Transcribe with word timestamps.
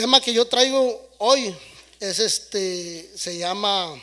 tema 0.00 0.20
que 0.22 0.32
yo 0.32 0.46
traigo 0.46 1.10
hoy 1.18 1.54
es 1.98 2.18
este, 2.20 3.10
se 3.14 3.36
llama 3.36 4.02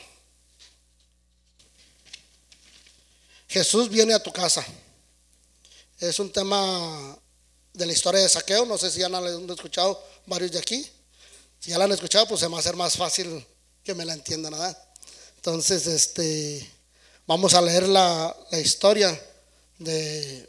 Jesús 3.47 3.89
viene 3.89 4.13
a 4.13 4.21
tu 4.21 4.31
casa. 4.31 4.63
Es 5.99 6.19
un 6.19 6.31
tema 6.31 7.17
de 7.73 7.85
la 7.87 7.93
historia 7.93 8.21
de 8.21 8.29
saqueo, 8.29 8.63
no 8.67 8.77
sé 8.77 8.91
si 8.91 8.99
ya 8.99 9.09
lo 9.09 9.17
han 9.17 9.49
escuchado 9.49 9.99
varios 10.27 10.51
de 10.51 10.59
aquí. 10.59 10.87
Si 11.59 11.71
ya 11.71 11.79
la 11.79 11.85
han 11.85 11.91
escuchado, 11.91 12.27
pues 12.27 12.41
se 12.41 12.47
va 12.47 12.57
a 12.57 12.59
hacer 12.59 12.75
más 12.75 12.95
fácil 12.95 13.43
que 13.83 13.95
me 13.95 14.05
la 14.05 14.13
entiendan, 14.13 14.51
¿verdad? 14.51 14.77
Entonces, 15.37 15.87
este, 15.87 16.71
vamos 17.25 17.55
a 17.55 17.61
leer 17.61 17.87
la, 17.87 18.37
la 18.51 18.59
historia 18.59 19.19
de, 19.79 20.47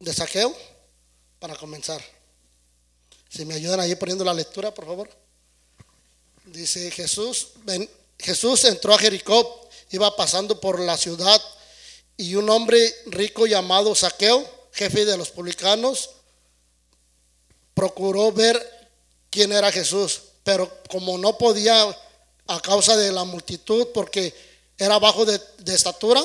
de 0.00 0.12
saqueo 0.12 0.52
para 1.38 1.54
comenzar. 1.54 2.02
Si 3.30 3.44
me 3.44 3.54
ayudan 3.54 3.80
ahí 3.80 3.94
poniendo 3.94 4.24
la 4.24 4.34
lectura, 4.34 4.74
por 4.74 4.86
favor. 4.86 5.08
Dice 6.46 6.90
Jesús, 6.90 7.48
Jesús 8.18 8.64
entró 8.64 8.92
a 8.92 8.98
Jericó, 8.98 9.68
iba 9.90 10.14
pasando 10.16 10.60
por 10.60 10.80
la 10.80 10.96
ciudad 10.96 11.40
y 12.16 12.34
un 12.34 12.50
hombre 12.50 12.94
rico 13.06 13.46
llamado 13.46 13.94
Saqueo, 13.94 14.44
jefe 14.72 15.04
de 15.04 15.16
los 15.16 15.30
publicanos, 15.30 16.10
procuró 17.72 18.32
ver 18.32 18.90
quién 19.30 19.52
era 19.52 19.70
Jesús, 19.70 20.22
pero 20.42 20.70
como 20.90 21.16
no 21.16 21.38
podía 21.38 21.96
a 22.48 22.60
causa 22.60 22.96
de 22.96 23.12
la 23.12 23.22
multitud, 23.22 23.88
porque 23.94 24.34
era 24.76 24.98
bajo 24.98 25.24
de, 25.24 25.40
estatura, 25.72 26.20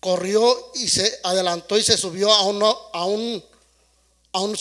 corrió 0.00 0.72
y 0.74 0.88
se 0.88 1.20
adelantó 1.22 1.78
y 1.78 1.84
se 1.84 1.96
subió 1.96 2.32
a, 2.32 2.42
uno, 2.42 2.76
a 2.92 3.04
un, 3.04 3.44
a 4.32 4.40
un 4.40 4.56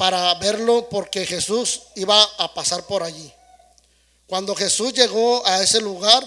para 0.00 0.32
verlo 0.36 0.88
porque 0.88 1.26
Jesús 1.26 1.82
iba 1.94 2.22
a 2.38 2.54
pasar 2.54 2.86
por 2.86 3.02
allí. 3.02 3.30
Cuando 4.26 4.56
Jesús 4.56 4.94
llegó 4.94 5.46
a 5.46 5.62
ese 5.62 5.78
lugar, 5.78 6.24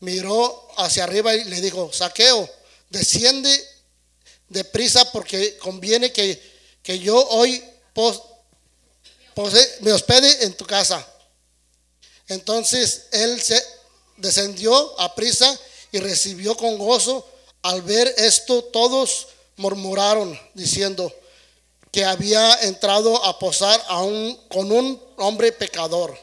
miró 0.00 0.68
hacia 0.76 1.04
arriba 1.04 1.34
y 1.34 1.44
le 1.44 1.62
dijo, 1.62 1.90
saqueo, 1.90 2.46
desciende 2.90 3.66
deprisa 4.50 5.10
porque 5.10 5.56
conviene 5.56 6.12
que, 6.12 6.38
que 6.82 6.98
yo 6.98 7.16
hoy 7.30 7.64
me 9.80 9.92
hospede 9.94 10.44
en 10.44 10.52
tu 10.52 10.66
casa. 10.66 11.02
Entonces 12.28 13.06
él 13.10 13.40
se 13.40 13.58
descendió 14.18 15.00
a 15.00 15.14
prisa 15.14 15.58
y 15.92 15.98
recibió 15.98 16.58
con 16.58 16.76
gozo. 16.76 17.26
Al 17.62 17.80
ver 17.80 18.14
esto, 18.18 18.64
todos 18.64 19.28
murmuraron 19.56 20.38
diciendo 20.52 21.10
que 21.94 22.04
había 22.04 22.52
entrado 22.62 23.24
a 23.24 23.38
posar 23.38 23.80
a 23.86 24.02
un, 24.02 24.36
con 24.48 24.72
un 24.72 25.00
hombre 25.16 25.52
pecador. 25.52 26.18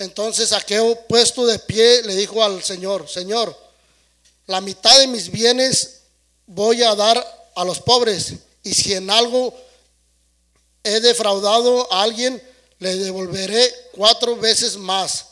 Entonces 0.00 0.48
Saqueo, 0.48 1.06
puesto 1.06 1.46
de 1.46 1.56
pie, 1.60 2.02
le 2.02 2.16
dijo 2.16 2.42
al 2.42 2.60
Señor, 2.64 3.08
Señor, 3.08 3.56
la 4.46 4.60
mitad 4.60 4.98
de 4.98 5.06
mis 5.06 5.30
bienes 5.30 6.00
voy 6.48 6.82
a 6.82 6.96
dar 6.96 7.48
a 7.54 7.64
los 7.64 7.78
pobres, 7.78 8.32
y 8.64 8.74
si 8.74 8.92
en 8.92 9.08
algo 9.08 9.54
he 10.82 10.98
defraudado 10.98 11.86
a 11.92 12.02
alguien, 12.02 12.42
le 12.80 12.96
devolveré 12.96 13.72
cuatro 13.92 14.34
veces 14.34 14.76
más. 14.76 15.26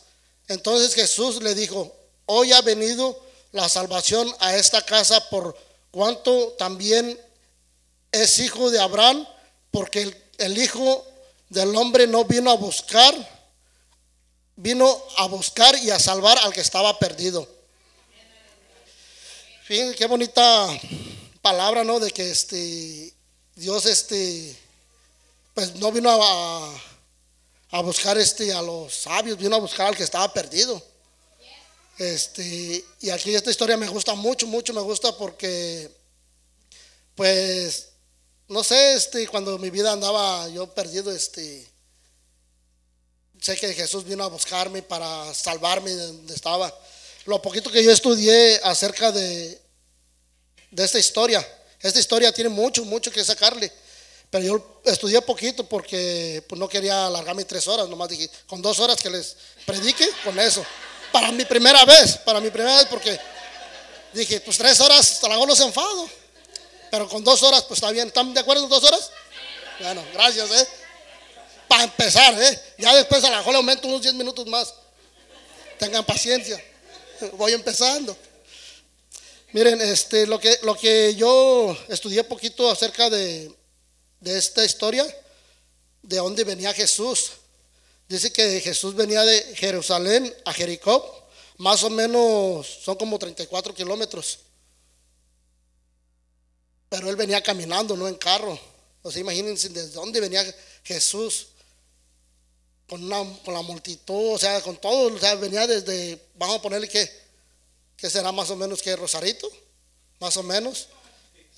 Entonces 0.47 0.95
Jesús 0.95 1.43
le 1.43 1.57
dijo, 1.57 1.93
hoy 2.27 2.53
ha 2.53 2.63
venido 2.63 3.21
la 3.51 3.69
salvación 3.69 4.33
a 4.39 4.55
esta 4.55 4.81
casa 4.83 5.29
por 5.29 5.57
cuanto 5.91 6.55
también 6.57 7.19
es 8.13 8.39
hijo 8.39 8.71
de 8.71 8.81
Abraham, 8.81 9.27
porque 9.71 10.15
el, 10.39 10.59
Hijo 10.59 11.07
del 11.49 11.75
Hombre 11.77 12.07
no 12.07 12.25
vino 12.25 12.51
a 12.51 12.57
buscar 12.57 13.15
vino 14.57 15.01
a 15.17 15.27
buscar 15.27 15.77
y 15.79 15.91
a 15.91 16.01
salvar 16.01 16.37
al 16.39 16.53
que 16.53 16.61
estaba 16.61 16.99
perdido. 16.99 17.49
Fíjense 19.65 19.95
qué 19.95 20.07
bonita 20.07 20.69
palabra, 21.41 21.85
¿no? 21.85 22.01
De 22.01 22.11
que 22.11 22.29
este 22.31 23.15
Dios 23.55 23.87
este 23.87 24.57
pues 25.55 25.77
no 25.77 25.93
vino 25.93 26.11
a, 26.11 26.83
a 27.71 27.81
buscar 27.83 28.19
este 28.19 28.53
a 28.53 28.63
los 28.63 28.95
sabios, 28.95 29.39
vino 29.39 29.55
a 29.55 29.61
buscar 29.61 29.89
al 29.89 29.97
que 29.97 30.05
estaba 30.05 30.33
perdido. 30.33 30.83
Este, 31.99 32.85
y 33.01 33.11
aquí 33.11 33.35
esta 33.35 33.51
historia 33.51 33.77
me 33.77 33.89
gusta 33.89 34.15
mucho, 34.15 34.47
mucho 34.47 34.73
me 34.73 34.81
gusta 34.81 35.17
porque 35.17 35.91
pues 37.17 37.88
no 38.49 38.65
sé, 38.65 38.95
este 38.95 39.27
cuando 39.29 39.59
mi 39.59 39.71
vida 39.71 39.93
andaba 39.93 40.49
yo 40.49 40.67
perdido 40.75 41.13
este 41.13 41.67
sé 43.41 43.57
que 43.57 43.75
Jesús 43.75 44.05
vino 44.05 44.25
a 44.25 44.29
buscarme 44.29 44.83
para 44.83 45.33
salvarme 45.35 45.91
de 45.95 46.07
donde 46.07 46.35
estaba. 46.35 46.75
Lo 47.27 47.41
poquito 47.41 47.71
que 47.71 47.85
yo 47.85 47.93
estudié 47.93 48.61
acerca 48.65 49.13
de, 49.13 49.61
de 50.71 50.85
esta 50.85 50.99
historia, 50.99 51.47
esta 51.81 52.01
historia 52.01 52.33
tiene 52.33 52.51
mucho, 52.51 52.85
mucho 52.85 53.11
que 53.11 53.25
sacarle. 53.25 53.71
Pero 54.31 54.45
yo 54.45 54.81
estudié 54.85 55.23
poquito 55.23 55.65
porque 55.65 56.43
pues, 56.49 56.59
no 56.59 56.69
quería 56.69 57.07
alargarme 57.07 57.45
tres 57.45 57.67
horas, 57.69 57.89
nomás 57.89 58.09
dije, 58.09 58.29
con 58.47 58.61
dos 58.61 58.79
horas 58.79 59.01
que 59.01 59.09
les 59.09 59.37
predique, 59.65 60.09
con 60.25 60.39
eso. 60.39 60.65
Para 61.13 61.33
mi 61.33 61.45
primera 61.45 61.85
vez, 61.85 62.17
para 62.19 62.41
mi 62.41 62.51
primera 62.51 62.77
vez, 62.77 62.87
porque 62.87 63.19
dije, 64.13 64.41
pues 64.41 64.59
tres 64.59 64.79
horas, 64.81 65.23
a 65.23 65.29
lo 65.29 65.35
mejor 65.35 65.49
los 65.49 65.61
enfado. 65.61 66.18
Pero 66.91 67.09
con 67.09 67.23
dos 67.25 67.43
horas, 67.43 67.65
pues 67.65 67.79
está 67.79 67.91
bien. 67.91 68.09
¿Están 68.09 68.33
de 68.35 68.41
acuerdo 68.41 68.63
con 68.63 68.71
dos 68.71 68.85
horas? 68.85 69.11
Bueno, 69.81 70.05
gracias, 70.13 70.51
¿eh? 70.51 70.69
Para 71.69 71.85
empezar, 71.85 72.35
¿eh? 72.43 72.63
Ya 72.79 72.95
después 72.95 73.23
a 73.25 73.31
lo 73.31 73.37
mejor 73.37 73.57
aumento 73.57 73.89
unos 73.89 74.03
10 74.03 74.15
minutos 74.15 74.47
más. 74.47 74.75
Tengan 75.79 76.05
paciencia. 76.05 76.63
Voy 77.35 77.53
empezando. 77.53 78.17
Miren, 79.53 79.81
este, 79.81 80.27
lo, 80.27 80.39
que, 80.39 80.59
lo 80.63 80.77
que 80.77 81.15
yo 81.15 81.77
estudié 81.89 82.25
poquito 82.25 82.71
acerca 82.71 83.09
de, 83.09 83.55
de 84.21 84.39
esta 84.39 84.65
historia, 84.65 85.07
de 86.03 86.17
dónde 86.17 86.45
venía 86.45 86.73
Jesús. 86.75 87.33
Dice 88.09 88.33
que 88.33 88.61
Jesús 88.61 88.95
venía 88.95 89.23
de 89.23 89.55
Jerusalén 89.57 90.35
a 90.45 90.53
Jericó, 90.53 91.29
más 91.59 91.83
o 91.83 91.91
menos 91.91 92.67
son 92.83 92.97
como 92.97 93.19
34 93.19 93.75
kilómetros. 93.75 94.39
Pero 96.89 97.11
él 97.11 97.17
venía 97.17 97.43
caminando, 97.43 97.97
no 97.97 98.09
en 98.09 98.15
carro. 98.15 98.59
O 99.03 99.11
sea, 99.11 99.21
imagínense 99.21 99.69
desde 99.69 99.91
dónde 99.91 100.21
venía 100.21 100.45
Jesús 100.85 101.49
con, 102.89 103.09
con 103.45 103.55
la 103.55 103.63
multitud, 103.63 104.35
o 104.35 104.39
sea, 104.39 104.61
con 104.63 104.77
todo, 104.79 105.15
o 105.15 105.19
sea, 105.19 105.35
venía 105.35 105.67
desde, 105.67 106.19
vamos 106.37 106.57
a 106.57 106.63
ponerle 106.63 106.89
que, 106.89 107.11
que 107.97 108.09
será 108.09 108.33
más 108.33 108.51
o 108.51 108.57
menos 108.57 108.81
que 108.81 108.97
Rosarito, 108.97 109.51
más 110.21 110.37
o 110.39 110.43
menos, 110.43 110.89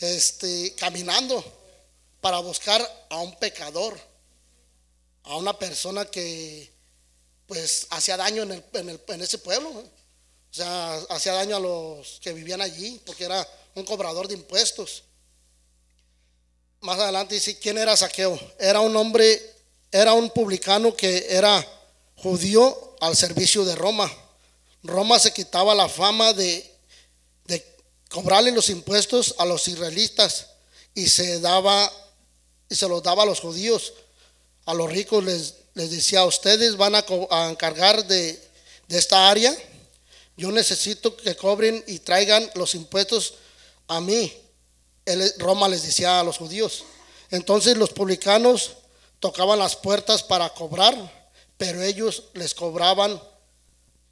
este, 0.00 0.74
caminando 0.74 1.42
para 2.20 2.40
buscar 2.40 3.06
a 3.08 3.18
un 3.18 3.38
pecador, 3.38 3.98
a 5.22 5.36
una 5.36 5.56
persona 5.58 6.04
que 6.04 6.70
pues 7.46 7.86
hacía 7.90 8.16
daño 8.16 8.42
en, 8.42 8.52
el, 8.52 8.64
en, 8.74 8.88
el, 8.90 9.00
en 9.08 9.22
ese 9.22 9.38
pueblo, 9.38 9.70
o 9.70 10.54
sea, 10.54 10.94
hacía 11.10 11.32
daño 11.32 11.56
a 11.56 11.60
los 11.60 12.18
que 12.20 12.32
vivían 12.32 12.60
allí, 12.60 13.00
porque 13.06 13.24
era 13.24 13.46
un 13.74 13.84
cobrador 13.84 14.26
de 14.26 14.34
impuestos. 14.34 15.04
Más 16.80 16.98
adelante 16.98 17.34
dice, 17.34 17.58
¿quién 17.58 17.78
era 17.78 17.96
Saqueo? 17.96 18.38
Era 18.58 18.80
un 18.80 18.96
hombre 18.96 19.50
era 19.92 20.12
un 20.12 20.30
publicano 20.30 20.94
que 20.94 21.26
era 21.28 21.66
judío 22.16 22.96
al 23.00 23.16
servicio 23.16 23.64
de 23.64 23.74
Roma. 23.74 24.10
Roma 24.84 25.18
se 25.18 25.32
quitaba 25.32 25.74
la 25.74 25.88
fama 25.88 26.32
de, 26.32 26.66
cobrarle 28.08 28.50
los 28.50 28.70
impuestos 28.70 29.36
a 29.38 29.44
los 29.44 29.68
israelitas 29.68 30.48
y 30.94 31.08
se 31.08 31.38
daba 31.38 31.92
y 32.68 32.74
se 32.74 32.88
los 32.88 33.02
daba 33.02 33.22
a 33.22 33.26
los 33.26 33.40
judíos. 33.40 33.92
A 34.64 34.74
los 34.74 34.90
ricos 34.90 35.24
les, 35.24 35.54
les 35.74 35.90
decía, 35.90 36.24
ustedes 36.24 36.76
van 36.76 36.94
a, 36.96 37.04
encargar 37.48 38.04
de, 38.06 38.40
de 38.88 38.98
esta 38.98 39.28
área. 39.28 39.56
Yo 40.36 40.50
necesito 40.50 41.16
que 41.16 41.36
cobren 41.36 41.84
y 41.86 42.00
traigan 42.00 42.48
los 42.54 42.74
impuestos 42.74 43.34
a 43.86 44.00
mí. 44.00 44.32
Roma 45.38 45.68
les 45.68 45.82
decía 45.82 46.20
a 46.20 46.24
los 46.24 46.38
judíos. 46.38 46.84
Entonces 47.30 47.76
los 47.76 47.90
publicanos 47.90 48.72
tocaban 49.18 49.58
las 49.58 49.76
puertas 49.76 50.22
para 50.22 50.48
cobrar, 50.50 50.94
pero 51.56 51.82
ellos 51.82 52.24
les 52.34 52.54
cobraban 52.54 53.20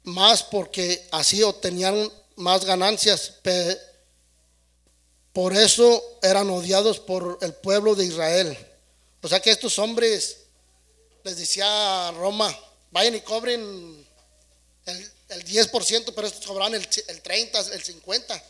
más 0.03 0.43
porque 0.43 1.07
así 1.11 1.43
obtenían 1.43 2.11
más 2.35 2.65
ganancias. 2.65 3.33
Por 5.33 5.55
eso 5.55 6.19
eran 6.21 6.49
odiados 6.49 6.99
por 6.99 7.37
el 7.41 7.53
pueblo 7.53 7.95
de 7.95 8.05
Israel. 8.05 8.57
O 9.21 9.27
sea 9.27 9.39
que 9.39 9.51
estos 9.51 9.77
hombres 9.79 10.37
les 11.23 11.37
decía 11.37 12.07
a 12.07 12.11
Roma, 12.11 12.57
vayan 12.91 13.15
y 13.15 13.21
cobren 13.21 14.07
el, 14.85 15.11
el 15.29 15.45
10%, 15.45 16.13
pero 16.15 16.27
estos 16.27 16.45
cobraban 16.45 16.73
el, 16.75 16.87
el 17.07 17.21
30, 17.21 17.59
el 17.59 17.83
50, 17.83 18.43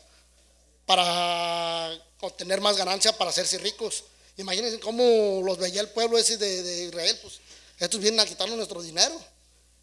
para 0.90 1.96
obtener 2.20 2.60
más 2.62 2.76
ganancia, 2.76 3.16
para 3.16 3.30
hacerse 3.30 3.60
ricos. 3.60 4.06
Imagínense 4.38 4.80
cómo 4.80 5.40
los 5.44 5.60
veía 5.60 5.82
el 5.82 5.90
pueblo 5.90 6.18
ese 6.18 6.36
de, 6.36 6.86
Israel, 6.86 7.16
pues 7.22 7.36
estos 7.78 8.02
vienen 8.02 8.20
a 8.20 8.26
quitarnos 8.26 8.58
nuestro 8.58 8.82
dinero. 8.82 9.14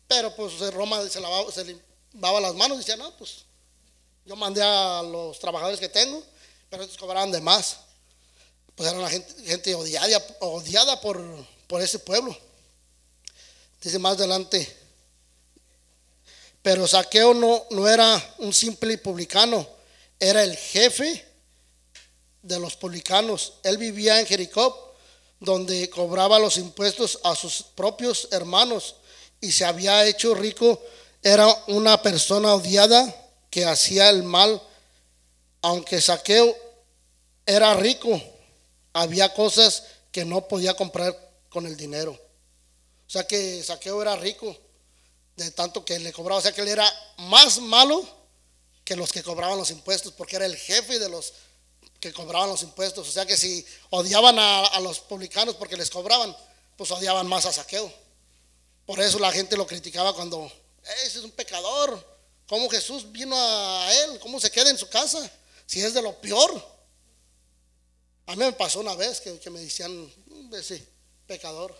Pero 0.08 0.34
pues 0.34 0.58
Roma 0.74 1.08
se, 1.08 1.20
lavaba, 1.20 1.52
se 1.52 1.64
las 2.12 2.54
manos 2.56 2.78
y 2.78 2.78
decía, 2.78 2.96
no, 2.96 3.16
pues 3.18 3.44
yo 4.24 4.34
mandé 4.34 4.60
a 4.64 5.00
los 5.04 5.38
trabajadores 5.38 5.78
que 5.78 5.88
tengo, 5.88 6.20
pero 6.68 6.82
estos 6.82 6.98
cobraban 6.98 7.30
de 7.30 7.40
más. 7.40 7.76
Pues 8.74 8.88
era 8.88 8.98
una 8.98 9.08
gente, 9.08 9.32
gente 9.44 9.76
odiada, 9.76 10.26
odiada 10.40 11.00
por, 11.00 11.22
por 11.68 11.82
ese 11.82 12.00
pueblo. 12.00 12.36
Dice 13.80 14.00
más 14.00 14.14
adelante, 14.16 14.76
pero 16.62 16.88
Saqueo 16.88 17.32
no, 17.32 17.64
no 17.70 17.86
era 17.86 18.34
un 18.38 18.52
simple 18.52 18.98
publicano, 18.98 19.75
era 20.18 20.42
el 20.42 20.56
jefe 20.56 21.24
de 22.42 22.58
los 22.58 22.76
publicanos. 22.76 23.54
Él 23.62 23.78
vivía 23.78 24.20
en 24.20 24.26
Jericó, 24.26 24.94
donde 25.40 25.90
cobraba 25.90 26.38
los 26.38 26.56
impuestos 26.56 27.20
a 27.24 27.34
sus 27.34 27.62
propios 27.62 28.28
hermanos 28.30 28.96
y 29.40 29.52
se 29.52 29.64
había 29.64 30.04
hecho 30.06 30.34
rico. 30.34 30.80
Era 31.22 31.46
una 31.68 32.00
persona 32.00 32.54
odiada 32.54 33.14
que 33.50 33.64
hacía 33.64 34.08
el 34.10 34.22
mal. 34.22 34.62
Aunque 35.62 36.00
Saqueo 36.00 36.56
era 37.44 37.74
rico, 37.74 38.20
había 38.92 39.34
cosas 39.34 39.82
que 40.12 40.24
no 40.24 40.46
podía 40.46 40.74
comprar 40.74 41.14
con 41.48 41.66
el 41.66 41.76
dinero. 41.76 42.12
O 42.12 43.10
sea 43.10 43.26
que 43.26 43.62
Saqueo 43.62 44.00
era 44.02 44.16
rico 44.16 44.56
de 45.36 45.50
tanto 45.50 45.84
que 45.84 45.98
le 45.98 46.12
cobraba. 46.12 46.38
O 46.38 46.42
sea 46.42 46.52
que 46.52 46.62
él 46.62 46.68
era 46.68 46.90
más 47.18 47.60
malo 47.60 48.15
que 48.86 48.94
los 48.94 49.10
que 49.10 49.24
cobraban 49.24 49.58
los 49.58 49.72
impuestos, 49.72 50.12
porque 50.12 50.36
era 50.36 50.46
el 50.46 50.56
jefe 50.56 51.00
de 51.00 51.08
los 51.08 51.34
que 51.98 52.12
cobraban 52.12 52.48
los 52.48 52.62
impuestos. 52.62 53.08
O 53.08 53.10
sea 53.10 53.26
que 53.26 53.36
si 53.36 53.66
odiaban 53.90 54.38
a, 54.38 54.78
los 54.78 55.00
publicanos 55.00 55.56
porque 55.56 55.76
les 55.76 55.90
cobraban, 55.90 56.34
pues 56.76 56.92
odiaban 56.92 57.26
más 57.26 57.46
a 57.46 57.52
Saqueo. 57.52 57.92
Por 58.86 59.00
eso 59.00 59.18
la 59.18 59.32
gente 59.32 59.56
lo 59.56 59.66
criticaba 59.66 60.14
cuando, 60.14 60.50
ese 61.02 61.18
es 61.18 61.24
un 61.24 61.32
pecador. 61.32 62.16
¿Cómo 62.46 62.70
Jesús 62.70 63.10
vino 63.10 63.34
a 63.36 63.92
él? 64.04 64.20
¿Cómo 64.20 64.38
se 64.38 64.52
queda 64.52 64.70
en 64.70 64.78
su 64.78 64.88
casa? 64.88 65.28
Si 65.66 65.82
es 65.82 65.92
de 65.92 66.00
lo 66.00 66.20
peor. 66.20 66.76
A 68.26 68.36
mí 68.36 68.44
me 68.44 68.52
pasó 68.52 68.78
una 68.78 68.94
vez 68.94 69.20
que, 69.20 69.50
me 69.50 69.58
decían, 69.58 70.12
ese 70.52 70.86
pecador. 71.26 71.76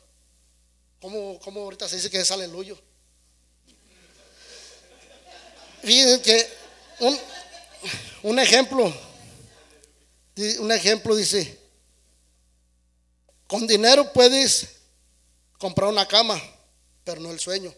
¿Cómo, 1.01 1.39
¿Cómo 1.39 1.61
ahorita 1.61 1.89
se 1.89 1.97
dice 1.97 2.11
que 2.11 2.19
es 2.19 2.31
aleluyo? 2.33 2.77
Fíjense 5.85 6.21
que 6.21 6.56
un, 7.01 7.19
un 8.23 8.39
ejemplo, 8.39 8.93
un 10.61 10.73
ejemplo 10.73 11.15
dice, 11.15 11.59
con 13.47 13.67
dinero 13.67 14.13
puedes 14.13 14.69
comprar 15.59 15.89
una 15.89 16.07
cama, 16.07 16.41
pero 17.05 17.21
no 17.21 17.31
el 17.31 17.41
sueño. 17.41 17.73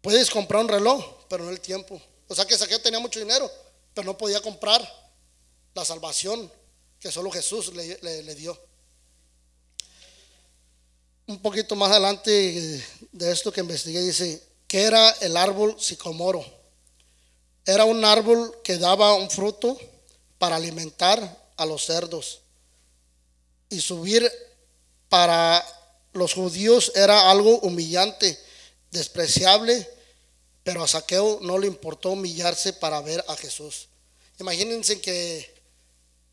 Puedes 0.00 0.30
comprar 0.30 0.62
un 0.62 0.68
reloj, 0.68 1.26
pero 1.28 1.44
no 1.44 1.50
el 1.50 1.60
tiempo. 1.60 2.00
O 2.28 2.34
sea 2.34 2.46
que 2.46 2.56
Saqueo 2.56 2.80
tenía 2.80 3.00
mucho 3.00 3.20
dinero, 3.20 3.50
pero 3.92 4.06
no 4.06 4.16
podía 4.16 4.40
comprar 4.40 4.80
la 5.74 5.84
salvación 5.84 6.50
que 6.98 7.12
solo 7.12 7.30
Jesús 7.30 7.74
le, 7.74 8.22
le 8.22 8.34
dio. 8.34 8.58
Un 11.26 11.40
poquito 11.40 11.76
más 11.76 11.90
adelante 11.90 12.84
de 13.12 13.32
esto 13.32 13.52
que 13.52 13.60
investigué, 13.60 14.00
dice 14.00 14.42
que 14.66 14.82
era 14.82 15.10
el 15.20 15.36
árbol 15.36 15.76
sicomoro 15.78 16.59
era 17.64 17.84
un 17.84 18.04
árbol 18.04 18.60
que 18.62 18.78
daba 18.78 19.14
un 19.14 19.30
fruto 19.30 19.78
para 20.38 20.56
alimentar 20.56 21.38
a 21.56 21.66
los 21.66 21.84
cerdos. 21.84 22.40
Y 23.68 23.80
subir 23.80 24.30
para 25.08 25.64
los 26.12 26.34
judíos 26.34 26.92
era 26.94 27.30
algo 27.30 27.58
humillante, 27.60 28.38
despreciable, 28.90 29.88
pero 30.64 30.82
a 30.82 30.88
Saqueo 30.88 31.38
no 31.42 31.58
le 31.58 31.66
importó 31.66 32.10
humillarse 32.10 32.72
para 32.72 33.00
ver 33.00 33.24
a 33.28 33.36
Jesús. 33.36 33.88
Imagínense 34.38 35.00
que, 35.00 35.54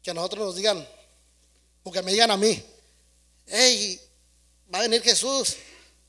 que 0.01 0.11
a 0.11 0.13
nosotros 0.13 0.47
nos 0.47 0.55
digan, 0.55 0.87
o 1.83 1.91
que 1.91 2.01
me 2.01 2.11
digan 2.11 2.31
a 2.31 2.37
mí, 2.37 2.63
hey, 3.45 3.99
va 4.73 4.79
a 4.79 4.83
venir 4.83 5.01
Jesús, 5.01 5.57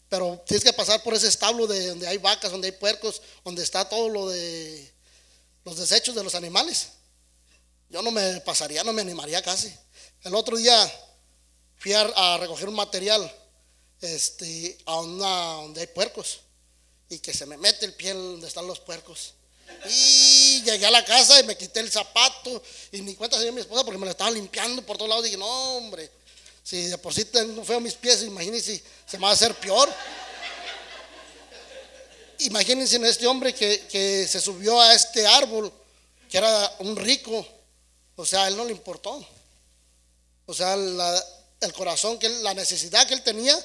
pero 0.08 0.42
tienes 0.46 0.64
que 0.64 0.72
pasar 0.72 1.02
por 1.02 1.14
ese 1.14 1.28
establo 1.28 1.66
de 1.66 1.88
donde 1.88 2.08
hay 2.08 2.18
vacas, 2.18 2.50
donde 2.50 2.68
hay 2.68 2.72
puercos, 2.72 3.20
donde 3.44 3.62
está 3.62 3.88
todo 3.88 4.08
lo 4.08 4.28
de 4.28 4.92
los 5.68 5.78
desechos 5.78 6.14
de 6.14 6.24
los 6.24 6.34
animales. 6.34 6.88
Yo 7.88 8.02
no 8.02 8.10
me 8.10 8.40
pasaría, 8.40 8.84
no 8.84 8.92
me 8.92 9.02
animaría 9.02 9.42
casi. 9.42 9.72
El 10.24 10.34
otro 10.34 10.56
día 10.56 10.92
fui 11.78 11.92
a, 11.92 12.36
recoger 12.38 12.68
un 12.68 12.74
material 12.74 13.32
este, 14.00 14.78
a 14.84 15.00
una 15.00 15.52
donde 15.62 15.82
hay 15.82 15.86
puercos 15.86 16.40
y 17.08 17.18
que 17.18 17.32
se 17.32 17.46
me 17.46 17.56
mete 17.56 17.86
el 17.86 17.94
pie 17.94 18.12
donde 18.12 18.48
están 18.48 18.66
los 18.66 18.80
puercos. 18.80 19.34
Y 19.88 20.62
llegué 20.62 20.86
a 20.86 20.90
la 20.90 21.04
casa 21.04 21.38
y 21.40 21.44
me 21.44 21.56
quité 21.56 21.80
el 21.80 21.90
zapato 21.90 22.62
y 22.92 23.00
ni 23.02 23.14
cuenta 23.14 23.36
se 23.36 23.44
dio 23.44 23.52
mi 23.52 23.60
esposa 23.60 23.84
porque 23.84 23.98
me 23.98 24.06
lo 24.06 24.10
estaba 24.10 24.30
limpiando 24.30 24.82
por 24.82 24.96
todos 24.96 25.08
lados. 25.08 25.24
Dije, 25.24 25.36
no, 25.36 25.46
hombre, 25.46 26.10
si 26.62 26.84
de 26.84 26.98
por 26.98 27.14
sí 27.14 27.24
tengo 27.26 27.64
feo 27.64 27.80
mis 27.80 27.94
pies, 27.94 28.22
imagínense 28.22 28.82
se 29.06 29.18
me 29.18 29.24
va 29.24 29.30
a 29.30 29.34
hacer 29.34 29.54
peor. 29.54 29.88
Imagínense 32.38 32.96
en 32.96 33.04
este 33.04 33.26
hombre 33.26 33.54
que, 33.54 34.26
se 34.28 34.40
subió 34.40 34.80
a 34.80 34.94
este 34.94 35.26
árbol, 35.26 35.72
que 36.30 36.38
era 36.38 36.76
un 36.80 36.96
rico, 36.96 37.46
o 38.16 38.24
sea, 38.24 38.44
a 38.44 38.48
él 38.48 38.56
no 38.56 38.64
le 38.64 38.72
importó. 38.72 39.26
O 40.46 40.54
sea, 40.54 40.74
el 40.74 41.72
corazón, 41.72 42.18
que 42.18 42.28
la 42.28 42.54
necesidad 42.54 43.06
que 43.06 43.14
él 43.14 43.22
tenía 43.22 43.56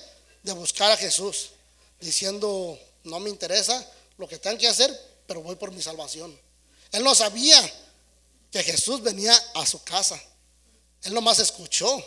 de 0.41 0.51
buscar 0.53 0.91
a 0.91 0.97
Jesús, 0.97 1.51
diciendo, 1.99 2.77
no 3.03 3.19
me 3.19 3.29
interesa 3.29 3.89
lo 4.17 4.27
que 4.27 4.37
tengan 4.37 4.57
que 4.57 4.67
hacer, 4.67 4.91
pero 5.27 5.41
voy 5.41 5.55
por 5.55 5.71
mi 5.71 5.81
salvación. 5.81 6.37
Él 6.91 7.03
no 7.03 7.15
sabía 7.15 7.59
que 8.51 8.63
Jesús 8.63 9.01
venía 9.01 9.33
a 9.55 9.65
su 9.65 9.83
casa. 9.83 10.21
Él 11.03 11.13
nomás 11.13 11.39
escuchó 11.39 12.03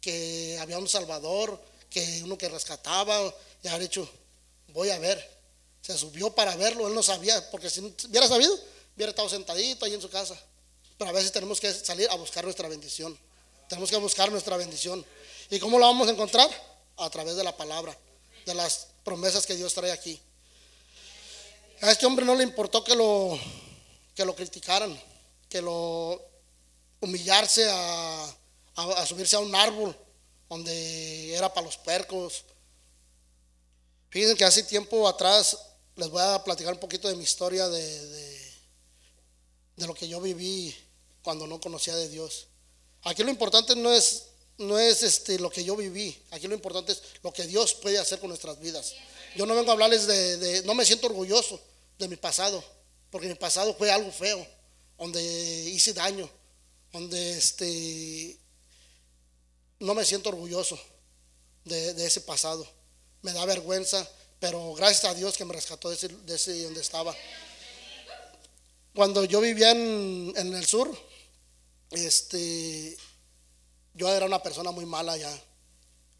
que 0.00 0.58
había 0.60 0.78
un 0.78 0.88
Salvador, 0.88 1.60
que 1.88 2.22
uno 2.24 2.36
que 2.36 2.48
rescataba, 2.48 3.32
y 3.62 3.68
había 3.68 3.80
dicho, 3.80 4.08
voy 4.68 4.90
a 4.90 4.98
ver. 4.98 5.41
Se 5.82 5.98
subió 5.98 6.32
para 6.32 6.54
verlo, 6.56 6.86
él 6.86 6.94
no 6.94 7.02
sabía, 7.02 7.50
porque 7.50 7.68
si 7.68 7.80
hubiera 7.80 8.28
sabido, 8.28 8.56
hubiera 8.94 9.10
estado 9.10 9.28
sentadito 9.28 9.84
ahí 9.84 9.94
en 9.94 10.00
su 10.00 10.08
casa. 10.08 10.40
Pero 10.96 11.10
a 11.10 11.12
veces 11.12 11.32
tenemos 11.32 11.60
que 11.60 11.72
salir 11.74 12.08
a 12.08 12.14
buscar 12.14 12.44
nuestra 12.44 12.68
bendición. 12.68 13.18
Tenemos 13.68 13.90
que 13.90 13.96
buscar 13.96 14.30
nuestra 14.30 14.56
bendición. 14.56 15.04
¿Y 15.50 15.58
cómo 15.58 15.78
la 15.80 15.86
vamos 15.86 16.06
a 16.06 16.12
encontrar? 16.12 16.48
A 16.98 17.10
través 17.10 17.34
de 17.34 17.42
la 17.42 17.56
palabra, 17.56 17.98
de 18.46 18.54
las 18.54 18.86
promesas 19.02 19.44
que 19.44 19.56
Dios 19.56 19.74
trae 19.74 19.90
aquí. 19.90 20.20
A 21.80 21.90
este 21.90 22.06
hombre 22.06 22.24
no 22.24 22.36
le 22.36 22.44
importó 22.44 22.84
que 22.84 22.94
lo, 22.94 23.36
que 24.14 24.24
lo 24.24 24.36
criticaran, 24.36 24.96
que 25.48 25.60
lo 25.60 26.22
humillarse 27.00 27.68
a, 27.68 28.36
a 28.76 29.06
subirse 29.06 29.34
a 29.34 29.40
un 29.40 29.52
árbol 29.52 29.96
donde 30.48 31.34
era 31.34 31.52
para 31.52 31.66
los 31.66 31.76
percos. 31.78 32.44
Fíjense 34.10 34.36
que 34.36 34.44
hace 34.44 34.62
tiempo 34.62 35.08
atrás 35.08 35.58
les 35.96 36.08
voy 36.08 36.22
a 36.22 36.42
platicar 36.42 36.72
un 36.72 36.80
poquito 36.80 37.08
de 37.08 37.16
mi 37.16 37.24
historia 37.24 37.68
de, 37.68 38.06
de, 39.76 39.86
lo 39.86 39.94
que 39.94 40.08
yo 40.08 40.20
viví 40.20 40.74
cuando 41.22 41.46
no 41.46 41.60
conocía 41.60 41.94
de 41.96 42.08
Dios. 42.08 42.46
Aquí 43.02 43.22
lo 43.24 43.30
importante 43.30 43.74
no 43.74 43.92
es, 43.92 44.24
no 44.58 44.78
es 44.78 45.02
este, 45.02 45.38
lo 45.38 45.50
que 45.50 45.64
yo 45.64 45.76
viví, 45.76 46.16
aquí 46.30 46.46
lo 46.46 46.54
importante 46.54 46.92
es 46.92 47.02
lo 47.22 47.32
que 47.32 47.46
Dios 47.46 47.74
puede 47.74 47.98
hacer 47.98 48.20
con 48.20 48.28
nuestras 48.28 48.60
vidas. 48.60 48.94
Yo 49.36 49.44
no 49.44 49.54
vengo 49.54 49.70
a 49.70 49.72
hablarles 49.72 50.06
de, 50.06 50.36
de 50.36 50.62
no 50.62 50.74
me 50.74 50.84
siento 50.84 51.08
orgulloso 51.08 51.60
de 51.98 52.08
mi 52.08 52.16
pasado, 52.16 52.62
porque 53.10 53.28
mi 53.28 53.34
pasado 53.34 53.74
fue 53.74 53.90
algo 53.90 54.10
feo, 54.12 54.46
donde 54.96 55.20
hice 55.70 55.92
daño, 55.92 56.30
donde 56.92 57.38
este, 57.38 58.38
no 59.80 59.94
me 59.94 60.04
siento 60.04 60.28
orgulloso 60.28 60.78
de, 61.64 61.94
de 61.94 62.06
ese 62.06 62.20
pasado. 62.20 62.66
Me 63.22 63.32
da 63.32 63.44
vergüenza 63.44 64.08
pero 64.42 64.74
gracias 64.74 65.04
a 65.04 65.14
Dios 65.14 65.36
que 65.36 65.44
me 65.44 65.54
rescató 65.54 65.88
de 65.88 65.94
ese, 66.34 66.64
donde 66.64 66.80
estaba. 66.80 67.14
Cuando 68.92 69.24
yo 69.24 69.40
vivía 69.40 69.70
en, 69.70 70.34
el 70.36 70.66
sur, 70.66 70.90
este, 71.92 72.96
yo 73.94 74.12
era 74.12 74.26
una 74.26 74.42
persona 74.42 74.72
muy 74.72 74.84
mala 74.84 75.16
ya. 75.16 75.32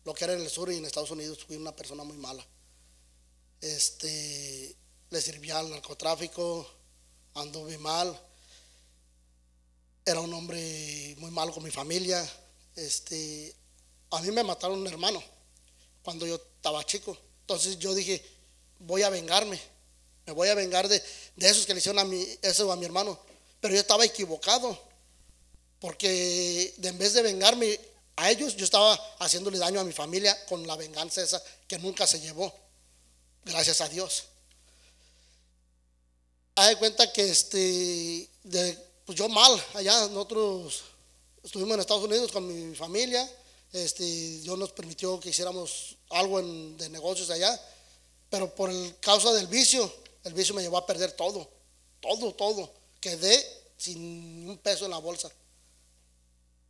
Lo 0.05 0.15
que 0.15 0.23
era 0.23 0.35
en 0.35 0.41
el 0.41 0.49
sur 0.49 0.71
y 0.71 0.77
en 0.77 0.85
Estados 0.85 1.11
Unidos 1.11 1.43
fui 1.45 1.57
una 1.57 1.75
persona 1.75 2.05
muy 2.05 2.17
mala. 2.17 2.47
Este, 3.61 4.77
le 5.11 5.21
servía 5.21 5.59
al 5.59 5.71
narcotráfico, 5.71 6.65
anduve 7.35 7.77
mal. 7.79 8.17
Era 10.05 10.21
un 10.21 10.33
hombre 10.33 11.17
muy 11.19 11.33
malo 11.33 11.53
con 11.53 11.65
mi 11.65 11.73
familia. 11.73 12.25
Este, 12.77 13.53
a 14.13 14.21
mí 14.21 14.31
me 14.31 14.45
mataron 14.45 14.79
un 14.79 14.87
hermano 14.87 15.21
cuando 16.05 16.25
yo 16.25 16.37
estaba 16.37 16.87
chico. 16.87 17.19
Entonces 17.43 17.79
yo 17.79 17.95
dije, 17.95 18.25
voy 18.81 19.03
a 19.03 19.11
vengarme, 19.11 19.61
me 20.27 20.33
voy 20.33 20.49
a 20.49 20.55
vengar 20.55 20.89
de, 20.89 21.03
esos 21.37 21.67
que 21.67 21.75
le 21.75 21.79
hicieron 21.79 21.99
a 21.99 22.05
mi, 22.05 22.27
eso 22.43 22.71
a 22.73 22.77
mi 22.77 22.85
hermano. 22.85 23.19
Pero 23.61 23.75
yo 23.75 23.81
estaba 23.81 24.05
equivocado, 24.05 24.81
porque 25.79 26.75
en 26.83 26.99
vez 26.99 27.13
de 27.13 27.23
vengarme, 27.23 27.79
a 28.17 28.31
ellos, 28.31 28.57
yo 28.57 28.65
estaba 28.65 28.95
haciéndole 29.19 29.59
daño 29.59 29.81
a 29.81 29.85
mi 29.85 29.93
familia 29.93 30.45
con 30.47 30.67
la 30.67 30.77
venganza 30.77 31.23
esa 31.23 31.43
que 31.67 31.79
nunca 31.79 32.07
se 32.07 32.21
llevó. 32.21 32.53
Gracias 33.45 33.81
a 33.81 33.89
Dios. 33.89 34.25
Haz 36.55 36.69
de 36.69 36.77
cuenta 36.77 37.11
que 37.13 37.31
este, 37.31 38.29
pues 39.07 39.19
yo 39.19 39.29
mal, 39.29 39.65
allá 39.75 40.07
nosotros 40.09 40.83
estuvimos 41.43 41.75
en 41.75 41.81
Estados 41.81 42.05
Unidos 42.05 42.31
con 42.31 42.47
mi 42.47 42.77
familia, 42.77 43.29
este, 43.73 44.05
Dios 44.05 44.59
nos 44.59 44.73
permitió 44.73 45.19
que 45.19 45.31
hiciéramos 45.31 45.97
algo 46.13 46.43
de 46.43 46.89
negocios 46.89 47.31
allá, 47.31 47.61
pero 48.31 48.55
por 48.55 48.71
causa 49.01 49.33
del 49.33 49.47
vicio, 49.47 49.93
el 50.25 50.35
vicio 50.35 50.55
me 50.55 50.63
llevó 50.63 50.79
a 50.79 50.87
perder 50.87 51.13
todo, 51.13 51.49
todo, 52.01 52.35
todo. 52.35 52.73
Quedé 53.01 53.45
sin 53.77 54.49
un 54.49 54.59
peso 54.59 54.85
en 54.85 54.93
la 54.93 54.99
bolsa. 54.99 55.31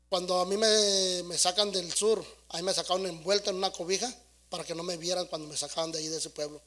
Cuando 0.08 0.40
a 0.40 0.46
mí 0.46 0.56
me, 0.56 1.22
me 1.25 1.38
sacan 1.38 1.70
del 1.70 1.92
sur, 1.92 2.25
ahí 2.50 2.62
me 2.62 2.75
sacaron 2.75 3.06
envuelta 3.06 3.50
en 3.50 3.56
una 3.56 3.70
cobija 3.70 4.12
para 4.49 4.64
que 4.64 4.75
no 4.75 4.82
me 4.82 4.96
vieran 4.96 5.26
cuando 5.26 5.49
me 5.49 5.56
sacaban 5.56 5.92
de 5.92 5.99
ahí 5.99 6.08
de 6.08 6.18
ese 6.18 6.30
pueblo. 6.30 6.61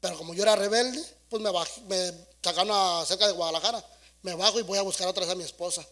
Pero 0.00 0.18
como 0.18 0.34
yo 0.34 0.42
era 0.42 0.56
rebelde, 0.56 1.02
pues 1.30 1.40
me, 1.40 1.50
me 1.86 2.26
sacaron 2.42 2.70
a, 2.72 3.04
cerca 3.06 3.26
de 3.26 3.32
Guadalajara. 3.32 3.82
Me 4.22 4.34
bajo 4.34 4.58
y 4.58 4.62
voy 4.62 4.78
a 4.78 4.82
buscar 4.82 5.08
otra 5.08 5.24
vez 5.24 5.32
a 5.32 5.36
mi 5.36 5.44
esposa. 5.44 5.86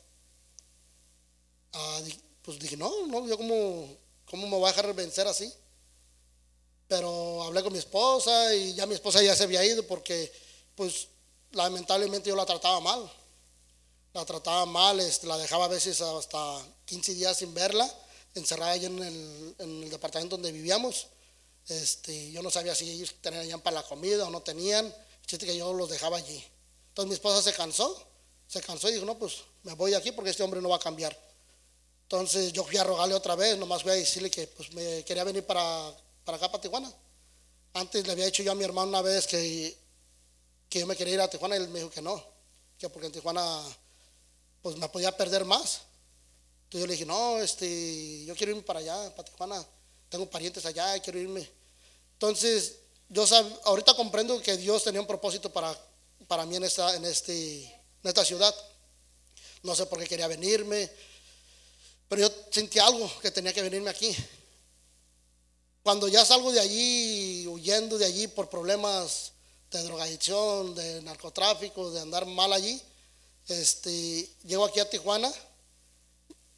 Ah, 1.72 2.00
pues 2.42 2.58
dije, 2.58 2.76
no, 2.76 3.06
no, 3.06 3.26
yo 3.26 3.36
como, 3.36 3.96
¿cómo 4.26 4.48
me 4.48 4.56
voy 4.56 4.64
a 4.64 4.72
dejar 4.72 4.92
vencer 4.94 5.26
así? 5.26 5.52
Pero 6.90 7.44
hablé 7.44 7.62
con 7.62 7.72
mi 7.72 7.78
esposa 7.78 8.52
y 8.52 8.74
ya 8.74 8.84
mi 8.84 8.94
esposa 8.94 9.22
ya 9.22 9.36
se 9.36 9.44
había 9.44 9.64
ido 9.64 9.86
porque, 9.86 10.32
pues, 10.74 11.06
lamentablemente 11.52 12.28
yo 12.28 12.34
la 12.34 12.44
trataba 12.44 12.80
mal. 12.80 13.08
La 14.12 14.24
trataba 14.24 14.66
mal, 14.66 14.98
este, 14.98 15.28
la 15.28 15.38
dejaba 15.38 15.66
a 15.66 15.68
veces 15.68 16.00
hasta 16.00 16.66
15 16.86 17.14
días 17.14 17.36
sin 17.36 17.54
verla, 17.54 17.88
encerrada 18.34 18.72
allí 18.72 18.86
en 18.86 18.98
el, 18.98 19.54
en 19.60 19.84
el 19.84 19.90
departamento 19.90 20.34
donde 20.36 20.50
vivíamos. 20.50 21.06
Este, 21.68 22.32
yo 22.32 22.42
no 22.42 22.50
sabía 22.50 22.74
si 22.74 22.90
ellos 22.90 23.14
tenían 23.20 23.60
para 23.60 23.76
la 23.76 23.82
comida 23.84 24.26
o 24.26 24.30
no 24.30 24.42
tenían. 24.42 24.92
Chiste 25.24 25.46
que 25.46 25.56
yo 25.56 25.72
los 25.72 25.90
dejaba 25.90 26.16
allí. 26.16 26.44
Entonces 26.88 27.08
mi 27.08 27.14
esposa 27.14 27.40
se 27.40 27.56
cansó, 27.56 28.04
se 28.48 28.60
cansó 28.62 28.88
y 28.88 28.94
dijo, 28.94 29.06
no, 29.06 29.16
pues 29.16 29.36
me 29.62 29.74
voy 29.74 29.94
aquí 29.94 30.10
porque 30.10 30.30
este 30.30 30.42
hombre 30.42 30.60
no 30.60 30.70
va 30.70 30.76
a 30.76 30.80
cambiar. 30.80 31.16
Entonces 32.02 32.52
yo 32.52 32.64
fui 32.64 32.78
a 32.78 32.82
rogarle 32.82 33.14
otra 33.14 33.36
vez, 33.36 33.56
nomás 33.56 33.84
fui 33.84 33.92
a 33.92 33.94
decirle 33.94 34.28
que 34.28 34.48
pues 34.48 34.72
me 34.72 35.04
quería 35.04 35.22
venir 35.22 35.46
para, 35.46 35.94
para 36.24 36.36
acá, 36.36 36.50
para 36.50 36.60
Tijuana. 36.60 36.92
Antes 37.74 38.06
le 38.06 38.12
había 38.12 38.26
dicho 38.26 38.42
yo 38.42 38.52
a 38.52 38.54
mi 38.54 38.64
hermano 38.64 38.88
una 38.88 39.02
vez 39.02 39.26
que, 39.26 39.76
que 40.68 40.80
yo 40.80 40.86
me 40.86 40.96
quería 40.96 41.14
ir 41.14 41.20
a 41.20 41.28
Tijuana 41.28 41.56
y 41.56 41.60
él 41.60 41.68
me 41.68 41.78
dijo 41.80 41.90
que 41.90 42.02
no, 42.02 42.22
que 42.78 42.88
porque 42.88 43.06
en 43.06 43.12
Tijuana 43.12 43.62
pues 44.62 44.76
me 44.76 44.88
podía 44.88 45.16
perder 45.16 45.44
más. 45.44 45.82
Entonces 46.64 46.80
yo 46.80 46.86
le 46.86 46.92
dije, 46.92 47.06
no, 47.06 47.38
este, 47.38 48.24
yo 48.24 48.34
quiero 48.36 48.52
irme 48.52 48.62
para 48.62 48.80
allá, 48.80 49.14
para 49.14 49.28
Tijuana, 49.28 49.66
tengo 50.08 50.28
parientes 50.28 50.64
allá 50.66 50.96
y 50.96 51.00
quiero 51.00 51.18
irme. 51.18 51.48
Entonces, 52.12 52.76
yo 53.08 53.24
ahorita 53.64 53.94
comprendo 53.94 54.40
que 54.40 54.56
Dios 54.56 54.84
tenía 54.84 55.00
un 55.00 55.06
propósito 55.06 55.50
para, 55.50 55.76
para 56.28 56.46
mí 56.46 56.56
en 56.56 56.64
esta, 56.64 56.94
en, 56.94 57.04
este, 57.04 57.64
en 57.64 58.04
esta 58.04 58.24
ciudad. 58.24 58.54
No 59.62 59.74
sé 59.74 59.86
por 59.86 59.98
qué 59.98 60.06
quería 60.06 60.28
venirme, 60.28 60.90
pero 62.08 62.22
yo 62.22 62.34
sentí 62.50 62.78
algo 62.78 63.10
que 63.20 63.30
tenía 63.30 63.52
que 63.52 63.62
venirme 63.62 63.90
aquí. 63.90 64.14
Cuando 65.82 66.08
ya 66.08 66.24
salgo 66.24 66.52
de 66.52 66.60
allí, 66.60 67.46
huyendo 67.46 67.96
de 67.96 68.04
allí 68.04 68.28
por 68.28 68.50
problemas 68.50 69.32
de 69.70 69.82
drogadicción, 69.82 70.74
de 70.74 71.00
narcotráfico, 71.02 71.90
de 71.90 72.00
andar 72.00 72.26
mal 72.26 72.52
allí, 72.52 72.80
este, 73.48 74.28
llego 74.44 74.64
aquí 74.64 74.78
a 74.78 74.88
Tijuana, 74.88 75.32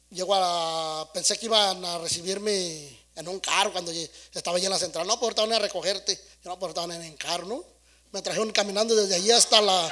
llego 0.09 0.35
a, 0.35 1.09
pensé 1.13 1.37
que 1.37 1.45
iban 1.45 1.83
a 1.85 1.97
recibirme 1.99 2.99
en 3.15 3.27
un 3.27 3.39
carro 3.39 3.71
cuando 3.71 3.91
estaba 4.33 4.57
allí 4.57 4.65
en 4.65 4.71
la 4.71 4.79
central. 4.79 5.07
No, 5.07 5.19
pues 5.19 5.37
ahorita 5.37 5.55
a 5.55 5.59
recogerte. 5.59 6.19
Yo 6.43 6.49
no, 6.49 6.59
pues 6.59 6.75
en 6.75 6.91
el 7.03 7.15
carro. 7.15 7.65
Me 8.11 8.21
trajeron 8.21 8.51
caminando 8.51 8.95
desde 8.95 9.15
allí 9.15 9.31
hasta 9.31 9.61
la, 9.61 9.89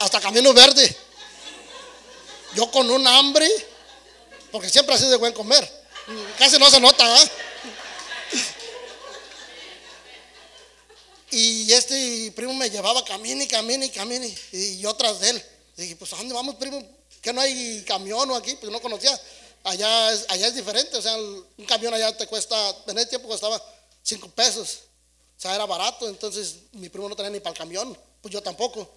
hasta 0.00 0.20
Camino 0.20 0.52
Verde. 0.52 0.96
Yo 2.54 2.70
con 2.70 2.90
un 2.90 3.06
hambre, 3.06 3.48
porque 4.50 4.68
siempre 4.68 4.94
ha 4.94 4.98
sido 4.98 5.10
de 5.10 5.16
buen 5.16 5.32
comer. 5.32 5.80
Casi 6.36 6.58
no 6.58 6.68
se 6.68 6.80
nota, 6.80 7.22
¿eh? 7.22 7.30
Y 11.32 11.72
este 11.72 12.32
primo 12.32 12.52
me 12.54 12.70
llevaba 12.70 13.04
camino 13.04 13.42
y 13.42 13.46
camino 13.46 13.84
y 14.52 14.78
yo 14.78 14.94
tras 14.94 15.20
de 15.20 15.30
él. 15.30 15.44
Y 15.76 15.82
dije, 15.82 15.96
pues 15.96 16.12
¿a 16.12 16.16
dónde 16.16 16.34
vamos, 16.34 16.56
primo? 16.56 16.82
Que 17.22 17.32
no 17.32 17.40
hay 17.40 17.84
camión 17.86 18.30
o 18.30 18.34
aquí, 18.34 18.56
pues 18.56 18.72
no 18.72 18.80
conocía. 18.80 19.18
Allá 19.62 20.12
es, 20.12 20.26
allá 20.28 20.48
es 20.48 20.54
diferente, 20.54 20.96
o 20.96 21.02
sea, 21.02 21.16
un 21.16 21.66
camión 21.66 21.92
allá 21.92 22.16
te 22.16 22.26
cuesta, 22.26 22.56
en 22.86 22.96
ese 22.96 23.08
tiempo 23.08 23.28
costaba 23.28 23.62
5 24.02 24.30
pesos, 24.30 24.80
o 25.36 25.40
sea, 25.40 25.54
era 25.54 25.66
barato, 25.66 26.08
entonces 26.08 26.56
mi 26.72 26.88
primo 26.88 27.10
no 27.10 27.14
tenía 27.14 27.30
ni 27.30 27.40
para 27.40 27.52
el 27.52 27.58
camión, 27.58 27.96
pues 28.22 28.32
yo 28.32 28.42
tampoco. 28.42 28.90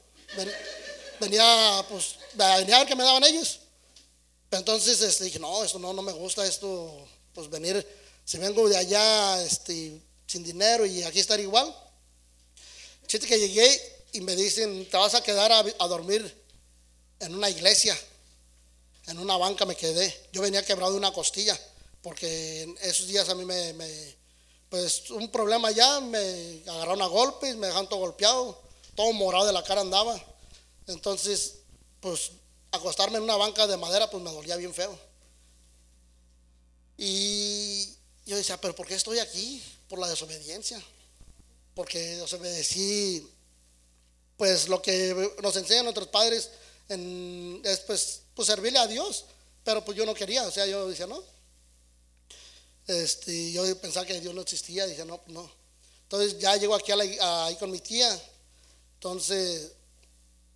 Venía, 1.19 1.85
pues, 1.89 2.15
venía 2.33 2.77
a 2.77 2.79
ver 2.79 2.87
qué 2.87 2.95
me 2.95 3.03
daban 3.03 3.23
ellos. 3.25 3.59
Pero 4.49 4.59
entonces 4.59 5.01
este, 5.01 5.25
dije, 5.25 5.39
no, 5.39 5.63
esto 5.63 5.79
no, 5.79 5.93
no 5.93 6.01
me 6.01 6.11
gusta, 6.11 6.45
esto, 6.45 7.07
pues 7.33 7.49
venir, 7.49 7.85
si 8.23 8.37
vengo 8.37 8.67
de 8.69 8.77
allá 8.77 9.43
este, 9.43 9.99
sin 10.27 10.43
dinero 10.43 10.85
y 10.85 11.03
aquí 11.03 11.19
estar 11.19 11.39
igual. 11.39 11.75
Chiste 13.07 13.27
que 13.27 13.39
llegué 13.39 14.05
y 14.13 14.21
me 14.21 14.35
dicen, 14.35 14.89
te 14.89 14.97
vas 14.97 15.15
a 15.15 15.23
quedar 15.23 15.51
a 15.51 15.87
dormir 15.87 16.43
en 17.19 17.35
una 17.35 17.49
iglesia 17.49 17.97
en 19.07 19.19
una 19.19 19.37
banca 19.37 19.65
me 19.65 19.75
quedé. 19.75 20.27
Yo 20.31 20.41
venía 20.41 20.65
quebrado 20.65 20.91
de 20.91 20.97
una 20.97 21.13
costilla, 21.13 21.59
porque 22.01 22.61
en 22.61 22.77
esos 22.81 23.07
días 23.07 23.27
a 23.29 23.35
mí 23.35 23.45
me, 23.45 23.73
pues 24.69 25.09
un 25.11 25.29
problema 25.29 25.71
ya, 25.71 25.99
me 25.99 26.61
agarraron 26.67 27.01
a 27.01 27.07
golpes, 27.07 27.55
me 27.55 27.67
dejaron 27.67 27.89
todo 27.89 27.99
golpeado, 27.99 28.61
todo 28.95 29.11
morado 29.13 29.45
de 29.45 29.53
la 29.53 29.63
cara 29.63 29.81
andaba. 29.81 30.21
Entonces, 30.87 31.55
pues 31.99 32.31
acostarme 32.71 33.17
en 33.17 33.23
una 33.23 33.35
banca 33.35 33.67
de 33.67 33.77
madera, 33.77 34.09
pues 34.09 34.23
me 34.23 34.31
dolía 34.31 34.55
bien 34.55 34.73
feo. 34.73 34.97
Y 36.97 37.93
yo 38.25 38.37
decía, 38.37 38.59
pero 38.59 38.75
¿por 38.75 38.87
qué 38.87 38.95
estoy 38.95 39.19
aquí? 39.19 39.61
Por 39.89 39.99
la 39.99 40.07
desobediencia. 40.07 40.81
Porque 41.75 42.17
desobedecí, 42.17 43.27
pues 44.37 44.67
lo 44.67 44.81
que 44.81 45.33
nos 45.41 45.55
enseñan 45.55 45.85
nuestros 45.85 46.07
padres 46.09 46.49
es 46.87 47.79
pues 47.81 48.23
pues 48.35 48.47
servirle 48.47 48.79
a 48.79 48.87
Dios, 48.87 49.25
pero 49.63 49.83
pues 49.85 49.97
yo 49.97 50.05
no 50.05 50.13
quería, 50.13 50.43
o 50.43 50.51
sea, 50.51 50.65
yo 50.65 50.87
decía, 50.87 51.07
no. 51.07 51.23
Este, 52.87 53.51
yo 53.51 53.63
pensaba 53.79 54.05
que 54.05 54.19
Dios 54.19 54.33
no 54.33 54.41
existía, 54.41 54.85
dije, 54.85 55.05
no, 55.05 55.21
no. 55.27 55.49
Entonces 56.03 56.37
ya 56.39 56.55
llego 56.57 56.75
aquí 56.75 56.91
ahí 56.91 57.55
con 57.57 57.71
mi 57.71 57.79
tía, 57.79 58.21
entonces, 58.95 59.71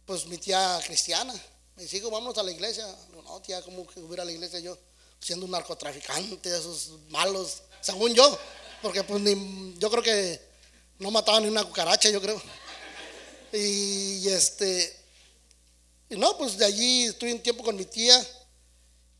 pues 0.05 0.25
mi 0.25 0.37
tía 0.37 0.79
cristiana, 0.85 1.33
me 1.75 1.83
dice, 1.83 2.01
vámonos 2.01 2.37
a 2.37 2.43
la 2.43 2.51
iglesia. 2.51 2.87
No, 3.13 3.41
tía, 3.41 3.61
¿cómo 3.61 3.85
que 3.85 3.99
hubiera 3.99 4.23
a 4.23 4.25
la 4.25 4.31
iglesia 4.31 4.59
yo? 4.59 4.77
Siendo 5.19 5.45
un 5.45 5.51
narcotraficante, 5.51 6.49
esos 6.49 6.91
malos, 7.09 7.61
según 7.81 8.13
yo, 8.13 8.37
porque 8.81 9.03
pues 9.03 9.21
ni, 9.21 9.75
yo 9.77 9.89
creo 9.89 10.03
que 10.03 10.41
no 10.99 11.11
mataban 11.11 11.43
ni 11.43 11.49
una 11.49 11.63
cucaracha, 11.63 12.09
yo 12.09 12.21
creo. 12.21 12.41
Y 13.53 14.27
este, 14.27 14.97
y 16.09 16.15
no, 16.15 16.37
pues 16.37 16.57
de 16.57 16.65
allí 16.65 17.05
estuve 17.05 17.33
un 17.33 17.41
tiempo 17.41 17.63
con 17.63 17.75
mi 17.75 17.85
tía. 17.85 18.25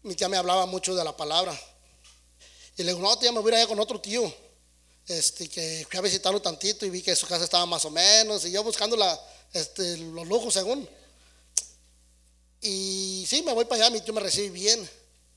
Mi 0.03 0.15
tía 0.15 0.29
me 0.29 0.37
hablaba 0.37 0.65
mucho 0.65 0.95
de 0.95 1.03
la 1.03 1.15
palabra. 1.15 1.57
Y 2.77 2.83
le 2.83 2.93
digo, 2.93 3.01
no, 3.01 3.17
tía, 3.17 3.31
me 3.31 3.39
voy 3.39 3.51
a 3.51 3.55
ir 3.55 3.59
allá 3.59 3.67
con 3.67 3.79
otro 3.79 3.99
tío. 3.99 4.33
Este, 5.07 5.47
que 5.49 5.85
fui 5.89 5.97
a 5.97 6.01
visitarlo 6.01 6.41
tantito 6.41 6.85
y 6.85 6.89
vi 6.89 7.01
que 7.01 7.15
su 7.15 7.27
casa 7.27 7.43
estaba 7.43 7.65
más 7.65 7.83
o 7.85 7.89
menos. 7.89 8.45
Y 8.45 8.51
yo 8.51 8.63
buscando 8.63 8.95
la, 8.95 9.19
este, 9.53 9.97
los 9.97 10.27
lujos 10.27 10.53
según. 10.53 10.87
Y 12.61 13.25
sí, 13.27 13.41
me 13.43 13.53
voy 13.53 13.65
para 13.65 13.85
allá, 13.85 13.93
mi 13.93 14.01
tío 14.01 14.13
me 14.13 14.21
recibe 14.21 14.49
bien. 14.49 14.89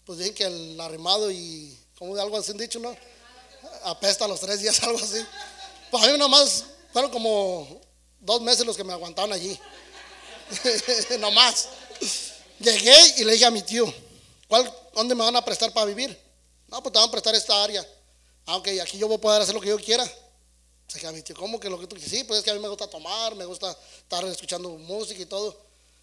Pues 0.04 0.18
dicen 0.18 0.35
que 0.35 0.44
el 0.44 0.80
arrimado 0.80 1.30
y, 1.30 1.76
como 1.99 2.14
de 2.14 2.23
algo 2.23 2.37
así 2.37 2.52
han 2.52 2.59
dicho, 2.59 2.78
¿no? 2.78 2.97
Apesta 3.85 4.28
los 4.28 4.40
tres 4.40 4.61
días, 4.61 4.82
algo 4.82 4.99
así. 4.99 5.25
Pues 5.90 6.04
a 6.04 6.12
mí 6.12 6.18
nomás 6.18 6.64
fueron 6.92 7.11
como 7.11 7.80
dos 8.20 8.40
meses 8.40 8.64
los 8.64 8.76
que 8.76 8.85
me 8.85 8.92
aguantaron 8.92 9.32
allí. 9.32 9.59
no 11.18 11.30
más. 11.30 11.68
Llegué 12.59 12.97
y 13.18 13.25
le 13.25 13.32
dije 13.32 13.47
a 13.47 13.50
mi 13.50 13.62
tío, 13.62 13.92
¿cuál, 14.47 14.73
¿dónde 14.94 15.14
me 15.14 15.25
van 15.25 15.37
a 15.37 15.44
prestar 15.44 15.73
para 15.73 15.87
vivir? 15.87 16.16
No, 16.68 16.82
pues 16.82 16.92
te 16.92 16.99
van 16.99 17.09
a 17.09 17.11
prestar 17.11 17.35
esta 17.35 17.62
área. 17.62 17.87
Aunque 18.47 18.80
ah, 18.80 18.85
aquí 18.85 18.99
yo 18.99 19.09
voy 19.09 19.16
a 19.16 19.20
poder 19.20 19.42
hacer 19.42 19.54
lo 19.54 19.61
que 19.61 19.68
yo 19.68 19.78
quiera. 19.78 20.09
Se 20.87 20.99
queda 20.99 21.12
mi 21.12 21.23
tío, 21.23 21.37
¿cómo 21.37 21.59
que 21.59 21.68
lo 21.68 21.78
que 21.78 21.87
tú 21.87 21.97
quieres? 21.97 22.11
Sí, 22.11 22.25
pues 22.25 22.40
es 22.40 22.44
que 22.44 22.50
a 22.50 22.54
mí 22.54 22.61
me 22.61 22.68
gusta 22.68 22.88
tomar, 22.88 23.35
me 23.35 23.44
gusta 23.44 23.76
estar 23.99 24.25
escuchando 24.25 24.70
música 24.70 25.20
y 25.20 25.26
todo. 25.26 25.56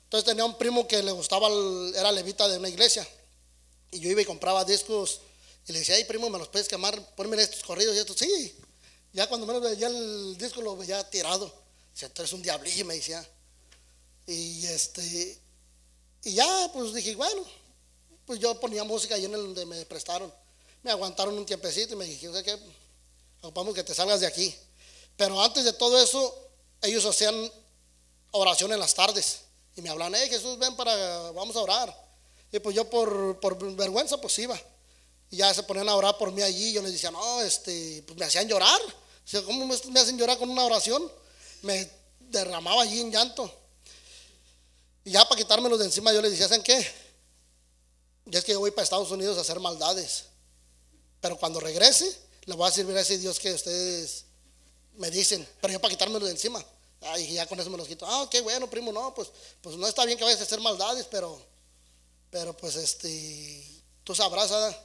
Entonces 0.06 0.26
tenía 0.26 0.46
un 0.46 0.58
primo 0.58 0.88
que 0.88 1.04
le 1.04 1.12
gustaba, 1.12 1.50
era 1.96 2.12
levita 2.12 2.48
de 2.48 2.58
una 2.58 2.70
iglesia. 2.70 3.08
Y 3.92 4.00
yo 4.00 4.10
iba 4.10 4.22
y 4.22 4.26
compraba 4.26 4.64
discos 4.64 5.22
y 5.68 5.74
le 5.74 5.80
decía, 5.80 5.96
ay 5.96 6.06
primo, 6.06 6.30
¿me 6.30 6.38
los 6.38 6.48
puedes 6.48 6.68
quemar? 6.68 7.00
Ponme 7.16 7.42
estos 7.42 7.64
corridos 7.64 7.96
y 7.96 8.00
estos. 8.00 8.18
Sí, 8.18 8.56
ya 9.18 9.28
cuando 9.28 9.48
menos 9.48 9.64
veía 9.64 9.88
el 9.88 10.38
disco 10.38 10.62
lo 10.62 10.78
veía 10.78 11.04
tirado. 11.10 11.52
Dice, 11.92 12.06
entonces 12.06 12.34
un 12.34 12.44
diablillo, 12.44 12.86
me 12.86 12.94
decía. 12.94 13.28
Y 14.28 14.64
este, 14.68 15.40
y 16.24 16.36
ya, 16.36 16.70
pues 16.72 16.94
dije, 16.94 17.16
bueno, 17.16 17.42
pues 18.28 18.40
yo 18.40 18.60
ponía 18.60 18.84
música 18.84 19.16
ahí 19.16 19.26
en 19.26 19.34
el 19.34 19.42
donde 19.42 19.66
me 19.66 19.84
prestaron. 19.88 20.32
Me 20.84 20.92
aguantaron 20.92 21.36
un 21.36 21.48
tiempecito 21.48 21.96
y 21.96 21.98
me 21.98 22.06
dijeron, 22.06 22.36
¿sabes 22.36 22.54
qué? 22.54 22.64
Ocupamos 23.42 23.74
que 23.74 23.84
te 23.84 23.96
salgas 23.96 24.20
de 24.20 24.28
aquí. 24.28 24.54
Pero 25.16 25.42
antes 25.42 25.66
de 25.66 25.74
todo 25.74 26.00
eso, 26.00 26.50
ellos 26.84 27.04
hacían 27.04 27.52
oración 28.30 28.72
en 28.72 28.80
las 28.80 28.94
tardes. 28.94 29.40
Y 29.76 29.82
me 29.82 29.90
hablaban, 29.90 30.14
hey 30.14 30.30
Jesús, 30.30 30.60
ven 30.60 30.76
para, 30.76 31.32
vamos 31.32 31.56
a 31.56 31.62
orar. 31.62 32.08
Y 32.52 32.60
pues 32.60 32.76
yo 32.76 32.88
por, 32.88 33.40
por 33.40 33.58
vergüenza 33.76 34.22
pues 34.22 34.38
iba. 34.38 34.62
Y 35.32 35.38
ya 35.38 35.52
se 35.56 35.64
ponían 35.64 35.90
a 35.90 35.96
orar 35.96 36.20
por 36.20 36.32
mí 36.32 36.44
allí. 36.44 36.72
Yo 36.72 36.84
les 36.84 36.92
decía, 36.92 37.10
no, 37.10 37.42
este, 37.42 38.04
pues 38.06 38.20
me 38.20 38.26
hacían 38.26 38.48
llorar. 38.48 38.80
¿Cómo 39.46 39.66
me 39.66 40.00
hacen 40.00 40.18
llorar 40.18 40.38
con 40.38 40.50
una 40.50 40.64
oración? 40.64 41.12
Me 41.62 41.90
derramaba 42.20 42.84
allí 42.84 43.02
en 43.02 43.12
llanto. 43.12 43.52
Y 45.04 45.12
ya 45.12 45.28
para 45.28 45.40
quitármelo 45.40 45.78
de 45.78 45.86
encima 45.86 46.14
yo 46.14 46.22
les 46.22 46.32
decía, 46.32 46.48
¿saben 46.48 46.64
qué? 46.64 46.86
Ya 48.26 48.40
es 48.40 48.46
que 48.46 48.54
yo 48.54 48.60
voy 48.60 48.72
para 48.72 48.84
Estados 48.84 49.12
Unidos 49.12 49.38
a 49.38 49.42
hacer 49.42 49.60
maldades. 49.60 50.26
Pero 51.20 51.38
cuando 51.38 51.60
regrese, 51.60 52.18
le 52.46 52.56
voy 52.56 52.68
a 52.68 52.72
servir 52.72 52.96
a 52.98 53.02
ese 53.02 53.18
Dios 53.18 53.40
que 53.40 53.54
ustedes 53.54 54.26
me 54.96 55.12
dicen. 55.12 55.48
Pero 55.62 55.74
yo 55.74 55.82
para 55.82 55.94
quitármelo 55.94 56.26
de 56.26 56.32
encima. 56.32 56.64
Ay, 57.02 57.34
ya 57.34 57.46
con 57.48 57.60
eso 57.60 57.70
me 57.70 57.78
los 57.78 57.88
quito. 57.88 58.06
Ah, 58.08 58.28
qué 58.30 58.42
bueno, 58.42 58.70
primo, 58.70 58.92
no, 58.92 59.14
pues, 59.14 59.30
pues 59.62 59.76
no 59.76 59.88
está 59.88 60.06
bien 60.06 60.18
que 60.18 60.24
vayas 60.24 60.40
a 60.40 60.44
hacer 60.44 60.60
maldades, 60.62 61.06
pero, 61.10 61.40
pero 62.30 62.56
pues 62.56 62.76
este, 62.76 63.64
tú 64.04 64.16
sabrás, 64.16 64.50
¿verdad? 64.50 64.78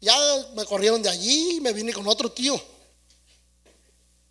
Ya 0.00 0.16
me 0.54 0.64
corrieron 0.64 1.02
de 1.02 1.08
allí 1.08 1.56
y 1.56 1.60
me 1.60 1.72
vine 1.72 1.92
con 1.92 2.06
otro 2.06 2.30
tío. 2.30 2.60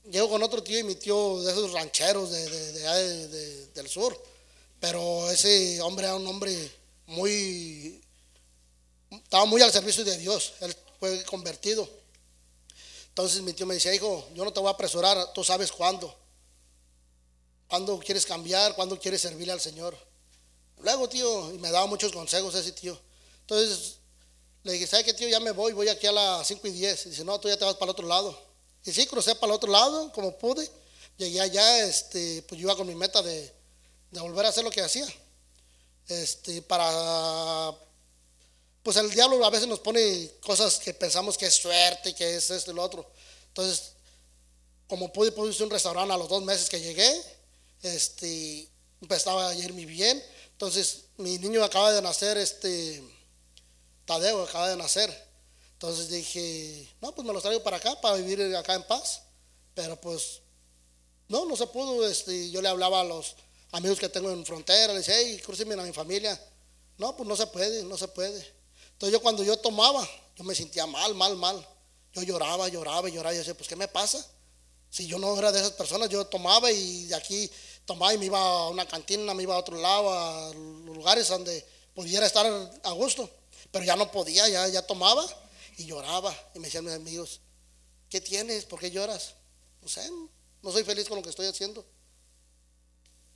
Llego 0.10 0.28
con 0.28 0.42
otro 0.42 0.64
tío 0.64 0.80
y 0.80 0.84
mi 0.84 0.96
tío 0.96 1.42
de 1.44 1.52
esos 1.52 1.72
rancheros 1.72 2.32
de, 2.32 3.68
del 3.68 3.88
sur. 3.88 4.20
Pero 4.80 5.30
ese 5.30 5.82
hombre 5.82 6.06
era 6.06 6.16
un 6.16 6.26
hombre 6.26 6.72
muy, 7.08 8.02
estaba 9.12 9.46
muy 9.46 9.62
al 9.62 9.72
servicio 9.72 10.04
de 10.04 10.18
Dios. 10.18 10.54
Él 10.62 10.76
fue 11.00 11.24
convertido. 11.26 11.88
Entonces 13.10 13.42
mi 13.42 13.54
tío 13.54 13.66
me 13.66 13.76
decía, 13.76 13.94
hijo, 13.94 14.28
yo 14.34 14.46
no 14.46 14.54
te 14.54 14.60
voy 14.60 14.70
a 14.70 14.72
apresurar, 14.72 15.34
tú 15.34 15.44
sabes 15.44 15.72
cuándo. 15.72 16.16
¿Cuándo 17.68 18.00
quieres 18.00 18.26
cambiar? 18.26 18.76
¿Cuándo 18.76 18.98
quieres 18.98 19.22
servirle 19.22 19.54
al 19.54 19.62
Señor? 19.62 19.96
Luego, 20.82 21.08
tío, 21.08 21.54
y 21.54 21.58
me 21.60 21.70
daba 21.70 21.86
muchos 21.86 22.12
consejos 22.12 22.56
ese 22.56 22.72
tío. 22.72 23.00
Entonces 23.42 23.98
le 24.64 24.74
dije, 24.74 24.88
¿sabes 24.88 25.06
qué, 25.06 25.14
tío? 25.14 25.28
Ya 25.28 25.40
me 25.40 25.52
voy, 25.52 25.74
voy 25.74 25.88
aquí 25.90 26.08
a 26.08 26.12
las 26.12 26.48
5 26.48 26.68
y 26.68 26.72
10. 26.72 27.06
Y 27.06 27.10
dice, 27.10 27.24
no, 27.24 27.40
tú 27.40 27.48
ya 27.48 27.58
te 27.58 27.66
vas 27.66 27.76
para 27.76 27.86
el 27.86 27.92
otro 27.92 28.08
lado. 28.08 28.49
Y 28.86 28.92
sí, 28.92 29.06
crucé 29.06 29.36
para 29.36 29.52
el 29.52 29.56
otro 29.58 29.72
lado, 29.72 30.12
como 30.14 30.38
pude. 30.38 30.70
Llegué 31.18 31.42
allá, 31.42 31.86
este, 31.86 32.42
pues 32.44 32.60
yo 32.60 32.68
iba 32.68 32.76
con 32.76 32.88
mi 32.88 32.96
meta 32.96 33.22
de, 33.22 33.54
volver 34.12 34.46
a 34.46 34.50
hacer 34.50 34.64
lo 34.64 34.72
que 34.72 34.82
hacía. 34.82 35.08
Este, 36.08 36.62
para, 36.62 37.74
pues 38.82 38.98
el 38.98 39.12
diablo 39.12 39.44
a 39.46 39.50
veces 39.50 39.68
nos 39.68 39.80
pone 39.80 40.32
cosas 40.42 40.80
que 40.80 40.94
pensamos 40.94 41.38
que 41.38 41.46
es 41.46 41.56
suerte, 41.56 42.16
que 42.16 42.36
es 42.36 42.50
esto 42.50 42.72
y 42.72 42.74
lo 42.74 42.84
otro. 42.84 43.06
Entonces, 43.50 43.92
como 44.88 45.12
pude, 45.12 45.32
puse 45.32 45.64
un 45.64 45.70
restaurante 45.70 46.14
a 46.14 46.18
los 46.18 46.30
dos 46.30 46.42
meses 46.44 46.70
que 46.70 46.80
llegué 46.80 47.40
este, 47.84 48.68
empezaba 49.02 49.50
a 49.50 49.56
irme 49.56 49.86
bien. 49.86 50.24
Entonces, 50.52 51.06
mi 51.18 51.38
niño 51.38 51.64
acaba 51.64 51.92
de 51.92 52.02
nacer, 52.02 52.38
este, 52.38 53.02
Tadeo 54.06 54.44
acaba 54.44 54.70
de 54.70 54.78
nacer. 54.78 55.29
Entonces 55.80 56.10
dije, 56.10 56.94
no, 57.00 57.16
pues 57.16 57.26
me 57.26 57.32
lo 57.32 57.40
traigo 57.40 57.64
para 57.64 57.78
acá, 57.78 57.96
para 58.02 58.18
vivir 58.18 58.54
acá 58.54 58.74
en 58.74 58.84
paz. 58.84 59.22
Pero 59.74 59.96
pues, 59.96 60.42
no, 61.30 61.46
no 61.46 61.56
se 61.56 61.68
pudo. 61.68 62.06
Este, 62.06 62.52
yo 62.52 62.62
le 62.62 62.68
hablaba 62.68 63.00
a 63.00 63.06
los 63.06 63.38
amigos 63.72 63.98
que 63.98 64.10
tengo 64.10 64.30
en 64.30 64.46
frontera, 64.46 64.92
le 64.92 65.00
decía, 65.00 65.16
hey, 65.18 65.40
cruceme 65.42 65.76
a 65.76 65.78
mi 65.78 65.94
familia. 65.94 66.38
No, 66.98 67.16
pues 67.16 67.30
no 67.30 67.34
se 67.38 67.48
puede, 67.48 67.86
no 67.86 67.98
se 67.98 68.10
puede. 68.10 68.46
Entonces 68.92 69.14
yo 69.14 69.22
cuando 69.22 69.42
yo 69.42 69.56
tomaba, 69.56 70.06
yo 70.36 70.44
me 70.44 70.54
sentía 70.54 70.86
mal, 70.86 71.16
mal, 71.16 71.38
mal. 71.38 71.66
Yo 72.12 72.24
lloraba, 72.24 72.68
lloraba, 72.68 73.08
lloraba. 73.08 73.32
Yo 73.32 73.40
decía, 73.40 73.56
pues, 73.56 73.70
¿qué 73.70 73.78
me 73.78 73.88
pasa? 73.88 74.22
Si 74.90 75.08
yo 75.08 75.18
no 75.18 75.38
era 75.38 75.50
de 75.54 75.60
esas 75.62 75.72
personas, 75.72 76.10
yo 76.10 76.26
tomaba 76.26 76.70
y 76.74 77.06
de 77.06 77.16
aquí 77.16 77.50
tomaba 77.86 78.14
y 78.14 78.18
me 78.18 78.26
iba 78.26 78.38
a 78.38 78.68
una 78.68 78.86
cantina, 78.86 79.34
me 79.34 79.44
iba 79.44 79.56
a 79.56 79.60
otro 79.60 79.78
lado, 79.78 80.12
a 80.12 80.54
lugares 80.54 81.30
donde 81.30 81.66
pudiera 81.96 82.26
estar 82.26 82.46
a 82.84 82.92
gusto. 82.92 83.30
Pero 83.72 83.86
ya 83.86 83.96
no 83.96 84.12
podía, 84.12 84.50
ya, 84.50 84.68
ya 84.68 84.86
tomaba 84.86 85.26
y 85.80 85.86
lloraba. 85.86 86.36
Y 86.54 86.60
me 86.60 86.68
decían 86.68 86.84
mis 86.84 86.94
amigos, 86.94 87.40
¿qué 88.10 88.20
tienes? 88.20 88.66
¿Por 88.66 88.80
qué 88.80 88.92
lloras? 88.92 89.34
No 89.82 89.88
sé, 89.88 90.08
no 90.62 90.72
soy 90.72 90.84
feliz 90.84 91.08
con 91.08 91.18
lo 91.18 91.24
que 91.24 91.30
estoy 91.30 91.48
haciendo. 91.48 91.86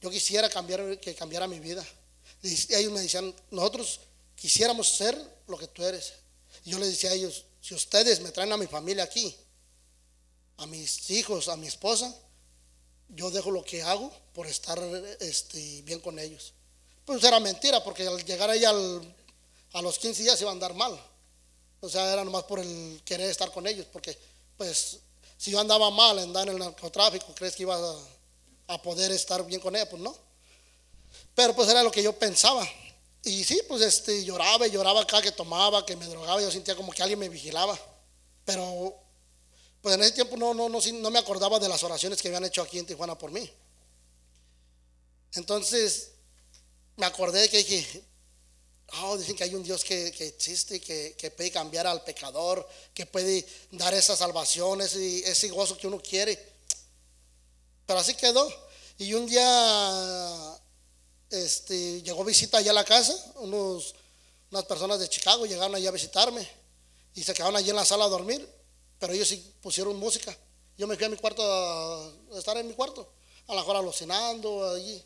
Yo 0.01 0.11
quisiera 0.11 0.49
cambiar, 0.49 0.99
que 0.99 1.15
cambiara 1.15 1.47
mi 1.47 1.59
vida. 1.59 1.85
Y 2.41 2.53
ellos 2.75 2.91
me 2.91 2.99
decían, 2.99 3.33
nosotros 3.49 4.01
quisiéramos 4.35 4.89
ser 4.89 5.17
lo 5.47 5.57
que 5.57 5.67
tú 5.67 5.85
eres. 5.85 6.13
Y 6.65 6.71
yo 6.71 6.79
les 6.79 6.89
decía 6.89 7.11
a 7.11 7.13
ellos, 7.13 7.45
si 7.61 7.73
ustedes 7.73 8.19
me 8.19 8.31
traen 8.31 8.51
a 8.51 8.57
mi 8.57 8.67
familia 8.67 9.05
aquí, 9.05 9.33
a 10.57 10.65
mis 10.65 11.09
hijos, 11.11 11.47
a 11.47 11.55
mi 11.55 11.67
esposa, 11.67 12.13
yo 13.07 13.31
dejo 13.31 13.51
lo 13.51 13.63
que 13.63 13.83
hago 13.83 14.11
por 14.33 14.47
estar 14.47 14.77
este, 15.21 15.81
bien 15.83 16.01
con 16.01 16.19
ellos. 16.19 16.53
Pues 17.05 17.23
era 17.23 17.39
mentira, 17.39 17.81
porque 17.81 18.05
al 18.05 18.23
llegar 18.25 18.49
ahí 18.49 18.65
a 18.65 19.81
los 19.81 19.97
15 19.97 20.23
días 20.23 20.41
iba 20.41 20.49
a 20.49 20.53
andar 20.53 20.73
mal. 20.73 20.99
O 21.83 21.89
sea, 21.89 22.13
era 22.13 22.23
nomás 22.23 22.43
por 22.43 22.59
el 22.59 23.01
querer 23.03 23.29
estar 23.29 23.51
con 23.51 23.67
ellos, 23.67 23.85
porque 23.91 24.17
pues 24.55 24.99
si 25.37 25.51
yo 25.51 25.59
andaba 25.59 25.91
mal, 25.91 26.17
andar 26.17 26.47
en 26.47 26.53
el 26.53 26.59
narcotráfico, 26.59 27.35
¿crees 27.35 27.57
que 27.57 27.63
iba 27.63 27.77
a, 28.67 28.81
poder 28.81 29.11
estar 29.11 29.45
bien 29.45 29.59
con 29.59 29.75
ella? 29.75 29.89
Pues 29.89 30.01
no. 30.01 30.15
Pero 31.35 31.53
pues 31.53 31.67
era 31.67 31.83
lo 31.83 31.91
que 31.91 32.01
yo 32.01 32.17
pensaba. 32.17 32.65
Y 33.21 33.43
sí, 33.43 33.61
pues 33.67 33.81
este, 33.81 34.23
lloraba 34.23 34.65
y 34.65 34.71
lloraba 34.71 35.01
acá 35.01 35.21
que 35.21 35.33
tomaba, 35.33 35.85
que 35.85 35.97
me 35.97 36.05
drogaba, 36.07 36.41
yo 36.41 36.49
sentía 36.49 36.73
como 36.73 36.93
que 36.93 37.03
alguien 37.03 37.19
me 37.19 37.27
vigilaba. 37.27 37.77
Pero 38.45 38.95
pues 39.81 39.95
en 39.95 40.03
ese 40.03 40.13
tiempo 40.13 40.37
no, 40.37 40.53
no, 40.53 40.69
no, 40.69 40.79
no 40.79 41.11
me 41.11 41.19
acordaba 41.19 41.59
de 41.59 41.67
las 41.67 41.83
oraciones 41.83 42.21
que 42.21 42.29
habían 42.29 42.45
hecho 42.45 42.61
aquí 42.61 42.79
en 42.79 42.85
Tijuana 42.85 43.17
por 43.17 43.29
mí. 43.29 43.51
Entonces 45.33 46.11
me 46.95 47.05
acordé 47.05 47.49
que 47.49 47.57
dije, 47.57 48.05
oh, 49.01 49.17
dicen 49.17 49.35
que 49.35 49.43
hay 49.43 49.55
un 49.55 49.63
Dios 49.63 49.83
que, 49.83 50.07
existe, 50.07 50.79
que, 50.79 51.15
que, 51.17 51.31
puede 51.31 51.51
cambiar 51.51 51.87
al 51.87 52.03
pecador, 52.03 52.67
que 52.93 53.05
puede 53.05 53.45
dar 53.71 53.93
esa 53.93 54.15
salvación, 54.15 54.81
ese, 54.81 55.29
ese 55.29 55.49
gozo 55.49 55.77
que 55.77 55.87
uno 55.87 55.99
quiere. 56.01 56.37
Pero 57.85 57.99
así 57.99 58.15
quedó. 58.15 58.47
Y 58.97 59.13
un 59.13 59.25
día 59.25 60.59
este, 61.29 62.01
llegó 62.01 62.23
visita 62.23 62.59
allá 62.59 62.71
a 62.71 62.75
la 62.75 62.85
casa, 62.85 63.15
unos, 63.35 63.95
unas 64.51 64.65
personas 64.65 64.99
de 64.99 65.09
Chicago 65.09 65.45
llegaron 65.45 65.75
allá 65.75 65.89
a 65.89 65.93
visitarme 65.93 66.47
y 67.15 67.23
se 67.23 67.33
quedaron 67.33 67.55
allí 67.55 67.71
en 67.71 67.75
la 67.75 67.85
sala 67.85 68.05
a 68.05 68.09
dormir 68.09 68.47
pero 69.03 69.11
ellos 69.11 69.27
sí 69.27 69.53
pusieron 69.61 69.97
música. 69.97 70.33
Yo 70.77 70.87
me 70.87 70.95
fui 70.95 71.03
a 71.03 71.09
mi 71.09 71.17
cuarto 71.17 71.43
a, 71.43 72.09
estar 72.37 72.55
en 72.55 72.65
mi 72.65 72.73
cuarto, 72.73 73.05
a 73.47 73.53
la 73.53 73.59
mejor 73.59 73.75
alucinando 73.75 74.71
allí. 74.71 75.03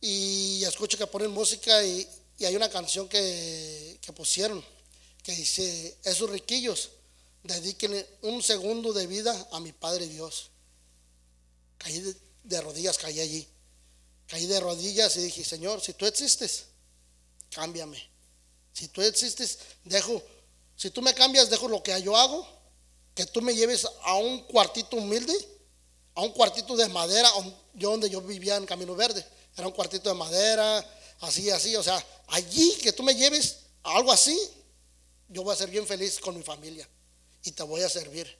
Y 0.00 0.64
escucho 0.64 0.98
que 0.98 1.06
ponen 1.06 1.30
música 1.30 1.84
y, 1.84 2.04
hay 2.40 2.56
una 2.56 2.68
canción 2.68 3.08
que, 3.08 3.98
pusieron 4.14 4.64
que 5.22 5.32
dice, 5.32 5.96
esos 6.04 6.28
riquillos, 6.30 6.90
dediquen 7.42 8.06
un 8.22 8.42
segundo 8.42 8.92
de 8.92 9.06
vida 9.06 9.48
a 9.52 9.60
mi 9.60 9.72
Padre 9.72 10.06
Dios. 10.06 10.50
Caí 11.78 12.00
de, 12.00 12.14
de 12.42 12.60
rodillas, 12.60 12.98
caí 12.98 13.20
allí. 13.20 13.46
Caí 14.26 14.46
de 14.46 14.60
rodillas 14.60 15.16
y 15.16 15.20
dije, 15.20 15.44
Señor, 15.44 15.80
si 15.80 15.92
tú 15.94 16.06
existes, 16.06 16.64
cámbiame. 17.50 18.02
Si 18.72 18.88
tú 18.88 19.02
existes, 19.02 19.58
dejo, 19.84 20.22
si 20.76 20.90
tú 20.90 21.00
me 21.02 21.14
cambias, 21.14 21.50
dejo 21.50 21.68
lo 21.68 21.82
que 21.82 22.02
yo 22.02 22.16
hago 22.16 22.54
que 23.14 23.26
tú 23.26 23.40
me 23.40 23.54
lleves 23.54 23.86
a 24.02 24.16
un 24.16 24.40
cuartito 24.40 24.96
humilde, 24.96 25.34
a 26.14 26.22
un 26.22 26.30
cuartito 26.30 26.76
de 26.76 26.88
madera, 26.88 27.30
yo 27.74 27.90
donde 27.90 28.10
yo 28.10 28.20
vivía 28.20 28.56
en 28.56 28.66
Camino 28.66 28.94
Verde, 28.94 29.24
era 29.56 29.66
un 29.66 29.72
cuartito 29.72 30.08
de 30.08 30.16
madera, 30.16 30.84
así, 31.20 31.50
así, 31.50 31.74
o 31.76 31.82
sea, 31.82 32.04
allí 32.28 32.76
que 32.82 32.92
tú 32.92 33.02
me 33.02 33.14
lleves 33.14 33.58
a 33.82 33.96
algo 33.96 34.12
así, 34.12 34.38
yo 35.28 35.42
voy 35.42 35.52
a 35.52 35.56
ser 35.56 35.70
bien 35.70 35.86
feliz 35.86 36.18
con 36.18 36.36
mi 36.36 36.42
familia 36.42 36.88
y 37.42 37.52
te 37.52 37.62
voy 37.62 37.82
a 37.82 37.88
servir. 37.88 38.38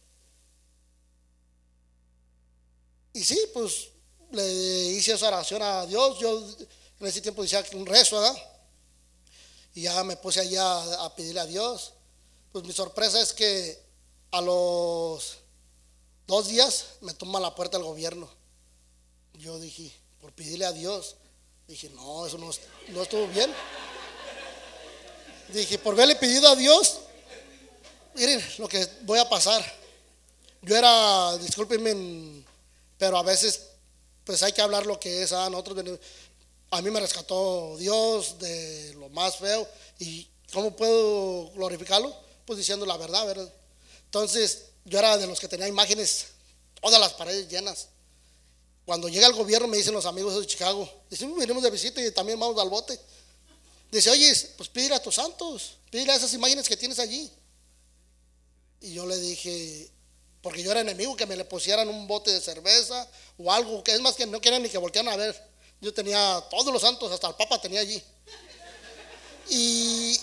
Y 3.13 3.23
sí, 3.23 3.41
pues 3.53 3.89
le 4.33 4.53
hice 4.93 5.13
esa 5.13 5.29
oración 5.29 5.63
a 5.63 5.87
Dios, 5.87 6.19
yo 6.19 6.57
en 7.01 7.07
ese 7.07 7.21
tiempo 7.21 7.43
decía 7.43 7.65
un 7.75 7.87
rezo, 7.87 8.21
¿verdad? 8.21 8.37
Y 9.75 9.83
ya 9.83 10.03
me 10.05 10.17
puse 10.17 10.41
allá 10.41 11.05
a 11.05 11.15
pedirle 11.15 11.41
a 11.41 11.47
Dios. 11.47 11.95
Pues 12.53 12.65
mi 12.65 12.73
sorpresa 12.73 13.21
es 13.21 13.33
que 13.33 13.83
a 14.31 14.41
los 14.41 15.39
dos 16.27 16.49
días 16.49 16.87
me 17.01 17.15
toma 17.15 17.41
la 17.41 17.55
puerta 17.55 17.77
el 17.77 17.83
gobierno. 17.83 18.29
Yo 19.35 19.59
dije, 19.59 19.93
por 20.21 20.33
pedirle 20.33 20.65
a 20.65 20.73
Dios, 20.73 21.17
dije, 21.67 21.89
no, 21.91 22.27
eso 22.27 22.39
no, 22.39 22.51
no 22.89 23.03
estuvo 23.03 23.27
bien. 23.29 23.53
Dije, 25.49 25.79
por 25.79 25.95
haberle 25.95 26.17
pedido 26.17 26.49
a 26.49 26.57
Dios, 26.57 27.01
miren 28.15 28.43
lo 28.59 28.69
que 28.69 28.87
voy 29.03 29.19
a 29.19 29.29
pasar. 29.29 29.65
Yo 30.63 30.77
era, 30.77 31.37
discúlpenme, 31.39 32.45
pero 32.99 33.19
a 33.19 33.23
veces 33.23 33.61
pues 34.25 34.43
hay 34.43 34.53
que 34.53 34.63
hablar 34.63 34.87
lo 34.87 34.99
que 34.99 35.23
es. 35.23 35.33
ah, 35.33 35.49
nosotros 35.51 35.99
a 36.71 36.83
mí 36.83 36.91
me 36.91 37.01
rescató 37.01 37.77
Dios 37.77 38.39
de 38.39 38.95
lo 38.95 39.09
más 39.11 39.37
feo 39.37 39.69
¿Y 39.99 40.27
cómo 40.53 40.75
puedo 40.75 41.51
glorificarlo? 41.51 42.15
Pues 42.47 42.59
diciendo 42.59 42.85
la 42.85 42.97
verdad, 42.97 43.27
¿verdad? 43.27 43.53
Entonces, 44.07 44.67
yo 44.85 44.99
era 44.99 45.17
de 45.17 45.27
los 45.27 45.39
que 45.39 45.49
tenía 45.49 45.69
imágenes, 45.69 46.27
todas 46.81 47.01
las 47.01 47.13
paredes 47.15 47.49
llenas. 47.49 47.89
Cuando 48.87 49.09
llega 49.09 49.27
el 49.27 49.33
gobierno, 49.33 49.67
me 49.67 49.79
dicen 49.79 49.95
los 49.95 50.05
amigos 50.05 50.39
de 50.39 50.47
Chicago, 50.47 50.91
decimos, 51.09 51.39
venimos 51.39 51.63
de 51.63 51.71
visita 51.71 52.05
y 52.05 52.11
también 52.11 52.39
vamos 52.39 52.61
al 52.61 52.69
bote. 52.69 52.99
Dice, 53.91 54.11
oye, 54.11 54.35
pues 54.57 54.69
pídele 54.69 54.97
a 54.97 55.03
tus 55.03 55.15
santos, 55.15 55.79
pídele 55.91 56.13
a 56.13 56.17
esas 56.17 56.33
imágenes 56.35 56.69
que 56.69 56.77
tienes 56.77 56.99
allí. 56.99 57.31
Y 58.81 58.93
yo 58.93 59.07
le 59.07 59.17
dije, 59.19 59.91
porque 60.43 60.63
yo 60.63 60.71
era 60.71 60.81
enemigo, 60.81 61.17
que 61.17 61.25
me 61.25 61.37
le 61.37 61.45
pusieran 61.47 61.89
un 61.89 62.07
bote 62.07 62.31
de 62.31 62.41
cerveza 62.41 63.09
o 63.39 63.51
algo, 63.51 63.83
que 63.83 63.93
es 63.93 64.01
más 64.01 64.15
que 64.15 64.27
no 64.27 64.41
querían 64.41 64.63
ni 64.63 64.69
que 64.69 64.77
voltearan 64.77 65.13
a 65.13 65.17
ver. 65.17 65.55
Yo 65.81 65.95
tenía 65.95 66.45
todos 66.51 66.73
los 66.73 66.83
santos, 66.83 67.11
hasta 67.11 67.29
el 67.29 67.35
Papa 67.35 67.61
tenía 67.61 67.81
allí. 67.81 68.03
Y, 69.49 70.21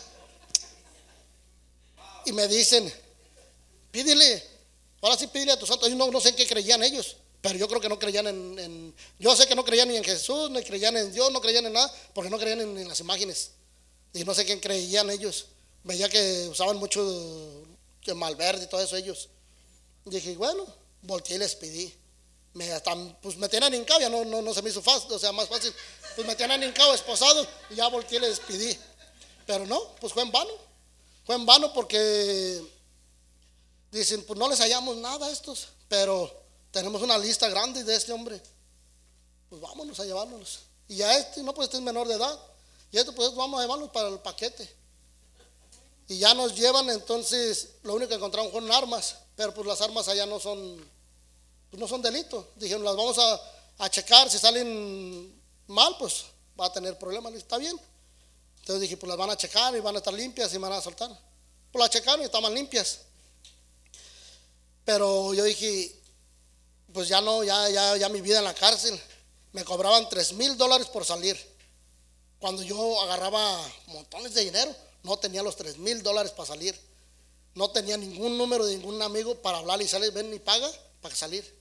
me 2.33 2.47
dicen, 2.47 2.91
pídele, 3.91 4.43
ahora 5.01 5.17
sí 5.17 5.27
pídele 5.27 5.53
a 5.53 5.59
tus 5.59 5.69
santos. 5.69 5.89
Yo 5.89 5.95
no 5.95 6.21
sé 6.21 6.29
en 6.29 6.35
qué 6.35 6.47
creían 6.47 6.83
ellos. 6.83 7.17
Pero 7.41 7.57
yo 7.57 7.67
creo 7.67 7.81
que 7.81 7.89
no 7.89 7.97
creían 7.97 8.27
en, 8.27 8.93
Yo 9.17 9.35
sé 9.35 9.47
que 9.47 9.55
no 9.55 9.65
creían 9.65 9.87
ni 9.87 9.97
en 9.97 10.03
Jesús, 10.03 10.51
ni 10.51 10.63
creían 10.63 10.95
en 10.95 11.11
Dios, 11.11 11.31
no 11.31 11.41
creían 11.41 11.65
en 11.65 11.73
nada, 11.73 11.91
porque 12.13 12.29
no 12.29 12.37
creían 12.37 12.61
en, 12.61 12.87
las 12.87 12.99
imágenes. 12.99 13.51
Y 14.13 14.23
no 14.23 14.33
sé 14.33 14.45
quién 14.45 14.59
creían 14.59 15.09
ellos. 15.09 15.47
Veía 15.83 16.07
que 16.07 16.47
usaban 16.49 16.77
mucho 16.77 17.65
que 18.01 18.13
malverde 18.13 18.65
y 18.65 18.67
todo 18.67 18.81
eso 18.81 18.95
ellos. 18.95 19.29
dije, 20.05 20.35
bueno, 20.35 20.67
volteé 21.01 21.37
y 21.37 21.39
les 21.39 21.55
pedí. 21.55 21.93
Me, 22.53 22.69
pues 23.21 23.37
me 23.37 23.47
tenían 23.47 23.73
hincado, 23.73 24.01
ya 24.01 24.09
no, 24.09 24.25
no, 24.25 24.41
no 24.41 24.53
se 24.53 24.61
me 24.61 24.69
hizo 24.69 24.81
fácil, 24.81 25.11
o 25.13 25.17
sea, 25.17 25.31
más 25.31 25.47
fácil. 25.47 25.73
Pues 26.15 26.27
me 26.27 26.35
tenían 26.35 26.61
hincado, 26.61 26.93
esposado, 26.93 27.47
y 27.69 27.75
ya 27.75 27.87
volteé 27.87 28.19
y 28.19 28.21
les 28.21 28.39
pedí. 28.41 28.77
Pero 29.47 29.65
no, 29.65 29.95
pues 29.99 30.13
fue 30.13 30.21
en 30.21 30.31
vano. 30.31 30.51
Fue 31.25 31.35
en 31.35 31.45
vano 31.45 31.73
porque 31.73 32.61
dicen, 33.89 34.23
pues 34.23 34.37
no 34.37 34.49
les 34.49 34.59
hallamos 34.59 34.97
nada 34.97 35.27
a 35.27 35.31
estos, 35.31 35.69
pero 35.87 36.40
tenemos 36.71 37.01
una 37.01 37.17
lista 37.17 37.49
grande 37.49 37.83
de 37.83 37.95
este 37.95 38.11
hombre. 38.11 38.41
Pues 39.49 39.61
vámonos 39.61 39.99
a 39.99 40.05
llevárnoslos. 40.05 40.61
Y 40.87 41.01
a 41.01 41.17
este, 41.17 41.43
no, 41.43 41.53
pues 41.53 41.67
este 41.67 41.77
es 41.77 41.83
menor 41.83 42.07
de 42.07 42.15
edad. 42.15 42.39
Y 42.91 42.97
este, 42.97 43.11
pues 43.11 43.35
vamos 43.35 43.59
a 43.59 43.63
llevarlos 43.63 43.89
para 43.89 44.07
el 44.07 44.19
paquete. 44.19 44.69
Y 46.07 46.17
ya 46.17 46.33
nos 46.33 46.55
llevan, 46.55 46.89
entonces, 46.89 47.69
lo 47.83 47.95
único 47.95 48.09
que 48.09 48.15
encontramos 48.15 48.51
fueron 48.51 48.71
armas. 48.71 49.15
Pero 49.35 49.53
pues 49.53 49.67
las 49.67 49.81
armas 49.81 50.07
allá 50.07 50.25
no 50.25 50.39
son, 50.39 50.77
pues 51.69 51.79
no 51.79 51.87
son 51.87 52.01
delitos. 52.01 52.45
Dijeron, 52.55 52.83
las 52.83 52.95
vamos 52.95 53.17
a, 53.17 53.41
a 53.77 53.89
checar. 53.89 54.29
Si 54.29 54.37
salen 54.37 55.41
mal, 55.67 55.95
pues 55.97 56.25
va 56.59 56.65
a 56.65 56.73
tener 56.73 56.97
problemas. 56.97 57.33
Está 57.33 57.57
bien. 57.57 57.79
Entonces 58.59 58.81
dije, 58.81 58.97
pues 58.97 59.07
las 59.09 59.17
van 59.17 59.29
a 59.29 59.37
checar 59.37 59.75
y 59.75 59.79
van 59.79 59.95
a 59.95 59.99
estar 59.99 60.13
limpias 60.13 60.53
y 60.53 60.57
van 60.57 60.73
a 60.73 60.81
soltar. 60.81 61.09
Pues 61.71 61.81
las 61.81 61.89
checaron 61.89 62.21
y 62.21 62.25
estaban 62.25 62.53
limpias. 62.53 62.99
Pero 64.83 65.33
yo 65.33 65.43
dije, 65.43 66.00
pues 66.93 67.07
ya 67.07 67.21
no, 67.21 67.43
ya, 67.43 67.69
ya, 67.69 67.97
ya 67.97 68.09
mi 68.09 68.21
vida 68.21 68.39
en 68.39 68.45
la 68.45 68.53
cárcel. 68.53 68.99
Me 69.53 69.63
cobraban 69.63 70.07
tres 70.09 70.33
mil 70.33 70.57
dólares 70.57 70.87
por 70.87 71.05
salir. 71.05 71.37
Cuando 72.39 72.63
yo 72.63 73.01
agarraba 73.01 73.61
montones 73.87 74.33
de 74.33 74.45
dinero, 74.45 74.75
no 75.03 75.17
tenía 75.17 75.43
los 75.43 75.55
tres 75.55 75.77
mil 75.77 76.01
dólares 76.01 76.31
para 76.31 76.47
salir. 76.47 76.79
No 77.53 77.69
tenía 77.69 77.97
ningún 77.97 78.37
número 78.37 78.65
de 78.65 78.77
ningún 78.77 79.01
amigo 79.01 79.35
para 79.35 79.57
hablar 79.57 79.81
y 79.81 79.87
salir, 79.87 80.11
ven 80.11 80.33
y 80.33 80.39
paga 80.39 80.71
para 81.01 81.15
salir. 81.15 81.59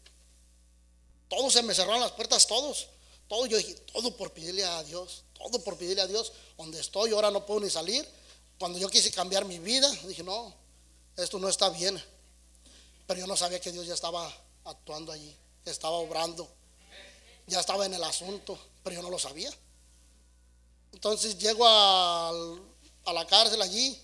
Todos 1.28 1.52
se 1.52 1.62
me 1.62 1.74
cerraron 1.74 2.00
las 2.00 2.12
puertas, 2.12 2.46
todos. 2.46 2.88
Todo 3.28 3.46
yo 3.46 3.56
dije, 3.56 3.74
todo 3.92 4.16
por 4.16 4.32
pedirle 4.32 4.64
a 4.64 4.82
Dios, 4.84 5.22
todo 5.34 5.62
por 5.62 5.76
pedirle 5.76 6.02
a 6.02 6.06
Dios. 6.06 6.32
Donde 6.56 6.80
estoy, 6.80 7.12
ahora 7.12 7.30
no 7.30 7.44
puedo 7.44 7.60
ni 7.60 7.70
salir. 7.70 8.06
Cuando 8.58 8.78
yo 8.78 8.88
quise 8.88 9.10
cambiar 9.10 9.44
mi 9.44 9.58
vida, 9.58 9.90
dije, 10.06 10.22
no, 10.22 10.54
esto 11.16 11.38
no 11.38 11.48
está 11.48 11.70
bien. 11.70 12.02
Pero 13.06 13.20
yo 13.20 13.26
no 13.26 13.36
sabía 13.36 13.60
que 13.60 13.72
Dios 13.72 13.86
ya 13.86 13.94
estaba 13.94 14.32
actuando 14.64 15.12
allí, 15.12 15.36
estaba 15.64 15.96
obrando, 15.96 16.48
ya 17.46 17.60
estaba 17.60 17.86
en 17.86 17.94
el 17.94 18.04
asunto, 18.04 18.58
pero 18.82 18.96
yo 18.96 19.02
no 19.02 19.10
lo 19.10 19.18
sabía. 19.18 19.50
Entonces 20.92 21.38
llego 21.38 21.64
a, 21.66 22.32
la 23.12 23.26
cárcel 23.26 23.60
allí 23.60 23.98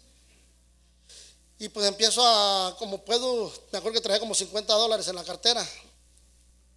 y 1.58 1.68
pues 1.68 1.86
empiezo 1.86 2.26
a, 2.26 2.76
como 2.78 3.04
puedo, 3.04 3.52
me 3.70 3.78
acuerdo 3.78 3.94
que 3.94 4.02
traía 4.02 4.20
como 4.20 4.34
50 4.34 4.74
dólares 4.74 5.06
en 5.08 5.14
la 5.14 5.24
cartera 5.24 5.66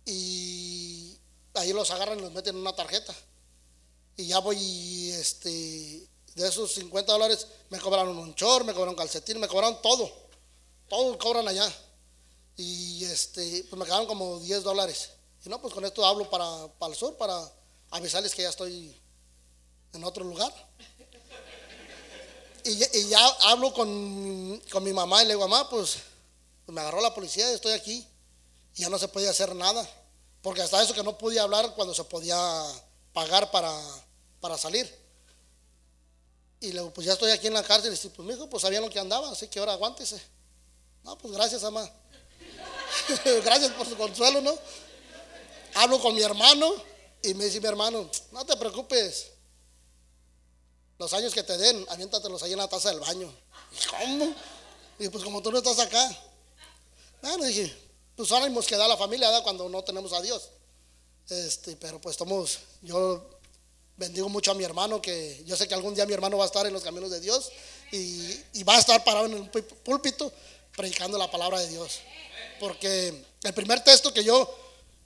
y 0.05 1.17
ahí 1.55 1.73
los 1.73 1.89
agarran 1.91 2.19
y 2.19 2.21
los 2.21 2.31
meten 2.31 2.55
en 2.55 2.61
una 2.61 2.75
tarjeta. 2.75 3.13
Y 4.15 4.27
ya 4.27 4.39
voy, 4.39 5.11
este, 5.11 6.07
de 6.35 6.47
esos 6.47 6.73
50 6.73 7.11
dólares 7.11 7.47
me 7.69 7.79
cobraron 7.79 8.17
un 8.17 8.35
chor, 8.35 8.63
me 8.63 8.73
cobraron 8.73 8.95
calcetín, 8.95 9.39
me 9.39 9.47
cobraron 9.47 9.81
todo, 9.81 10.11
todo 10.87 11.17
cobran 11.17 11.47
allá. 11.47 11.71
Y 12.61 13.05
este, 13.05 13.63
pues 13.69 13.79
me 13.79 13.85
quedaron 13.85 14.05
como 14.05 14.37
10 14.37 14.63
dólares. 14.63 15.11
Y 15.45 15.47
no, 15.47 15.61
pues 15.61 15.73
con 15.73 15.85
esto 15.85 16.05
hablo 16.05 16.29
para, 16.29 16.67
para 16.77 16.91
el 16.91 16.99
sur, 16.99 17.15
para 17.15 17.41
avisarles 17.89 18.35
que 18.35 18.41
ya 18.41 18.49
estoy 18.49 18.93
en 19.93 20.03
otro 20.03 20.25
lugar. 20.25 20.53
Y, 22.65 22.75
ya 23.07 23.25
hablo 23.43 23.73
con, 23.73 24.61
con, 24.69 24.83
mi 24.83 24.91
mamá 24.91 25.23
y 25.23 25.27
le 25.27 25.35
digo, 25.35 25.47
mamá, 25.47 25.69
pues, 25.69 25.99
pues 26.65 26.75
me 26.75 26.81
agarró 26.81 26.99
la 26.99 27.15
policía 27.15 27.49
y 27.49 27.55
estoy 27.55 27.71
aquí. 27.71 28.05
Y 28.75 28.81
ya 28.81 28.89
no 28.89 28.99
se 28.99 29.07
podía 29.07 29.29
hacer 29.29 29.55
nada. 29.55 29.89
Porque 30.41 30.61
hasta 30.61 30.83
eso 30.83 30.93
que 30.93 31.01
no 31.01 31.17
podía 31.17 31.43
hablar 31.43 31.73
cuando 31.75 31.93
se 31.95 32.03
podía 32.03 32.37
pagar 33.13 33.51
para, 33.51 33.73
para 34.41 34.57
salir. 34.57 34.93
Y 36.59 36.73
le 36.73 36.81
digo, 36.81 36.93
pues 36.93 37.07
ya 37.07 37.13
estoy 37.13 37.31
aquí 37.31 37.47
en 37.47 37.53
la 37.53 37.63
cárcel. 37.63 37.87
Y 37.87 37.95
dice, 37.95 38.09
pues 38.09 38.27
mi 38.27 38.33
hijo, 38.33 38.49
pues 38.49 38.63
sabían 38.63 38.83
lo 38.83 38.89
que 38.89 38.99
andaba, 38.99 39.31
así 39.31 39.47
que 39.47 39.59
ahora 39.59 39.71
aguántese. 39.71 40.21
No, 41.05 41.17
pues 41.17 41.33
gracias, 41.33 41.63
mamá. 41.63 41.89
Gracias 43.43 43.71
por 43.71 43.87
su 43.87 43.95
consuelo, 43.97 44.41
¿no? 44.41 44.57
Hablo 45.75 45.99
con 45.99 46.15
mi 46.15 46.21
hermano 46.21 46.73
y 47.21 47.33
me 47.33 47.45
dice 47.45 47.59
mi 47.59 47.67
hermano, 47.67 48.09
no 48.31 48.45
te 48.45 48.55
preocupes. 48.57 49.31
Los 50.97 51.13
años 51.13 51.33
que 51.33 51.43
te 51.43 51.57
den, 51.57 51.85
aviéntatelos 51.89 52.43
ahí 52.43 52.51
en 52.51 52.57
la 52.57 52.67
taza 52.67 52.89
del 52.89 52.99
baño. 52.99 53.33
¿Cómo? 53.89 54.33
Y 54.99 55.07
pues 55.09 55.23
como 55.23 55.41
tú 55.41 55.51
no 55.51 55.59
estás 55.59 55.79
acá. 55.79 56.17
Bueno, 57.21 57.45
dije, 57.45 57.73
pues 58.15 58.31
ánimos 58.31 58.65
que 58.65 58.75
da 58.75 58.87
la 58.87 58.97
familia 58.97 59.29
¿da? 59.29 59.41
cuando 59.43 59.69
no 59.69 59.81
tenemos 59.83 60.11
a 60.13 60.21
Dios. 60.21 60.49
Este, 61.29 61.75
pero 61.77 62.01
pues 62.01 62.15
estamos, 62.15 62.59
yo 62.81 63.29
bendigo 63.95 64.27
mucho 64.29 64.51
a 64.51 64.55
mi 64.55 64.63
hermano, 64.63 65.01
que 65.01 65.41
yo 65.45 65.55
sé 65.55 65.67
que 65.67 65.73
algún 65.73 65.93
día 65.93 66.05
mi 66.05 66.13
hermano 66.13 66.37
va 66.37 66.45
a 66.45 66.47
estar 66.47 66.65
en 66.65 66.73
los 66.73 66.83
caminos 66.83 67.11
de 67.11 67.19
Dios 67.19 67.51
y, 67.91 68.31
y 68.53 68.63
va 68.63 68.75
a 68.75 68.79
estar 68.79 69.03
parado 69.03 69.27
en 69.27 69.33
el 69.33 69.49
púlpito 69.49 70.31
predicando 70.75 71.17
la 71.17 71.29
palabra 71.29 71.59
de 71.59 71.67
Dios 71.67 71.99
porque 72.59 73.23
el 73.43 73.53
primer 73.53 73.83
texto 73.83 74.13
que 74.13 74.23
yo, 74.23 74.53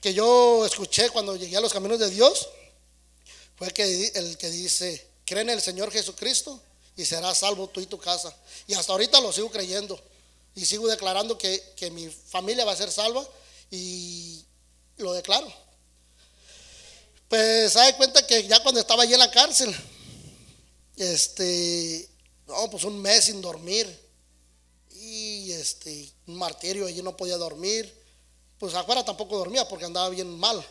que 0.01 0.13
yo 0.13 0.65
escuché 0.65 1.09
cuando 1.09 1.35
llegué 1.35 1.57
a 1.57 1.61
los 1.61 1.71
caminos 1.73 1.99
de 1.99 2.09
Dios 2.09 2.49
fue 3.55 3.67
el 3.67 3.73
que, 3.73 4.11
el 4.15 4.37
que 4.37 4.49
dice, 4.49 5.07
cree 5.25 5.41
en 5.41 5.49
el 5.49 5.61
Señor 5.61 5.91
Jesucristo 5.91 6.59
y 6.95 7.05
serás 7.05 7.39
salvo 7.39 7.69
tú 7.69 7.79
y 7.79 7.85
tu 7.85 7.97
casa. 7.97 8.35
Y 8.67 8.73
hasta 8.73 8.91
ahorita 8.91 9.21
lo 9.21 9.31
sigo 9.31 9.49
creyendo 9.49 9.99
y 10.55 10.65
sigo 10.65 10.87
declarando 10.87 11.37
que, 11.37 11.63
que 11.75 11.89
mi 11.91 12.09
familia 12.09 12.65
va 12.65 12.73
a 12.73 12.77
ser 12.77 12.91
salva 12.91 13.25
y 13.71 14.43
lo 14.97 15.13
declaro. 15.13 15.51
Pues 17.27 17.73
se 17.73 17.95
cuenta 17.95 18.25
que 18.27 18.47
ya 18.47 18.61
cuando 18.61 18.79
estaba 18.79 19.03
allí 19.03 19.13
en 19.13 19.19
la 19.19 19.31
cárcel, 19.31 19.75
este, 20.95 22.07
no, 22.47 22.69
pues 22.69 22.83
un 22.83 23.01
mes 23.01 23.25
sin 23.25 23.41
dormir, 23.41 24.02
este, 25.63 26.11
un 26.27 26.35
martirio, 26.35 26.85
allí 26.85 27.01
no 27.01 27.15
podía 27.15 27.37
dormir. 27.37 27.91
Pues 28.59 28.73
afuera 28.75 29.03
tampoco 29.03 29.37
dormía 29.37 29.67
porque 29.67 29.85
andaba 29.85 30.09
bien 30.09 30.37
mal. 30.37 30.63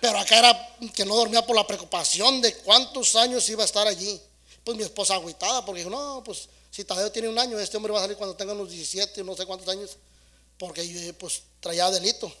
Pero 0.00 0.18
acá 0.18 0.38
era 0.38 0.76
que 0.94 1.04
no 1.04 1.14
dormía 1.14 1.44
por 1.44 1.54
la 1.54 1.66
preocupación 1.66 2.40
de 2.40 2.54
cuántos 2.56 3.14
años 3.16 3.48
iba 3.48 3.62
a 3.62 3.66
estar 3.66 3.86
allí. 3.86 4.20
Pues 4.64 4.76
mi 4.76 4.82
esposa 4.82 5.14
agüitada 5.14 5.64
porque 5.64 5.80
dijo, 5.80 5.90
no, 5.90 6.22
pues 6.24 6.48
si 6.70 6.84
Tadeo 6.84 7.12
tiene 7.12 7.28
un 7.28 7.38
año, 7.38 7.58
este 7.58 7.76
hombre 7.76 7.92
va 7.92 7.98
a 7.98 8.02
salir 8.02 8.16
cuando 8.16 8.34
tenga 8.34 8.52
unos 8.52 8.70
17, 8.70 9.22
no 9.24 9.36
sé 9.36 9.44
cuántos 9.44 9.68
años, 9.68 9.96
porque 10.58 11.14
pues 11.18 11.42
traía 11.60 11.90
delito. 11.90 12.32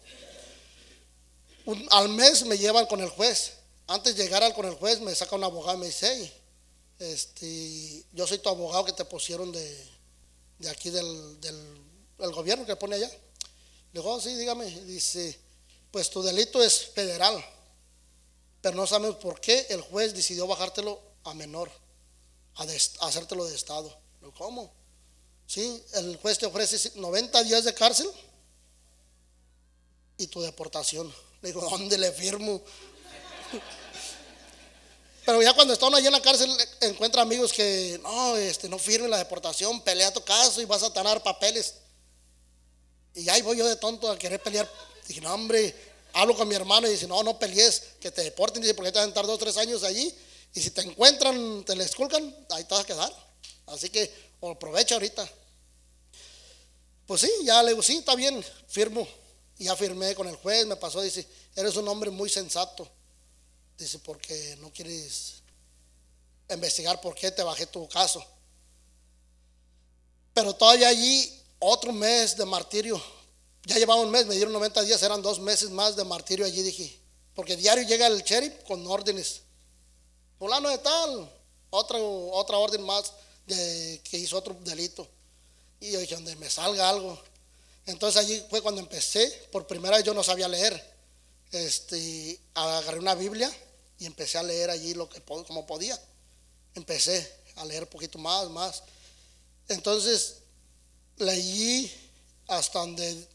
al 1.90 2.08
mes 2.08 2.44
me 2.44 2.56
llevan 2.56 2.86
con 2.86 3.00
el 3.00 3.10
juez. 3.10 3.54
Antes 3.86 4.16
de 4.16 4.24
llegar 4.24 4.42
al 4.42 4.54
con 4.54 4.66
el 4.66 4.74
juez 4.74 5.00
me 5.00 5.14
saca 5.14 5.36
un 5.36 5.44
abogado 5.44 5.76
y 5.76 5.80
me 5.80 5.86
dice, 5.86 6.32
este, 6.98 8.04
yo 8.12 8.26
soy 8.26 8.38
tu 8.38 8.48
abogado 8.48 8.84
que 8.84 8.92
te 8.92 9.04
pusieron 9.04 9.50
de, 9.50 9.97
de 10.58 10.68
aquí 10.68 10.90
del, 10.90 11.40
del, 11.40 12.32
gobierno 12.32 12.66
que 12.66 12.76
pone 12.76 12.96
allá. 12.96 13.08
Le 13.08 14.00
digo, 14.00 14.12
oh, 14.12 14.20
sí, 14.20 14.34
dígame. 14.34 14.66
Dice, 14.82 15.38
pues 15.90 16.10
tu 16.10 16.22
delito 16.22 16.62
es 16.62 16.86
federal, 16.86 17.42
pero 18.60 18.76
no 18.76 18.86
sabemos 18.86 19.16
por 19.16 19.40
qué 19.40 19.66
el 19.70 19.80
juez 19.80 20.14
decidió 20.14 20.46
bajártelo 20.46 21.00
a 21.24 21.34
menor, 21.34 21.70
a, 22.56 22.66
hacértelo 23.06 23.44
de 23.46 23.54
Estado. 23.54 23.96
Le 24.20 24.30
¿cómo? 24.32 24.72
Sí, 25.46 25.82
el 25.94 26.16
juez 26.16 26.38
te 26.38 26.46
ofrece 26.46 26.92
90 26.96 27.42
días 27.44 27.64
de 27.64 27.72
cárcel 27.72 28.08
y 30.18 30.26
tu 30.26 30.42
deportación. 30.42 31.12
Le 31.40 31.52
digo, 31.52 31.62
¿dónde 31.70 31.96
le 31.96 32.12
firmo? 32.12 32.62
Pero 35.28 35.42
ya 35.42 35.52
cuando 35.52 35.74
está 35.74 35.86
uno 35.86 35.98
allí 35.98 36.06
en 36.06 36.14
la 36.14 36.22
cárcel, 36.22 36.50
encuentra 36.80 37.20
amigos 37.20 37.52
que 37.52 38.00
no, 38.02 38.34
este, 38.38 38.66
no 38.66 38.78
firme 38.78 39.08
la 39.08 39.18
deportación, 39.18 39.78
pelea 39.82 40.10
tu 40.10 40.24
caso 40.24 40.62
y 40.62 40.64
vas 40.64 40.82
a 40.82 40.90
tener 40.90 41.22
papeles. 41.22 41.74
Y 43.12 43.28
ahí 43.28 43.42
voy 43.42 43.58
yo 43.58 43.68
de 43.68 43.76
tonto 43.76 44.10
a 44.10 44.18
querer 44.18 44.42
pelear. 44.42 44.66
Dije, 45.06 45.20
no, 45.20 45.34
hombre, 45.34 45.74
hablo 46.14 46.34
con 46.34 46.48
mi 46.48 46.54
hermano 46.54 46.88
y 46.88 46.92
dice, 46.92 47.06
no, 47.06 47.22
no 47.22 47.38
pelees, 47.38 47.82
que 48.00 48.10
te 48.10 48.22
deporten. 48.22 48.62
Dice, 48.62 48.72
porque 48.72 48.90
te 48.90 49.00
van 49.00 49.04
a 49.04 49.08
estar 49.10 49.26
dos 49.26 49.34
o 49.34 49.38
tres 49.38 49.58
años 49.58 49.82
allí. 49.82 50.10
Y 50.54 50.62
si 50.62 50.70
te 50.70 50.80
encuentran, 50.80 51.62
te 51.62 51.76
le 51.76 51.84
esculcan, 51.84 52.34
ahí 52.48 52.64
te 52.64 52.74
vas 52.74 52.84
a 52.84 52.86
quedar. 52.86 53.12
Así 53.66 53.90
que 53.90 54.10
aprovecha 54.40 54.94
ahorita. 54.94 55.30
Pues 57.06 57.20
sí, 57.20 57.30
ya 57.44 57.62
le 57.64 57.72
digo, 57.72 57.82
sí, 57.82 57.98
está 57.98 58.14
bien, 58.14 58.42
firmo. 58.66 59.06
Y 59.58 59.64
ya 59.64 59.76
firmé 59.76 60.14
con 60.14 60.26
el 60.26 60.36
juez, 60.36 60.64
me 60.64 60.76
pasó, 60.76 61.02
dice, 61.02 61.28
eres 61.54 61.76
un 61.76 61.86
hombre 61.86 62.08
muy 62.08 62.30
sensato. 62.30 62.90
Dice, 63.78 64.00
porque 64.00 64.56
no 64.60 64.72
quieres 64.72 65.34
investigar 66.50 67.00
por 67.00 67.14
qué 67.14 67.30
te 67.30 67.44
bajé 67.44 67.66
tu 67.66 67.88
caso. 67.88 68.24
Pero 70.34 70.52
todavía 70.52 70.88
allí, 70.88 71.32
otro 71.60 71.92
mes 71.92 72.36
de 72.36 72.44
martirio. 72.44 73.00
Ya 73.64 73.76
llevaba 73.76 74.00
un 74.00 74.10
mes, 74.10 74.26
me 74.26 74.34
dieron 74.34 74.52
90 74.52 74.82
días, 74.82 75.00
eran 75.02 75.22
dos 75.22 75.38
meses 75.38 75.70
más 75.70 75.94
de 75.94 76.04
martirio 76.04 76.44
allí, 76.44 76.62
dije. 76.62 76.98
Porque 77.34 77.56
diario 77.56 77.84
llega 77.84 78.08
el 78.08 78.22
sheriff 78.22 78.64
con 78.66 78.84
órdenes. 78.84 79.42
Fulano 80.40 80.70
de 80.70 80.78
tal, 80.78 81.30
otra, 81.70 81.98
otra 82.00 82.58
orden 82.58 82.82
más 82.82 83.12
de, 83.46 84.00
que 84.02 84.18
hizo 84.18 84.36
otro 84.38 84.54
delito. 84.60 85.06
Y 85.80 85.92
yo 85.92 86.00
dije, 86.00 86.16
donde 86.16 86.34
me 86.36 86.50
salga 86.50 86.88
algo. 86.88 87.16
Entonces 87.86 88.20
allí 88.20 88.44
fue 88.50 88.60
cuando 88.60 88.80
empecé, 88.80 89.48
por 89.52 89.68
primera 89.68 89.96
vez 89.96 90.04
yo 90.04 90.14
no 90.14 90.24
sabía 90.24 90.48
leer. 90.48 90.98
Este, 91.52 92.38
agarré 92.54 92.98
una 92.98 93.14
Biblia 93.14 93.50
y 93.98 94.06
empecé 94.06 94.38
a 94.38 94.42
leer 94.42 94.70
allí 94.70 94.94
lo 94.94 95.08
que 95.08 95.20
como 95.22 95.66
podía. 95.66 96.00
Empecé 96.74 97.32
a 97.56 97.64
leer 97.64 97.84
un 97.84 97.88
poquito 97.88 98.18
más, 98.18 98.48
más. 98.50 98.82
Entonces 99.68 100.36
leí 101.16 101.92
hasta 102.46 102.78
donde 102.78 103.26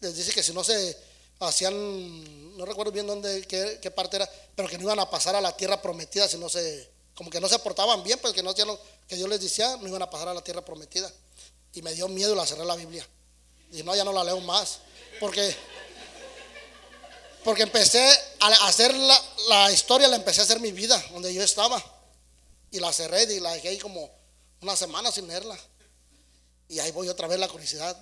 les 0.00 0.16
dice 0.16 0.32
que 0.32 0.42
si 0.42 0.52
no 0.52 0.64
se 0.64 0.96
hacían, 1.40 2.56
no 2.56 2.64
recuerdo 2.64 2.92
bien 2.92 3.06
dónde, 3.06 3.42
qué, 3.46 3.78
qué, 3.82 3.90
parte 3.90 4.16
era, 4.16 4.30
pero 4.54 4.68
que 4.68 4.78
no 4.78 4.84
iban 4.84 5.00
a 5.00 5.10
pasar 5.10 5.34
a 5.34 5.40
la 5.40 5.56
tierra 5.56 5.82
prometida 5.82 6.28
si 6.28 6.38
no 6.38 6.48
se, 6.48 6.88
como 7.14 7.30
que 7.30 7.40
no 7.40 7.48
se 7.48 7.58
portaban 7.58 8.02
bien, 8.02 8.18
pues 8.20 8.32
que 8.32 8.42
no 8.42 8.50
hacían 8.50 8.68
lo 8.68 8.80
que 9.08 9.16
Dios 9.16 9.28
les 9.28 9.40
decía, 9.40 9.76
no 9.76 9.88
iban 9.88 10.02
a 10.02 10.10
pasar 10.10 10.28
a 10.28 10.34
la 10.34 10.42
tierra 10.42 10.64
prometida. 10.64 11.12
Y 11.74 11.82
me 11.82 11.92
dio 11.94 12.08
miedo 12.08 12.32
y 12.32 12.36
la 12.36 12.46
cerré 12.46 12.64
la 12.64 12.76
Biblia. 12.76 13.06
Y 13.72 13.82
no, 13.82 13.94
ya 13.96 14.04
no 14.04 14.12
la 14.12 14.24
leo 14.24 14.40
más. 14.40 14.80
Porque, 15.20 15.54
porque 17.44 17.62
empecé 17.62 18.06
a 18.40 18.48
hacer 18.66 18.94
la, 18.94 19.72
historia, 19.72 20.08
la 20.08 20.16
empecé 20.16 20.40
a 20.40 20.44
hacer 20.44 20.60
mi 20.60 20.72
vida, 20.72 21.02
donde 21.12 21.32
yo 21.32 21.42
estaba. 21.42 21.82
Y 22.70 22.78
la 22.78 22.92
cerré 22.92 23.24
y 23.34 23.40
la 23.40 23.52
dejé 23.52 23.68
ahí 23.68 23.78
como 23.78 24.10
una 24.60 24.76
semana 24.76 25.10
sin 25.12 25.26
leerla. 25.26 25.58
Y 26.68 26.78
ahí 26.78 26.90
voy 26.92 27.08
otra 27.08 27.28
vez 27.28 27.38
la 27.38 27.48
curiosidad. 27.48 27.96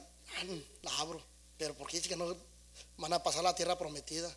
La 0.83 0.96
abro. 0.98 1.22
Pero 1.59 1.74
¿por 1.74 1.88
qué 1.88 1.96
dice 1.96 2.09
que 2.09 2.16
no 2.16 2.37
van 2.96 3.12
a 3.12 3.22
pasar 3.22 3.40
a 3.40 3.50
la 3.50 3.55
tierra 3.55 3.76
prometida? 3.76 4.35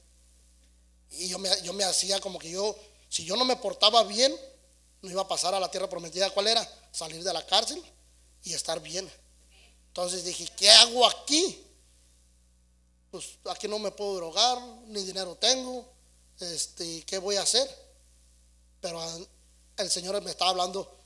Y 1.12 1.28
yo 1.28 1.38
me, 1.38 1.50
yo 1.62 1.74
me 1.74 1.84
hacía 1.84 2.20
como 2.20 2.40
que 2.40 2.50
yo, 2.50 2.76
si 3.10 3.24
yo 3.24 3.36
no 3.36 3.46
me 3.46 3.56
portaba 3.58 4.04
bien, 4.04 4.36
no 5.02 5.12
iba 5.12 5.22
a 5.22 5.28
pasar 5.28 5.54
a 5.54 5.60
la 5.60 5.70
tierra 5.70 5.88
prometida. 5.88 6.30
¿Cuál 6.32 6.48
era? 6.48 6.68
Salir 6.92 7.24
de 7.24 7.32
la 7.32 7.46
cárcel 7.46 7.84
y 8.44 8.54
estar 8.54 8.80
bien. 8.82 9.10
Entonces 9.88 10.24
dije, 10.24 10.48
¿qué 10.58 10.72
hago 10.72 11.06
aquí? 11.06 11.63
Pues 13.14 13.38
aquí 13.52 13.68
no 13.68 13.78
me 13.78 13.92
puedo 13.92 14.16
drogar, 14.16 14.58
ni 14.88 15.04
dinero 15.04 15.36
tengo, 15.36 15.86
este, 16.40 17.04
¿qué 17.04 17.20
voy 17.20 17.36
a 17.36 17.44
hacer? 17.44 17.70
Pero 18.82 19.00
el 19.78 19.92
Señor 19.92 20.20
me 20.24 20.32
estaba 20.32 20.50
hablando 20.50 20.98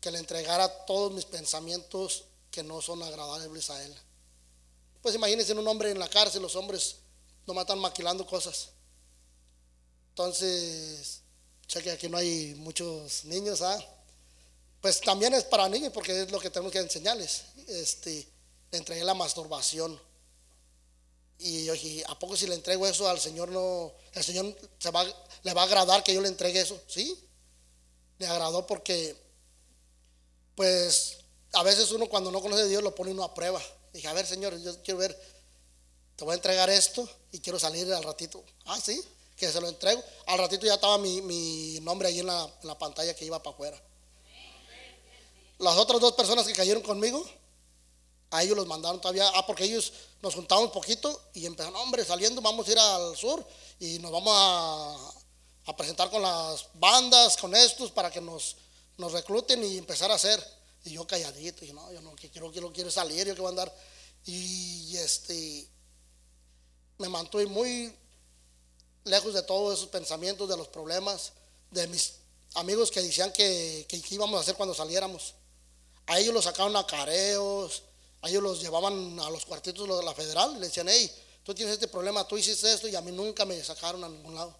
que 0.00 0.10
le 0.10 0.18
entregara 0.18 0.66
todos 0.86 1.12
mis 1.12 1.26
pensamientos 1.26 2.24
que 2.50 2.62
no 2.62 2.80
son 2.80 3.02
agradables 3.02 3.68
a 3.68 3.84
Él. 3.84 3.94
Pues 5.02 5.14
imagínense 5.14 5.52
un 5.52 5.68
hombre 5.68 5.90
en 5.90 5.98
la 5.98 6.08
cárcel, 6.08 6.40
los 6.40 6.56
hombres 6.56 6.96
no 7.46 7.60
están 7.60 7.80
maquilando 7.80 8.26
cosas. 8.26 8.70
Entonces, 10.08 11.20
sé 11.66 11.82
que 11.82 11.90
aquí 11.90 12.08
no 12.08 12.16
hay 12.16 12.54
muchos 12.54 13.26
niños, 13.26 13.60
¿ah? 13.60 13.78
Pues 14.80 15.02
también 15.02 15.34
es 15.34 15.44
para 15.44 15.68
niños 15.68 15.92
porque 15.92 16.22
es 16.22 16.30
lo 16.30 16.40
que 16.40 16.48
tenemos 16.48 16.72
que 16.72 16.78
enseñarles. 16.78 17.42
Este, 17.68 18.26
entregué 18.70 19.04
la 19.04 19.12
masturbación. 19.12 20.00
Y 21.44 21.64
yo 21.64 21.72
dije, 21.72 22.04
¿a 22.06 22.16
poco 22.16 22.36
si 22.36 22.46
le 22.46 22.54
entrego 22.54 22.86
eso 22.86 23.08
al 23.08 23.18
Señor 23.18 23.48
no, 23.48 23.92
el 24.12 24.22
Señor 24.22 24.56
se 24.78 24.90
va, 24.90 25.04
le 25.42 25.54
va 25.54 25.62
a 25.62 25.64
agradar 25.64 26.04
que 26.04 26.14
yo 26.14 26.20
le 26.20 26.28
entregue 26.28 26.60
eso? 26.60 26.80
Sí, 26.86 27.18
le 28.18 28.26
agradó 28.28 28.64
porque, 28.64 29.16
pues, 30.54 31.18
a 31.52 31.64
veces 31.64 31.90
uno 31.90 32.06
cuando 32.06 32.30
no 32.30 32.40
conoce 32.40 32.62
a 32.62 32.66
Dios 32.66 32.82
lo 32.82 32.94
pone 32.94 33.10
uno 33.10 33.24
a 33.24 33.34
prueba. 33.34 33.60
Dije, 33.92 34.06
a 34.06 34.12
ver, 34.12 34.24
Señor, 34.24 34.56
yo 34.62 34.80
quiero 34.82 34.98
ver, 34.98 35.20
te 36.14 36.24
voy 36.24 36.32
a 36.32 36.36
entregar 36.36 36.70
esto 36.70 37.08
y 37.32 37.40
quiero 37.40 37.58
salir 37.58 37.92
al 37.92 38.04
ratito. 38.04 38.44
Ah, 38.66 38.80
sí, 38.80 39.02
que 39.36 39.50
se 39.50 39.60
lo 39.60 39.68
entrego. 39.68 40.00
Al 40.26 40.38
ratito 40.38 40.64
ya 40.64 40.74
estaba 40.74 40.96
mi, 40.98 41.22
mi 41.22 41.80
nombre 41.80 42.06
ahí 42.06 42.20
en 42.20 42.26
la, 42.26 42.48
en 42.62 42.68
la 42.68 42.78
pantalla 42.78 43.14
que 43.14 43.24
iba 43.24 43.42
para 43.42 43.54
afuera. 43.54 43.82
Las 45.58 45.76
otras 45.76 46.00
dos 46.00 46.12
personas 46.12 46.46
que 46.46 46.52
cayeron 46.52 46.82
conmigo, 46.82 47.28
a 48.32 48.42
ellos 48.42 48.56
los 48.56 48.66
mandaron 48.66 49.00
todavía, 49.00 49.30
ah, 49.34 49.46
porque 49.46 49.64
ellos 49.64 49.92
nos 50.22 50.34
juntamos 50.34 50.64
un 50.64 50.72
poquito 50.72 51.20
y 51.34 51.44
empezaron, 51.44 51.76
hombre, 51.76 52.02
saliendo, 52.04 52.40
vamos 52.40 52.66
a 52.66 52.72
ir 52.72 52.78
al 52.78 53.16
sur 53.16 53.46
y 53.78 53.98
nos 53.98 54.10
vamos 54.10 54.32
a, 54.34 55.12
a 55.66 55.76
presentar 55.76 56.10
con 56.10 56.22
las 56.22 56.66
bandas, 56.74 57.36
con 57.36 57.54
estos, 57.54 57.90
para 57.90 58.10
que 58.10 58.20
nos, 58.20 58.56
recluten 59.12 59.62
y 59.64 59.78
empezar 59.78 60.10
a 60.10 60.14
hacer. 60.14 60.42
Y 60.84 60.92
yo 60.92 61.06
calladito, 61.06 61.64
y 61.64 61.72
no, 61.72 61.92
yo 61.92 62.00
no 62.00 62.14
quiero, 62.14 62.50
quiero, 62.50 62.72
quiero 62.72 62.90
salir, 62.90 63.26
yo 63.26 63.34
quiero 63.34 63.48
andar. 63.48 63.72
Y 64.24 64.96
este, 64.96 65.68
me 66.98 67.08
mantuve 67.08 67.46
muy 67.46 67.94
lejos 69.04 69.34
de 69.34 69.42
todos 69.42 69.78
esos 69.78 69.90
pensamientos, 69.90 70.48
de 70.48 70.56
los 70.56 70.68
problemas, 70.68 71.32
de 71.70 71.86
mis 71.88 72.14
amigos 72.54 72.90
que 72.90 73.02
decían 73.02 73.30
que, 73.32 73.84
que, 73.88 74.00
que 74.00 74.14
íbamos 74.14 74.38
a 74.38 74.40
hacer 74.40 74.54
cuando 74.54 74.74
saliéramos. 74.74 75.34
A 76.06 76.18
ellos 76.18 76.32
los 76.32 76.44
sacaron 76.44 76.74
a 76.76 76.86
careos, 76.86 77.82
ellos 78.28 78.42
los 78.42 78.60
llevaban 78.60 79.18
a 79.20 79.30
los 79.30 79.44
cuartitos 79.44 79.88
de 79.88 80.04
la 80.04 80.14
federal 80.14 80.52
y 80.56 80.60
le 80.60 80.66
decían, 80.66 80.88
hey, 80.88 81.10
tú 81.42 81.54
tienes 81.54 81.74
este 81.74 81.88
problema, 81.88 82.26
tú 82.26 82.38
hiciste 82.38 82.72
esto 82.72 82.86
y 82.88 82.94
a 82.94 83.00
mí 83.00 83.10
nunca 83.10 83.44
me 83.44 83.62
sacaron 83.62 84.04
a 84.04 84.08
ningún 84.08 84.34
lado. 84.34 84.54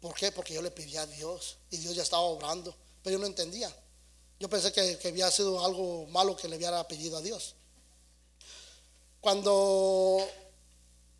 ¿Por 0.00 0.14
qué? 0.14 0.32
Porque 0.32 0.54
yo 0.54 0.62
le 0.62 0.70
pedí 0.70 0.96
a 0.96 1.06
Dios 1.06 1.58
y 1.70 1.76
Dios 1.78 1.94
ya 1.94 2.02
estaba 2.02 2.22
obrando, 2.22 2.74
pero 3.02 3.14
yo 3.14 3.18
no 3.20 3.26
entendía. 3.26 3.74
Yo 4.40 4.48
pensé 4.48 4.72
que, 4.72 4.98
que 4.98 5.08
había 5.08 5.30
sido 5.30 5.64
algo 5.64 6.06
malo 6.06 6.36
que 6.36 6.48
le 6.48 6.56
hubiera 6.56 6.86
pedido 6.86 7.16
a 7.16 7.20
Dios. 7.20 7.54
Cuando, 9.20 10.26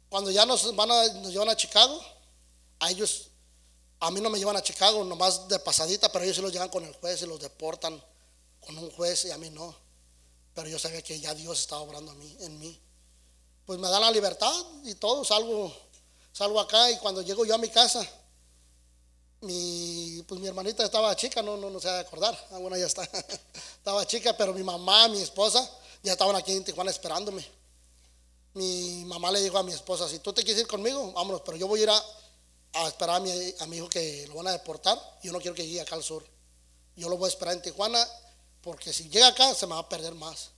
cuando 0.09 0.31
ya 0.31 0.47
nos, 0.47 0.75
van 0.75 0.91
a, 0.91 1.07
nos 1.15 1.33
llevan 1.33 1.49
a 1.49 1.57
Chicago, 1.57 2.01
a 2.79 2.91
ellos, 2.91 3.29
a 4.01 4.11
mí 4.11 4.21
no 4.21 4.31
me 4.31 4.39
llevan 4.39 4.57
a 4.57 4.63
Chicago 4.63 5.03
nomás 5.05 5.49
de 5.49 5.59
pasadita, 5.59 6.11
pero 6.11 6.25
ellos 6.25 6.37
se 6.37 6.43
los 6.43 6.53
llevan 6.53 6.69
con 6.69 6.85
el 6.85 6.95
juez 6.95 7.23
y 7.23 7.27
los 7.27 7.41
deportan 7.41 8.03
con 8.61 8.79
un 8.79 8.91
juez 8.91 9.25
y 9.25 9.31
a 9.33 9.39
mí 9.39 9.51
no. 9.51 9.88
Pero 10.59 10.71
yo 10.71 10.79
sabía 10.81 11.01
que 11.03 11.21
ya 11.21 11.33
Dios 11.37 11.61
estaba 11.61 11.83
obrando 11.83 12.11
a 12.11 12.17
mí, 12.17 12.37
en 12.41 12.59
mí. 12.59 12.77
Pues 13.65 13.79
me 13.79 13.89
da 13.89 14.01
la 14.01 14.11
libertad 14.11 14.53
y 14.83 14.97
todo, 14.97 15.25
salgo, 15.25 15.73
salgo 16.33 16.59
acá 16.59 16.91
y 16.91 16.99
cuando 16.99 17.23
llego 17.23 17.45
yo 17.45 17.55
a 17.55 17.59
mi 17.59 17.69
casa, 17.69 18.05
mi, 19.43 20.21
pues 20.27 20.41
mi 20.41 20.49
hermanita 20.49 20.85
estaba 20.85 21.15
chica, 21.15 21.43
no, 21.43 21.57
no, 21.57 21.71
no 21.71 21.79
se 21.79 21.87
va 21.87 21.99
a 21.99 22.01
acordar, 22.01 22.37
ah, 22.51 22.59
bueno, 22.59 22.77
ya 22.77 22.87
está, 22.87 23.09
estaba 23.77 24.05
chica, 24.05 24.37
pero 24.37 24.53
mi 24.53 24.65
mamá, 24.65 25.07
mi 25.07 25.21
esposa, 25.21 25.65
ya 26.03 26.11
estaban 26.11 26.35
aquí 26.35 26.51
en 26.51 26.65
Tijuana 26.65 26.91
esperándome. 26.91 27.47
Mi 28.55 29.05
mamá 29.05 29.31
le 29.31 29.41
dijo 29.41 29.59
a 29.59 29.63
mi 29.63 29.71
esposa, 29.71 30.09
si 30.09 30.19
tú 30.19 30.33
te 30.33 30.43
quieres 30.43 30.63
ir 30.63 30.67
conmigo, 30.67 31.13
vámonos, 31.13 31.43
pero 31.43 31.57
yo 31.57 31.69
voy 31.69 31.79
a 31.79 31.83
ir 31.85 31.91
a, 31.91 32.89
esperar 32.89 33.15
a 33.15 33.21
mi, 33.21 33.31
a 33.61 33.67
mi, 33.67 33.77
hijo 33.77 33.89
que 33.89 34.27
lo 34.27 34.35
van 34.35 34.49
a 34.49 34.53
deportar, 34.53 34.99
yo 35.23 35.31
no 35.31 35.39
quiero 35.39 35.55
que 35.55 35.65
llegue 35.65 35.83
acá 35.83 35.95
al 35.95 36.03
sur. 36.03 36.27
Yo 36.97 37.09
lo 37.09 37.17
voy 37.17 37.27
a 37.27 37.29
esperar 37.29 37.55
en 37.55 37.63
Tijuana, 37.63 38.05
porque 38.63 38.93
si 38.93 39.09
llega 39.09 39.29
acá 39.29 39.55
se 39.55 39.67
me 39.67 39.75
va 39.75 39.81
a 39.81 39.89
perder 39.89 40.15
más. 40.15 40.51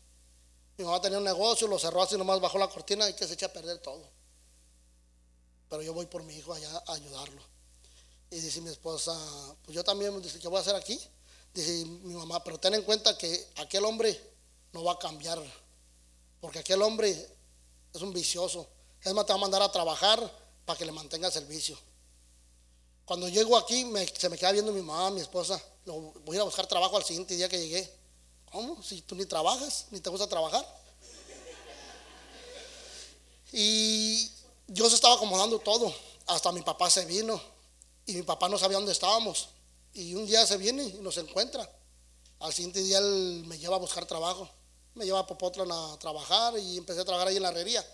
Mi 0.78 0.84
mamá 0.84 1.00
tenía 1.00 1.18
un 1.18 1.24
negocio, 1.24 1.66
lo 1.66 1.78
cerró 1.78 2.02
así 2.02 2.16
nomás 2.16 2.40
bajó 2.40 2.58
la 2.58 2.68
cortina 2.68 3.08
y 3.08 3.14
que 3.14 3.26
se 3.26 3.34
echa 3.34 3.46
a 3.46 3.52
perder 3.52 3.78
todo. 3.78 4.08
Pero 5.68 5.82
yo 5.82 5.92
voy 5.92 6.06
por 6.06 6.22
mi 6.22 6.34
hijo 6.34 6.52
allá 6.52 6.82
a 6.86 6.94
ayudarlo. 6.94 7.42
Y 8.30 8.40
dice 8.40 8.60
mi 8.60 8.70
esposa, 8.70 9.12
pues 9.64 9.74
yo 9.74 9.84
también, 9.84 10.20
dice, 10.22 10.38
¿qué 10.38 10.48
voy 10.48 10.58
a 10.58 10.60
hacer 10.60 10.74
aquí? 10.74 10.98
Dice 11.52 11.84
mi 11.84 12.14
mamá, 12.14 12.42
pero 12.42 12.58
ten 12.58 12.74
en 12.74 12.82
cuenta 12.82 13.16
que 13.18 13.48
aquel 13.56 13.84
hombre 13.84 14.18
no 14.72 14.84
va 14.84 14.92
a 14.92 14.98
cambiar, 14.98 15.42
porque 16.40 16.60
aquel 16.60 16.80
hombre 16.82 17.10
es 17.92 18.02
un 18.02 18.12
vicioso. 18.12 18.68
Es 19.02 19.12
más, 19.14 19.26
te 19.26 19.32
va 19.32 19.38
a 19.38 19.42
mandar 19.42 19.62
a 19.62 19.70
trabajar 19.70 20.18
para 20.64 20.78
que 20.78 20.84
le 20.84 20.92
mantenga 20.92 21.26
el 21.26 21.32
servicio. 21.32 21.78
Cuando 23.04 23.28
llego 23.28 23.56
aquí, 23.56 23.84
se 24.16 24.28
me 24.28 24.38
queda 24.38 24.52
viendo 24.52 24.72
mi 24.72 24.82
mamá, 24.82 25.10
mi 25.10 25.20
esposa. 25.20 25.60
Voy 25.86 26.12
a 26.30 26.34
ir 26.34 26.40
a 26.40 26.44
buscar 26.44 26.66
trabajo 26.66 26.96
al 26.96 27.04
siguiente 27.04 27.34
día 27.34 27.48
que 27.48 27.58
llegué. 27.58 27.90
¿Cómo? 28.50 28.82
Si 28.82 29.02
tú 29.02 29.14
ni 29.14 29.26
trabajas, 29.26 29.86
ni 29.90 30.00
te 30.00 30.10
gusta 30.10 30.28
trabajar. 30.28 30.64
Y 33.52 34.30
yo 34.68 34.88
se 34.88 34.96
estaba 34.96 35.14
acomodando 35.14 35.58
todo. 35.58 35.92
Hasta 36.26 36.52
mi 36.52 36.62
papá 36.62 36.90
se 36.90 37.04
vino 37.04 37.40
y 38.06 38.14
mi 38.14 38.22
papá 38.22 38.48
no 38.48 38.58
sabía 38.58 38.76
dónde 38.76 38.92
estábamos. 38.92 39.48
Y 39.94 40.14
un 40.14 40.26
día 40.26 40.46
se 40.46 40.56
viene 40.56 40.84
y 40.84 41.00
nos 41.00 41.16
encuentra. 41.16 41.68
Al 42.40 42.52
siguiente 42.52 42.82
día 42.82 42.98
él 42.98 43.44
me 43.46 43.58
lleva 43.58 43.76
a 43.76 43.80
buscar 43.80 44.06
trabajo. 44.06 44.48
Me 44.94 45.04
lleva 45.04 45.20
a 45.20 45.26
Popotlan 45.26 45.70
a 45.70 45.98
trabajar 45.98 46.58
y 46.58 46.76
empecé 46.76 47.00
a 47.00 47.04
trabajar 47.04 47.28
ahí 47.28 47.36
en 47.36 47.42
la 47.42 47.50
herrería. 47.50 47.84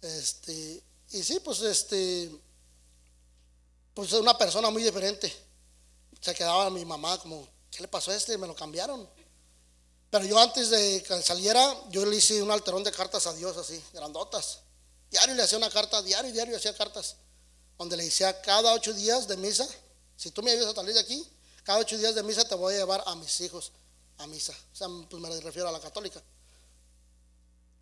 Este, 0.00 0.82
y 1.10 1.22
sí, 1.22 1.40
pues 1.40 1.60
este, 1.60 2.30
pues 3.94 4.12
una 4.12 4.36
persona 4.36 4.70
muy 4.70 4.82
diferente. 4.82 5.32
Se 6.24 6.34
quedaba 6.34 6.70
mi 6.70 6.86
mamá 6.86 7.18
como, 7.18 7.46
¿qué 7.70 7.82
le 7.82 7.88
pasó 7.88 8.10
a 8.10 8.16
este? 8.16 8.38
Me 8.38 8.46
lo 8.46 8.54
cambiaron. 8.56 9.06
Pero 10.10 10.24
yo 10.24 10.38
antes 10.38 10.70
de 10.70 11.02
que 11.02 11.20
saliera, 11.20 11.76
yo 11.90 12.06
le 12.06 12.16
hice 12.16 12.42
un 12.42 12.50
alterón 12.50 12.82
de 12.82 12.90
cartas 12.90 13.26
a 13.26 13.34
Dios 13.34 13.54
así, 13.58 13.78
grandotas. 13.92 14.60
Diario 15.10 15.34
le 15.34 15.42
hacía 15.42 15.58
una 15.58 15.68
carta, 15.68 16.00
diario, 16.00 16.32
diario 16.32 16.56
hacía 16.56 16.74
cartas. 16.74 17.16
Donde 17.76 17.98
le 17.98 18.04
decía 18.04 18.40
cada 18.40 18.72
ocho 18.72 18.94
días 18.94 19.28
de 19.28 19.36
misa, 19.36 19.68
si 20.16 20.30
tú 20.30 20.42
me 20.42 20.52
ayudas 20.52 20.70
a 20.70 20.74
salir 20.76 20.94
de 20.94 21.00
aquí, 21.00 21.28
cada 21.62 21.80
ocho 21.80 21.98
días 21.98 22.14
de 22.14 22.22
misa 22.22 22.48
te 22.48 22.54
voy 22.54 22.72
a 22.72 22.78
llevar 22.78 23.04
a 23.06 23.14
mis 23.16 23.38
hijos 23.42 23.72
a 24.16 24.26
misa. 24.26 24.54
O 24.72 24.76
sea, 24.76 24.88
pues 25.10 25.22
me 25.22 25.28
refiero 25.40 25.68
a 25.68 25.72
la 25.72 25.80
católica. 25.80 26.22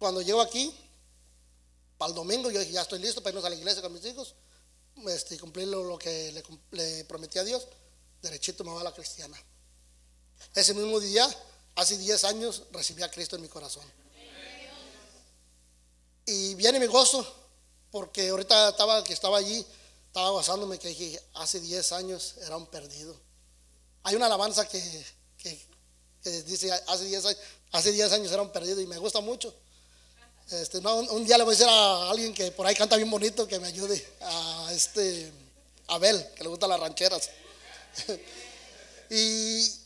Cuando 0.01 0.21
llego 0.21 0.41
aquí, 0.41 0.75
para 1.97 2.09
el 2.09 2.17
domingo, 2.17 2.51
yo 2.51 2.59
dije, 2.59 2.73
ya 2.73 2.83
estoy 2.83 2.99
listo 2.99 3.23
para 3.23 3.31
irnos 3.31 3.45
a 3.45 3.51
la 3.51 3.55
iglesia 3.55 3.83
con 3.83 3.93
mis 3.93 4.05
hijos, 4.05 4.35
este, 5.07 5.39
cumplir 5.39 5.69
lo, 5.69 5.97
que 5.97 6.33
le, 6.33 6.43
le, 6.73 7.05
prometí 7.05 7.39
a 7.39 7.45
Dios, 7.45 7.69
derechito 8.23 8.65
me 8.65 8.71
voy 8.71 8.81
a 8.81 8.85
la 8.85 8.95
cristiana. 8.95 9.37
Ese 10.55 10.75
mismo 10.75 11.01
día, 11.01 11.29
hace 11.75 11.99
10 11.99 12.25
años, 12.25 12.63
recibí 12.71 13.03
a 13.03 13.11
Cristo 13.11 13.37
en 13.37 13.43
mi 13.43 13.49
corazón. 13.49 13.85
Y 16.25 16.55
viene 16.55 16.79
mi 16.79 16.87
gozo, 16.87 17.27
porque 17.91 18.29
ahorita 18.29 18.71
estaba, 18.71 19.03
que 19.03 19.13
estaba 19.13 19.39
allí, 19.39 19.67
estaba 20.07 20.31
basándome 20.31 20.79
que 20.79 20.89
dije, 20.89 21.21
hace 21.35 21.61
10 21.61 21.93
años 21.93 22.35
era 22.43 22.57
un 22.57 22.67
perdido. 22.67 23.19
Hay 24.05 24.15
una 24.15 24.27
alabanza 24.27 24.69
que, 24.69 24.79
dice, 26.23 26.73
hace 26.73 27.05
10 27.05 27.25
años, 27.25 27.41
hace 27.73 27.93
10 27.93 28.13
años 28.13 28.33
era 28.33 28.43
un 28.43 28.51
perdido 28.53 28.81
y 28.81 28.87
me 28.87 28.99
gusta 28.99 29.21
mucho. 29.21 29.55
Este, 30.51 30.79
un, 30.79 31.25
día 31.25 31.39
le 31.39 31.45
voy 31.45 31.55
a 31.55 31.57
decir 31.57 31.69
a 31.69 32.11
alguien 32.11 32.35
que 32.35 32.51
por 32.53 32.67
ahí 32.67 32.75
canta 32.75 32.97
bien 32.97 33.11
bonito 33.11 33.49
que 33.49 33.59
me 33.59 33.69
ayude, 33.69 34.07
a 34.21 34.71
este 34.73 35.33
Abel, 35.89 36.25
que 36.35 36.43
le 36.43 36.49
gustan 36.49 36.71
las 36.71 36.81
rancheras. 36.81 37.31
y 39.11 39.83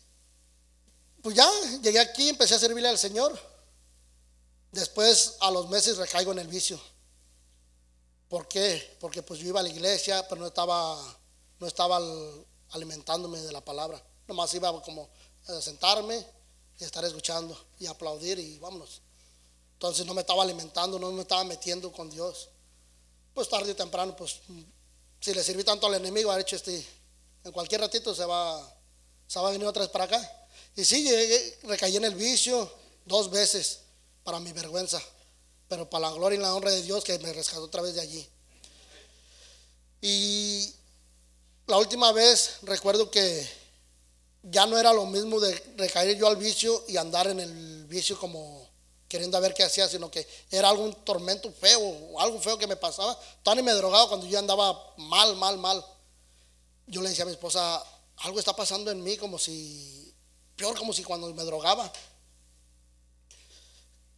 pues 1.22 1.34
ya 1.34 1.50
llegué 1.82 1.98
aquí, 1.98 2.28
empecé 2.28 2.54
a 2.54 2.58
servirle 2.58 2.88
al 2.88 2.98
Señor. 2.98 3.38
Después 4.72 5.36
a 5.40 5.50
los 5.50 5.68
meses 5.68 5.96
recaigo 5.96 6.32
en 6.32 6.38
el 6.38 6.48
vicio. 6.48 6.80
¿Por 8.28 8.48
qué? 8.48 8.96
Porque 9.00 9.22
pues 9.22 9.40
yo 9.40 9.48
iba 9.48 9.60
a 9.60 9.62
la 9.62 9.68
iglesia, 9.68 10.26
pero 10.28 10.40
no 10.40 10.48
estaba, 10.48 10.96
no 11.58 11.66
estaba 11.66 11.98
alimentándome 12.70 13.40
de 13.40 13.52
la 13.52 13.64
palabra. 13.64 14.02
Nomás 14.26 14.52
iba 14.54 14.82
como 14.82 15.08
a 15.48 15.60
sentarme 15.60 16.24
y 16.78 16.84
estar 16.84 17.04
escuchando 17.04 17.58
y 17.78 17.86
aplaudir 17.86 18.38
y 18.38 18.58
vámonos. 18.58 19.02
Entonces 19.74 20.06
no 20.06 20.14
me 20.14 20.22
estaba 20.22 20.42
alimentando, 20.42 20.98
no 20.98 21.12
me 21.12 21.22
estaba 21.22 21.44
metiendo 21.44 21.92
con 21.92 22.10
Dios. 22.10 22.48
Pues 23.34 23.48
tarde 23.48 23.72
o 23.72 23.76
temprano, 23.76 24.16
pues 24.16 24.40
si 25.20 25.34
le 25.34 25.44
sirví 25.44 25.64
tanto 25.64 25.86
al 25.86 25.94
enemigo, 25.94 26.30
ha 26.30 26.40
hecho 26.40 26.56
este, 26.56 26.84
en 27.46 27.52
cualquier 27.52 27.80
ratito 27.80 28.12
se 28.12 28.24
va, 28.24 28.61
se 29.28 29.38
va 29.38 29.48
a 29.48 29.52
venir 29.52 29.66
otra 29.68 29.82
vez 29.82 29.90
para 29.90 30.04
acá. 30.04 30.48
Y 30.74 30.85
sí, 30.85 31.04
llegué, 31.04 31.59
recaí 31.62 31.96
en 31.96 32.04
el 32.04 32.14
vicio 32.16 32.70
dos 33.04 33.30
veces 33.30 33.82
para 34.24 34.40
mi 34.40 34.52
vergüenza, 34.52 35.00
pero 35.68 35.88
para 35.88 36.09
la 36.09 36.14
gloria 36.14 36.38
y 36.38 36.42
la 36.42 36.52
honra 36.52 36.72
de 36.72 36.82
Dios 36.82 37.04
que 37.04 37.18
me 37.20 37.32
rescató 37.32 37.62
otra 37.62 37.82
vez 37.82 37.94
de 37.94 38.00
allí. 38.00 38.28
Y 40.02 40.74
la 41.68 41.78
última 41.78 42.11
vez 42.11 42.56
recuerdo 42.62 43.11
que 43.12 43.48
ya 44.42 44.66
no 44.66 44.76
era 44.76 44.92
lo 44.92 45.06
mismo 45.06 45.38
de 45.38 45.52
recaer 45.76 46.16
yo 46.16 46.26
al 46.26 46.37
vicio 46.37 46.85
y 46.88 46.96
andar 46.96 47.28
en 47.28 47.38
el 47.38 47.85
vicio 47.87 48.18
como 48.18 48.68
queriendo 49.09 49.40
ver 49.40 49.54
qué 49.54 49.62
hacía, 49.62 49.88
sino 49.88 50.11
que 50.11 50.26
era 50.50 50.68
algún 50.68 50.92
tormento 51.04 51.52
feo, 51.52 52.18
algo 52.18 52.40
feo 52.40 52.59
que 52.59 52.66
me 52.66 52.76
pasaba. 52.76 53.16
Tony 53.44 53.62
me 53.62 53.72
drogaba 53.72 54.09
cuando 54.09 54.26
yo 54.26 54.37
andaba 54.37 54.94
mal, 54.96 55.37
mal, 55.37 55.59
mal. 55.59 55.85
Yo 56.87 57.03
le 57.03 57.09
decía 57.09 57.25
a 57.25 57.27
mi 57.27 57.33
esposa, 57.33 57.85
algo 58.18 58.38
está 58.38 58.55
pasando 58.55 58.90
en 58.90 59.03
mí 59.03 59.16
como 59.16 59.38
si, 59.38 60.14
peor 60.55 60.79
como 60.79 60.92
si 60.92 61.03
cuando 61.03 61.33
me 61.35 61.44
drogaba. 61.44 61.90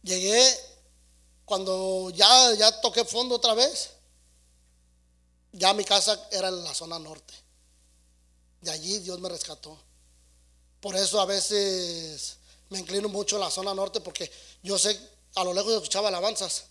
Llegué, 0.03 0.55
cuando 1.45 2.09
ya, 2.11 2.53
ya 2.53 2.79
toqué 2.81 3.03
fondo 3.05 3.35
otra 3.35 3.53
vez, 3.53 3.89
ya 5.51 5.73
mi 5.73 5.83
casa 5.83 6.27
era 6.31 6.49
en 6.49 6.63
la 6.63 6.73
zona 6.73 6.99
norte. 6.99 7.33
De 8.61 8.71
allí 8.71 8.99
Dios 8.99 9.19
me 9.19 9.29
rescató. 9.29 9.77
Por 10.79 10.95
eso 10.95 11.19
a 11.19 11.25
veces 11.25 12.37
me 12.69 12.79
inclino 12.79 13.09
mucho 13.09 13.37
a 13.37 13.39
la 13.39 13.51
zona 13.51 13.73
norte 13.73 13.99
porque 13.99 14.31
yo 14.61 14.77
sé, 14.77 14.97
a 15.35 15.43
lo 15.43 15.53
lejos 15.53 15.73
escuchaba 15.73 16.09
alabanzas. 16.09 16.65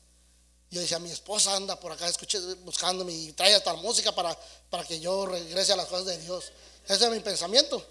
Yo 0.71 0.81
decía, 0.81 0.99
mi 0.99 1.11
esposa 1.11 1.57
anda 1.57 1.79
por 1.81 1.93
acá 1.93 2.07
escuché, 2.09 2.39
buscándome 2.65 3.13
y 3.13 3.33
trae 3.33 3.55
hasta 3.55 3.75
música 3.75 4.13
para, 4.13 4.37
para 4.69 4.85
que 4.85 5.01
yo 5.01 5.27
regrese 5.27 5.73
a 5.73 5.77
las 5.77 5.87
cosas 5.87 6.07
de 6.07 6.19
Dios. 6.19 6.53
Ese 6.87 7.05
es 7.05 7.11
mi 7.11 7.21
pensamiento. 7.21 7.83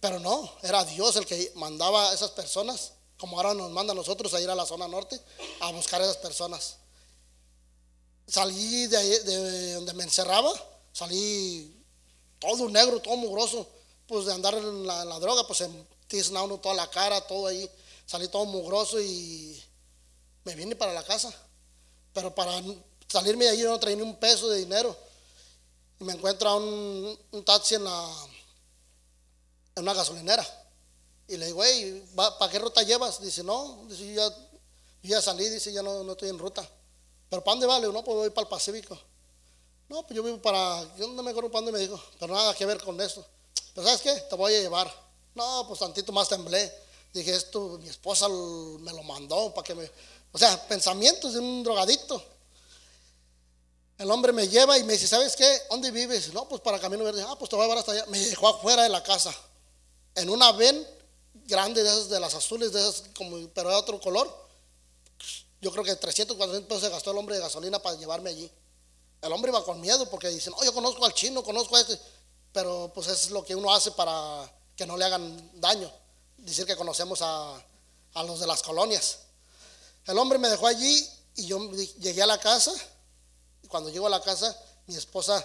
Pero 0.00 0.20
no, 0.20 0.52
era 0.62 0.84
Dios 0.84 1.16
el 1.16 1.26
que 1.26 1.52
mandaba 1.56 2.10
a 2.10 2.14
esas 2.14 2.30
personas, 2.30 2.92
como 3.18 3.36
ahora 3.38 3.54
nos 3.54 3.70
manda 3.70 3.92
a 3.92 3.96
nosotros 3.96 4.34
a 4.34 4.40
ir 4.40 4.50
a 4.50 4.54
la 4.54 4.66
zona 4.66 4.86
norte 4.86 5.18
a 5.60 5.70
buscar 5.72 6.00
a 6.00 6.04
esas 6.04 6.18
personas 6.18 6.76
salí 8.26 8.86
de, 8.86 9.20
de 9.20 9.72
donde 9.74 9.94
me 9.94 10.04
encerraba, 10.04 10.50
salí 10.92 11.74
todo 12.38 12.68
negro, 12.68 13.00
todo 13.00 13.16
mugroso, 13.16 13.66
pues 14.06 14.26
de 14.26 14.32
andar 14.32 14.54
en 14.54 14.86
la, 14.86 15.18
droga, 15.18 15.46
pues 15.46 15.58
se 15.58 15.70
tizna 16.06 16.40
toda 16.58 16.74
la 16.74 16.90
cara, 16.90 17.20
todo 17.26 17.46
ahí, 17.46 17.68
salí 18.06 18.28
todo 18.28 18.44
mugroso 18.44 19.00
y 19.00 19.62
me 20.44 20.54
vine 20.54 20.76
para 20.76 20.92
la 20.92 21.02
casa. 21.02 21.32
Pero 22.14 22.34
para 22.34 22.62
salirme 23.08 23.44
de 23.44 23.58
yo 23.58 23.68
no 23.68 23.78
traía 23.78 23.96
ni 23.96 24.02
un 24.02 24.16
peso 24.16 24.48
de 24.48 24.58
dinero. 24.58 24.96
Y 26.00 26.04
me 26.04 26.14
encuentro 26.14 26.56
un, 26.56 27.44
taxi 27.44 27.74
en 27.74 27.82
una 29.76 29.92
gasolinera. 29.92 30.46
Y 31.28 31.36
le 31.36 31.46
digo, 31.46 31.62
hey, 31.62 32.04
¿para 32.14 32.50
qué 32.50 32.58
ruta 32.58 32.82
llevas? 32.82 33.20
Dice, 33.20 33.42
no, 33.42 33.84
dice, 33.88 34.06
yo 34.06 34.28
ya, 34.28 34.36
ya 35.02 35.22
salí, 35.22 35.48
dice, 35.48 35.72
ya 35.72 35.82
no, 35.82 36.02
no 36.02 36.12
estoy 36.12 36.30
en 36.30 36.38
ruta. 36.38 36.66
¿Pero 37.28 37.42
para 37.42 37.54
dónde 37.54 37.66
vale? 37.66 37.88
No, 37.88 38.04
pues 38.04 38.16
voy 38.16 38.30
para 38.30 38.44
el 38.44 38.48
Pacífico. 38.48 38.98
No, 39.88 40.02
pues 40.02 40.16
yo 40.16 40.22
vivo 40.22 40.40
para. 40.40 40.82
Yo 40.96 41.08
no 41.08 41.22
me 41.22 41.30
acuerdo 41.30 41.50
para 41.50 41.64
dónde 41.64 41.72
me 41.72 41.78
dijo, 41.78 42.00
pero 42.18 42.34
nada 42.34 42.54
que 42.54 42.64
ver 42.64 42.82
con 42.82 43.00
esto. 43.00 43.24
Pero 43.74 43.86
¿sabes 43.86 44.02
qué? 44.02 44.12
Te 44.28 44.36
voy 44.36 44.54
a 44.54 44.60
llevar. 44.60 44.92
No, 45.34 45.64
pues 45.66 45.80
tantito 45.80 46.12
más 46.12 46.28
temblé. 46.28 46.72
Dije, 47.12 47.34
esto 47.34 47.78
mi 47.80 47.88
esposa 47.88 48.28
me 48.28 48.92
lo 48.92 49.02
mandó 49.02 49.52
para 49.52 49.64
que 49.64 49.74
me. 49.74 49.90
O 50.34 50.38
sea, 50.38 50.66
pensamientos 50.66 51.34
de 51.34 51.38
un 51.38 51.62
drogadito. 51.62 52.20
El 53.96 54.10
hombre 54.10 54.32
me 54.32 54.48
lleva 54.48 54.76
y 54.76 54.82
me 54.82 54.94
dice, 54.94 55.06
¿sabes 55.06 55.36
qué? 55.36 55.62
¿Dónde 55.70 55.92
vives? 55.92 56.34
No, 56.34 56.48
pues 56.48 56.60
para 56.60 56.80
Camino 56.80 57.04
Verde. 57.04 57.24
Ah, 57.24 57.36
pues 57.38 57.48
te 57.48 57.54
voy 57.54 57.62
a 57.62 57.68
llevar 57.68 57.78
hasta 57.78 57.92
allá. 57.92 58.04
Me 58.06 58.18
dejó 58.18 58.48
afuera 58.48 58.82
de 58.82 58.88
la 58.88 59.00
casa. 59.00 59.32
En 60.16 60.28
una 60.28 60.50
ven 60.50 60.84
grande 61.46 61.84
de 61.84 61.88
esas, 61.88 62.08
de 62.08 62.18
las 62.18 62.34
azules, 62.34 62.72
de 62.72 62.80
esas, 62.80 63.04
como, 63.16 63.48
pero 63.50 63.70
de 63.70 63.76
otro 63.76 64.00
color. 64.00 64.28
Yo 65.60 65.70
creo 65.70 65.84
que 65.84 65.94
300, 65.94 66.36
400 66.36 66.66
pesos 66.68 66.82
se 66.82 66.90
gastó 66.90 67.12
el 67.12 67.18
hombre 67.18 67.36
de 67.36 67.40
gasolina 67.40 67.78
para 67.78 67.96
llevarme 67.96 68.30
allí. 68.30 68.50
El 69.22 69.32
hombre 69.32 69.52
iba 69.52 69.64
con 69.64 69.80
miedo 69.80 70.10
porque 70.10 70.30
dice, 70.30 70.50
no, 70.50 70.64
yo 70.64 70.74
conozco 70.74 71.04
al 71.04 71.14
chino, 71.14 71.44
conozco 71.44 71.76
a 71.76 71.80
este. 71.80 71.96
Pero 72.52 72.90
pues 72.92 73.06
es 73.06 73.30
lo 73.30 73.44
que 73.44 73.54
uno 73.54 73.72
hace 73.72 73.92
para 73.92 74.52
que 74.74 74.84
no 74.84 74.96
le 74.96 75.04
hagan 75.04 75.60
daño. 75.60 75.88
Decir 76.38 76.66
que 76.66 76.74
conocemos 76.74 77.22
a, 77.22 77.64
a 78.14 78.22
los 78.24 78.40
de 78.40 78.48
las 78.48 78.62
colonias. 78.64 79.20
El 80.06 80.18
hombre 80.18 80.38
me 80.38 80.48
dejó 80.48 80.66
allí 80.66 81.08
y 81.36 81.46
yo 81.46 81.70
llegué 81.98 82.22
a 82.22 82.26
la 82.26 82.38
casa. 82.38 82.72
Y 83.62 83.68
cuando 83.68 83.90
llego 83.90 84.06
a 84.06 84.10
la 84.10 84.20
casa, 84.20 84.56
mi 84.86 84.94
esposa, 84.96 85.44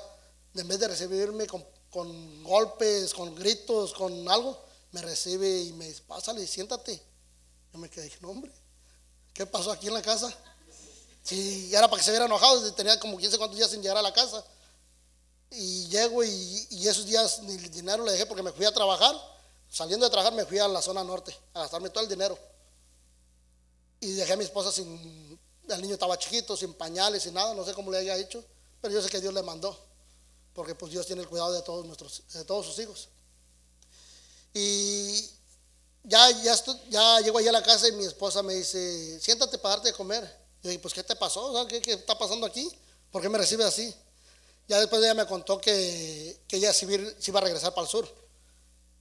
en 0.53 0.67
vez 0.67 0.79
de 0.79 0.87
recibirme 0.87 1.47
con, 1.47 2.43
golpes, 2.43 3.13
con 3.13 3.33
gritos, 3.35 3.93
con 3.93 4.27
algo, 4.29 4.59
me 4.91 5.01
recibe 5.01 5.61
y 5.61 5.73
me 5.73 5.87
dice, 5.87 6.03
pásale, 6.07 6.45
siéntate. 6.45 7.01
Yo 7.71 7.79
me 7.79 7.89
quedé, 7.89 8.11
no, 8.21 8.29
hombre, 8.29 8.51
¿Qué 9.33 9.45
pasó 9.45 9.71
aquí 9.71 9.87
en 9.87 9.93
la 9.93 10.01
casa? 10.01 10.33
Si 11.23 11.73
era 11.73 11.87
para 11.87 11.99
que 11.99 12.03
se 12.03 12.11
hubiera 12.11 12.25
enojado, 12.25 12.73
tenía 12.73 12.99
como 12.99 13.17
15 13.17 13.37
cuántos 13.37 13.57
días 13.57 13.71
sin 13.71 13.81
llegar 13.81 13.95
a 13.95 14.01
la 14.01 14.11
casa. 14.11 14.43
Y 15.51 15.87
llego 15.87 16.23
y, 16.23 16.67
esos 16.87 17.05
días 17.05 17.39
ni 17.43 17.53
el 17.53 17.71
dinero 17.71 18.03
le 18.03 18.11
dejé 18.11 18.25
porque 18.25 18.43
me 18.43 18.51
fui 18.51 18.65
a 18.65 18.73
trabajar. 18.73 19.15
Saliendo 19.69 20.05
de 20.05 20.09
trabajar 20.09 20.33
me 20.33 20.45
fui 20.45 20.59
a 20.59 20.67
la 20.67 20.81
zona 20.81 21.03
norte 21.03 21.33
a 21.53 21.61
gastarme 21.61 21.89
todo 21.89 22.03
el 22.03 22.09
dinero. 22.09 22.37
Y 23.99 24.13
dejé 24.13 24.33
a 24.33 24.37
mi 24.37 24.43
esposa 24.43 24.71
sin, 24.71 25.39
el 25.67 25.81
niño 25.81 25.93
estaba 25.93 26.17
chiquito, 26.17 26.55
sin 26.55 26.73
pañales, 26.73 27.23
sin 27.23 27.33
nada, 27.33 27.53
no 27.53 27.65
sé 27.65 27.73
cómo 27.73 27.91
le 27.91 27.97
haya 27.97 28.17
hecho, 28.17 28.43
pero 28.81 28.93
yo 28.93 29.01
sé 29.01 29.09
que 29.09 29.21
Dios 29.21 29.33
le 29.33 29.43
mandó, 29.43 29.77
porque 30.53 30.75
pues 30.75 30.91
Dios 30.91 31.05
tiene 31.05 31.21
el 31.21 31.27
cuidado 31.27 31.51
de 31.51 31.61
todos 31.61 31.85
nuestros, 31.85 32.23
de 32.33 32.45
todos 32.45 32.65
sus 32.65 32.79
hijos. 32.79 33.09
Y 34.53 35.29
ya, 36.03 36.29
ya, 36.31 36.55
ya 36.89 37.19
llego 37.21 37.37
allá 37.37 37.49
a 37.49 37.53
la 37.53 37.63
casa 37.63 37.87
y 37.87 37.91
mi 37.93 38.05
esposa 38.05 38.41
me 38.41 38.55
dice, 38.55 39.19
siéntate 39.19 39.57
para 39.57 39.75
darte 39.75 39.89
de 39.89 39.95
comer. 39.95 40.23
Yo 40.63 40.69
dije, 40.69 40.81
pues, 40.81 40.93
¿qué 40.93 41.03
te 41.03 41.15
pasó? 41.15 41.65
¿Qué, 41.67 41.81
¿Qué, 41.81 41.93
está 41.93 42.17
pasando 42.17 42.45
aquí? 42.45 42.69
¿Por 43.11 43.21
qué 43.21 43.29
me 43.29 43.37
recibe 43.37 43.63
así? 43.63 43.93
Ya 44.67 44.79
después 44.79 45.01
ella 45.01 45.13
me 45.13 45.25
contó 45.25 45.59
que, 45.59 46.41
que 46.47 46.57
ella 46.57 46.73
sí, 46.73 46.85
iba 46.85 47.39
a 47.39 47.43
regresar 47.43 47.73
para 47.73 47.85
el 47.85 47.89
sur, 47.89 48.07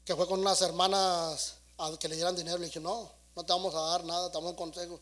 que 0.05 0.15
fue 0.15 0.27
con 0.27 0.41
unas 0.41 0.61
hermanas 0.63 1.55
a 1.77 1.97
que 1.99 2.09
le 2.09 2.17
dieran 2.17 2.37
dinero. 2.37 2.59
Le 2.59 2.67
dije, 2.67 2.81
no, 2.81 3.11
no 3.39 3.47
te 3.47 3.53
vamos 3.53 3.73
a 3.73 3.79
dar 3.79 4.05
nada, 4.05 4.29
te 4.29 4.35
damos 4.35 4.51
un 4.51 4.57
consejo. 4.57 5.01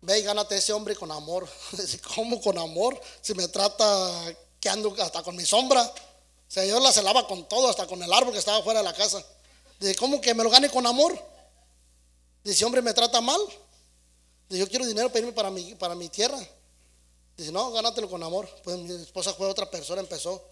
Ve 0.00 0.18
y 0.18 0.22
gánate 0.22 0.56
ese 0.56 0.72
hombre 0.72 0.96
con 0.96 1.12
amor. 1.12 1.48
¿Cómo 2.16 2.40
con 2.40 2.58
amor? 2.58 3.00
Si 3.20 3.34
me 3.34 3.46
trata 3.46 4.34
que 4.58 4.68
ando 4.68 4.92
hasta 5.00 5.22
con 5.22 5.36
mi 5.36 5.46
sombra. 5.46 5.80
O 5.80 6.50
sea, 6.50 6.64
yo 6.64 6.80
la 6.80 6.90
celaba 6.90 7.28
con 7.28 7.48
todo, 7.48 7.68
hasta 7.68 7.86
con 7.86 8.02
el 8.02 8.12
árbol 8.12 8.32
que 8.32 8.40
estaba 8.40 8.64
fuera 8.64 8.80
de 8.80 8.84
la 8.84 8.94
casa. 8.94 9.24
Dice, 9.78 9.94
¿cómo 9.94 10.20
que 10.20 10.34
me 10.34 10.42
lo 10.42 10.50
gane 10.50 10.68
con 10.70 10.84
amor? 10.88 11.16
Dice, 12.42 12.64
hombre, 12.64 12.82
me 12.82 12.92
trata 12.92 13.20
mal. 13.20 13.40
Dice, 14.48 14.58
yo 14.58 14.68
quiero 14.68 14.84
dinero 14.84 15.08
para 15.08 15.20
irme 15.20 15.32
para 15.32 15.50
mi, 15.50 15.76
para 15.76 15.94
mi 15.94 16.08
tierra. 16.08 16.38
Dice, 17.36 17.52
no, 17.52 17.70
gánatelo 17.70 18.10
con 18.10 18.24
amor. 18.24 18.48
Pues 18.64 18.76
mi 18.76 18.92
esposa 18.92 19.32
fue 19.34 19.46
otra 19.46 19.70
persona, 19.70 20.00
empezó. 20.00 20.42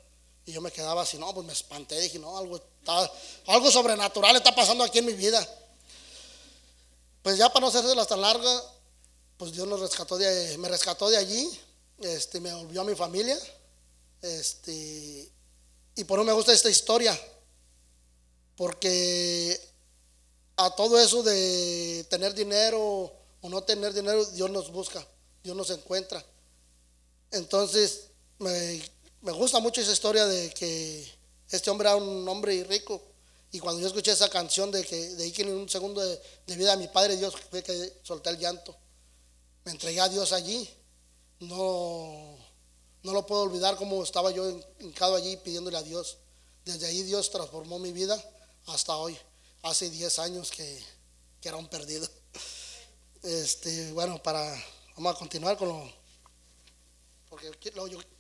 Y 0.45 0.53
yo 0.53 0.61
me 0.61 0.71
quedaba 0.71 1.03
así, 1.03 1.19
no, 1.19 1.35
pues 1.35 1.45
me 1.45 1.53
espanté. 1.53 2.01
Dije, 2.01 2.21
no, 2.21 2.39
algo, 2.39 2.57
está, 2.57 3.11
algo 3.49 3.69
sobrenatural 3.69 4.37
está 4.37 4.55
pasando 4.55 4.85
aquí 4.85 5.01
en 5.01 5.07
mi 5.07 5.15
vida. 5.15 5.45
Pues 7.27 7.39
ya 7.39 7.49
para 7.49 7.63
no 7.63 7.67
hacerse 7.67 7.93
tan 8.07 8.21
larga, 8.21 8.63
pues 9.37 9.51
Dios 9.51 9.67
nos 9.67 9.81
rescató 9.81 10.17
de, 10.17 10.57
me 10.59 10.69
rescató 10.69 11.11
de 11.11 11.17
allí. 11.17 11.51
Este, 11.99 12.39
me 12.39 12.55
volvió 12.55 12.83
a 12.83 12.85
mi 12.85 12.95
familia. 12.95 13.37
Este, 14.23 15.29
y 15.97 16.05
por 16.05 16.21
eso 16.21 16.25
me 16.25 16.33
gusta 16.33 16.53
esta 16.53 16.71
historia. 16.71 17.21
Porque 18.55 19.61
a 20.57 20.71
todo 20.77 21.01
eso 21.01 21.25
de 21.25 22.07
tener 22.09 22.33
dinero 22.33 23.13
o 23.41 23.49
no 23.49 23.61
tener 23.65 23.93
dinero, 23.93 24.25
Dios 24.27 24.49
nos 24.49 24.71
busca, 24.71 25.05
Dios 25.43 25.57
nos 25.57 25.71
encuentra. 25.71 26.25
Entonces, 27.33 28.05
me, 28.39 28.81
gusta 29.33 29.59
mucho 29.59 29.81
esa 29.81 29.91
historia 29.91 30.27
de 30.27 30.51
que 30.51 31.13
este 31.51 31.71
hombre 31.71 31.89
era 31.89 31.97
un 31.97 32.29
hombre 32.29 32.63
rico. 32.63 33.03
Y 33.53 33.59
cuando 33.61 33.81
yo 33.81 33.87
escuché 33.87 34.13
esa 34.13 34.29
canción 34.29 34.71
de 34.71 34.85
que 34.85 34.97
de 34.97 35.33
que 35.33 35.43
en 35.43 35.51
un 35.51 35.69
segundo 35.69 36.01
de, 36.01 36.21
vida 36.57 36.73
a 36.73 36.77
mi 36.77 36.89
padre 36.89 37.17
Dios 37.17 37.35
fue 37.51 37.63
que 37.63 38.01
solté 38.03 38.31
el 38.31 38.39
llanto. 38.39 38.77
Me 39.65 39.73
entregué 39.73 40.01
a 40.01 40.09
Dios 40.09 40.33
allí. 40.33 40.69
No, 41.41 42.37
no 43.03 43.13
lo 43.13 43.27
puedo 43.27 43.43
olvidar 43.43 43.77
como 43.77 44.03
estaba 44.03 44.31
yo 44.31 44.61
hincado 44.81 45.17
allí 45.17 45.37
pidiéndole 45.39 45.77
a 45.77 45.83
Dios. 45.83 46.19
Desde 46.65 46.87
ahí 46.87 47.03
Dios 47.03 47.31
transformó 47.31 47.79
mi 47.79 47.93
vida 47.93 48.23
hasta 48.67 48.97
hoy. 48.97 49.17
Hace 49.63 49.91
10 49.91 50.19
años 50.19 50.51
que, 50.51 50.85
que 51.41 51.49
era 51.49 51.57
un 51.57 51.69
perdido. 51.69 52.09
Este, 53.23 53.93
bueno, 53.93 54.23
para 54.23 54.43
vamos 54.97 55.15
a 55.15 55.19
continuar 55.19 55.57
con 55.57 55.69
lo 55.69 56.07
porque 57.29 57.53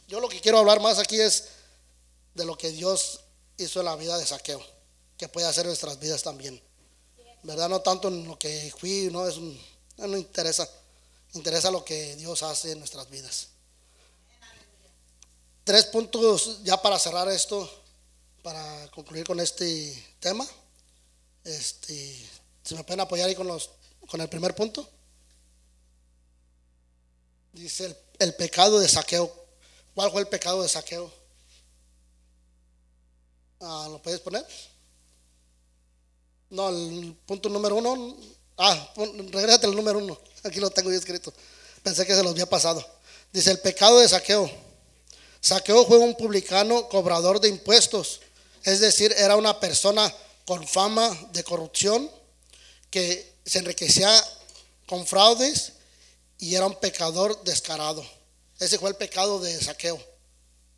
yo, 0.08 0.20
lo 0.20 0.28
que 0.28 0.40
quiero 0.40 0.58
hablar 0.58 0.80
más 0.80 0.98
aquí 0.98 1.18
es 1.18 1.48
de 2.34 2.44
lo 2.44 2.56
que 2.56 2.70
Dios 2.70 3.20
hizo 3.56 3.80
en 3.80 3.86
la 3.86 3.96
vida 3.96 4.18
de 4.18 4.26
saqueo, 4.26 4.62
que 5.16 5.28
puede 5.28 5.46
hacer 5.46 5.66
nuestras 5.66 5.98
vidas 5.98 6.22
también. 6.22 6.60
¿Verdad? 7.42 7.68
No 7.68 7.80
tanto 7.80 8.08
en 8.08 8.26
lo 8.26 8.38
que 8.38 8.72
fui, 8.78 9.08
no, 9.12 9.26
es 9.26 9.36
no 9.96 10.16
interesa. 10.16 10.68
Interesa 11.34 11.70
lo 11.70 11.84
que 11.84 12.16
Dios 12.16 12.42
hace 12.42 12.72
en 12.72 12.78
nuestras 12.78 13.08
vidas. 13.10 13.48
Tres 15.64 15.84
puntos 15.86 16.62
ya 16.62 16.80
para 16.80 16.98
cerrar 16.98 17.28
esto, 17.28 17.68
para 18.42 18.90
concluir 18.90 19.26
con 19.26 19.40
este 19.40 20.16
tema. 20.20 20.46
Este, 21.44 22.28
¿Se 22.62 22.74
me 22.74 22.84
pueden 22.84 23.00
apoyar 23.00 23.28
ahí 23.28 23.34
con, 23.34 23.46
los, 23.46 23.70
con 24.08 24.20
el 24.20 24.28
primer 24.28 24.54
punto? 24.54 24.88
Dice 27.52 27.86
el 27.86 27.96
el 28.18 28.34
pecado 28.34 28.80
de 28.80 28.88
saqueo. 28.88 29.32
¿Cuál 29.94 30.10
fue 30.10 30.20
el 30.20 30.28
pecado 30.28 30.62
de 30.62 30.68
saqueo? 30.68 31.12
Ah, 33.60 33.88
¿Lo 33.90 34.00
puedes 34.02 34.20
poner? 34.20 34.46
No, 36.50 36.68
el 36.68 37.16
punto 37.26 37.48
número 37.48 37.76
uno. 37.76 38.16
Ah, 38.56 38.92
regrésate 38.96 39.66
al 39.66 39.74
número 39.74 39.98
uno. 39.98 40.18
Aquí 40.44 40.60
lo 40.60 40.70
tengo 40.70 40.90
yo 40.90 40.98
escrito. 40.98 41.32
Pensé 41.82 42.06
que 42.06 42.14
se 42.14 42.22
los 42.22 42.32
había 42.32 42.48
pasado. 42.48 42.84
Dice 43.32 43.50
el 43.50 43.58
pecado 43.58 44.00
de 44.00 44.08
saqueo. 44.08 44.50
Saqueo 45.40 45.84
fue 45.86 45.98
un 45.98 46.14
publicano 46.14 46.88
cobrador 46.88 47.40
de 47.40 47.48
impuestos. 47.48 48.20
Es 48.64 48.80
decir, 48.80 49.14
era 49.16 49.36
una 49.36 49.60
persona 49.60 50.12
con 50.44 50.66
fama 50.66 51.16
de 51.32 51.44
corrupción 51.44 52.10
que 52.90 53.34
se 53.44 53.58
enriquecía 53.58 54.10
con 54.86 55.06
fraudes 55.06 55.74
y 56.38 56.54
era 56.54 56.66
un 56.66 56.74
pecador 56.74 57.42
descarado. 57.44 58.04
Ese 58.58 58.78
fue 58.78 58.90
el 58.90 58.96
pecado 58.96 59.38
de 59.40 59.60
saqueo. 59.60 60.00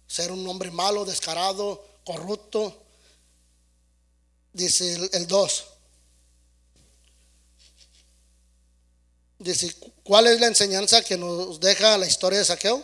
Ser 0.07 0.33
un 0.33 0.47
hombre 0.49 0.71
malo, 0.71 1.05
descarado, 1.05 1.85
corrupto. 2.05 2.77
Dice 4.59 5.09
el 5.13 5.29
2. 5.29 5.65
Dice, 9.39 9.73
¿cuál 10.03 10.27
es 10.27 10.41
la 10.41 10.49
enseñanza 10.49 11.01
que 11.05 11.17
nos 11.17 11.61
deja 11.61 11.97
la 11.97 12.09
historia 12.09 12.41
de 12.41 12.45
saqueo? 12.45 12.83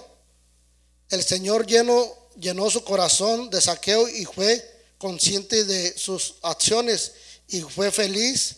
El 1.10 1.24
Señor 1.24 1.66
llenó, 1.66 2.14
llenó 2.38 2.70
su 2.70 2.84
corazón 2.84 3.50
de 3.50 3.60
saqueo 3.60 4.08
y 4.08 4.24
fue 4.24 4.64
consciente 4.98 5.64
de 5.64 5.98
sus 5.98 6.36
acciones 6.42 7.10
y 7.48 7.60
fue 7.62 7.90
feliz. 7.90 8.54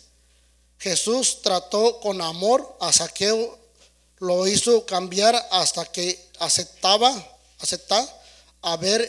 Jesús 0.78 1.40
trató 1.40 2.00
con 2.00 2.20
amor 2.20 2.76
a 2.82 2.92
saqueo 2.92 3.58
lo 4.18 4.46
hizo 4.46 4.84
cambiar 4.84 5.34
hasta 5.52 5.86
que 5.86 6.22
aceptaba, 6.38 7.14
aceptar 7.60 8.06
haber 8.60 9.08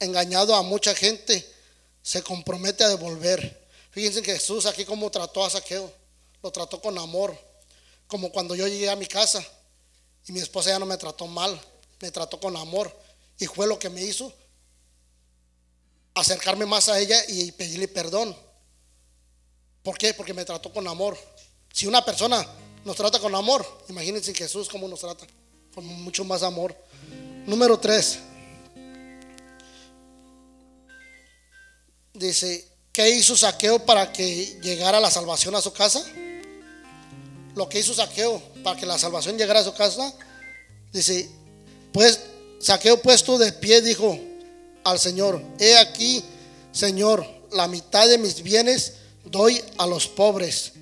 engañado 0.00 0.54
a 0.54 0.62
mucha 0.62 0.94
gente, 0.94 1.55
se 2.06 2.22
compromete 2.22 2.84
a 2.84 2.88
devolver. 2.88 3.66
Fíjense 3.90 4.22
que 4.22 4.34
Jesús 4.34 4.64
aquí 4.66 4.84
como 4.84 5.10
trató 5.10 5.44
a 5.44 5.50
Saqueo, 5.50 5.92
lo 6.40 6.52
trató 6.52 6.80
con 6.80 6.96
amor, 6.98 7.36
como 8.06 8.30
cuando 8.30 8.54
yo 8.54 8.68
llegué 8.68 8.88
a 8.88 8.94
mi 8.94 9.06
casa 9.06 9.44
y 10.24 10.30
mi 10.30 10.38
esposa 10.38 10.70
ya 10.70 10.78
no 10.78 10.86
me 10.86 10.96
trató 10.96 11.26
mal, 11.26 11.60
me 11.98 12.12
trató 12.12 12.38
con 12.38 12.56
amor 12.56 12.96
y 13.40 13.46
fue 13.46 13.66
lo 13.66 13.76
que 13.76 13.90
me 13.90 14.04
hizo 14.04 14.32
acercarme 16.14 16.64
más 16.64 16.88
a 16.88 17.00
ella 17.00 17.20
y 17.26 17.50
pedirle 17.50 17.88
perdón. 17.88 18.36
¿Por 19.82 19.98
qué? 19.98 20.14
Porque 20.14 20.32
me 20.32 20.44
trató 20.44 20.72
con 20.72 20.86
amor. 20.86 21.18
Si 21.72 21.88
una 21.88 22.04
persona 22.04 22.46
nos 22.84 22.94
trata 22.94 23.18
con 23.18 23.34
amor. 23.34 23.66
Imagínense 23.88 24.32
Jesús 24.32 24.68
cómo 24.68 24.86
nos 24.86 25.00
trata, 25.00 25.26
con 25.74 25.84
mucho 25.84 26.24
más 26.24 26.44
amor. 26.44 26.72
Número 27.46 27.80
tres. 27.80 28.20
Dice, 32.18 32.66
¿qué 32.92 33.10
hizo 33.10 33.36
Saqueo 33.36 33.84
para 33.84 34.12
que 34.12 34.58
llegara 34.62 35.00
la 35.00 35.10
salvación 35.10 35.54
a 35.54 35.62
su 35.62 35.72
casa? 35.72 36.04
Lo 37.54 37.68
que 37.68 37.78
hizo 37.78 37.94
Saqueo 37.94 38.42
para 38.62 38.78
que 38.78 38.86
la 38.86 38.98
salvación 38.98 39.38
llegara 39.38 39.60
a 39.60 39.64
su 39.64 39.74
casa. 39.74 40.12
Dice, 40.92 41.28
pues 41.92 42.20
Saqueo 42.60 43.00
puesto 43.00 43.38
de 43.38 43.52
pie 43.52 43.80
dijo 43.82 44.18
al 44.84 44.98
Señor, 44.98 45.42
he 45.58 45.76
aquí, 45.76 46.22
Señor, 46.72 47.26
la 47.52 47.68
mitad 47.68 48.08
de 48.08 48.18
mis 48.18 48.42
bienes 48.42 48.94
doy 49.24 49.62
a 49.78 49.86
los 49.86 50.06
pobres 50.06 50.72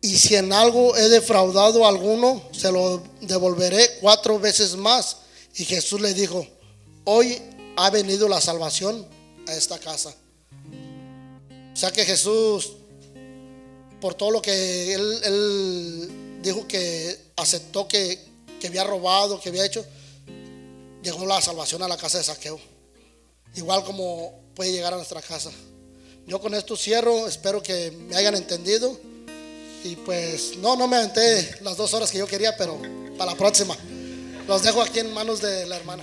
y 0.00 0.16
si 0.16 0.36
en 0.36 0.52
algo 0.52 0.96
he 0.96 1.08
defraudado 1.08 1.84
a 1.84 1.88
alguno, 1.88 2.42
se 2.52 2.70
lo 2.70 3.02
devolveré 3.20 3.98
cuatro 4.00 4.38
veces 4.38 4.76
más. 4.76 5.16
Y 5.56 5.64
Jesús 5.64 6.00
le 6.00 6.14
dijo, 6.14 6.46
hoy 7.04 7.42
ha 7.80 7.90
venido 7.90 8.28
la 8.28 8.40
salvación 8.40 9.06
a 9.46 9.54
esta 9.54 9.78
casa. 9.78 10.12
O 11.72 11.76
sea 11.76 11.92
que 11.92 12.04
Jesús, 12.04 12.72
por 14.00 14.14
todo 14.14 14.32
lo 14.32 14.42
que 14.42 14.94
él, 14.94 16.40
dijo 16.42 16.66
que 16.66 17.16
aceptó 17.36 17.86
que, 17.86 18.18
que 18.60 18.66
había 18.66 18.82
robado, 18.82 19.40
que 19.40 19.50
había 19.50 19.64
hecho, 19.64 19.86
llegó 21.04 21.24
la 21.24 21.40
salvación 21.40 21.80
a 21.84 21.88
la 21.88 21.96
casa 21.96 22.18
de 22.18 22.24
saqueo. 22.24 22.58
Igual 23.54 23.84
como 23.84 24.40
puede 24.56 24.72
llegar 24.72 24.92
a 24.92 24.96
nuestra 24.96 25.22
casa. 25.22 25.52
Yo 26.26 26.40
con 26.40 26.54
esto 26.54 26.76
cierro, 26.76 27.28
espero 27.28 27.62
que 27.62 27.92
me 27.92 28.16
hayan 28.16 28.34
entendido. 28.34 28.98
Y 29.84 29.94
pues 29.94 30.56
no, 30.56 30.74
no 30.74 30.88
me 30.88 30.96
aventé 30.96 31.60
las 31.62 31.76
dos 31.76 31.94
horas 31.94 32.10
que 32.10 32.18
yo 32.18 32.26
quería, 32.26 32.56
pero 32.56 32.76
para 33.16 33.30
la 33.30 33.38
próxima. 33.38 33.76
Los 34.48 34.64
dejo 34.64 34.82
aquí 34.82 34.98
en 34.98 35.14
manos 35.14 35.40
de 35.40 35.64
la 35.66 35.76
hermana. 35.76 36.02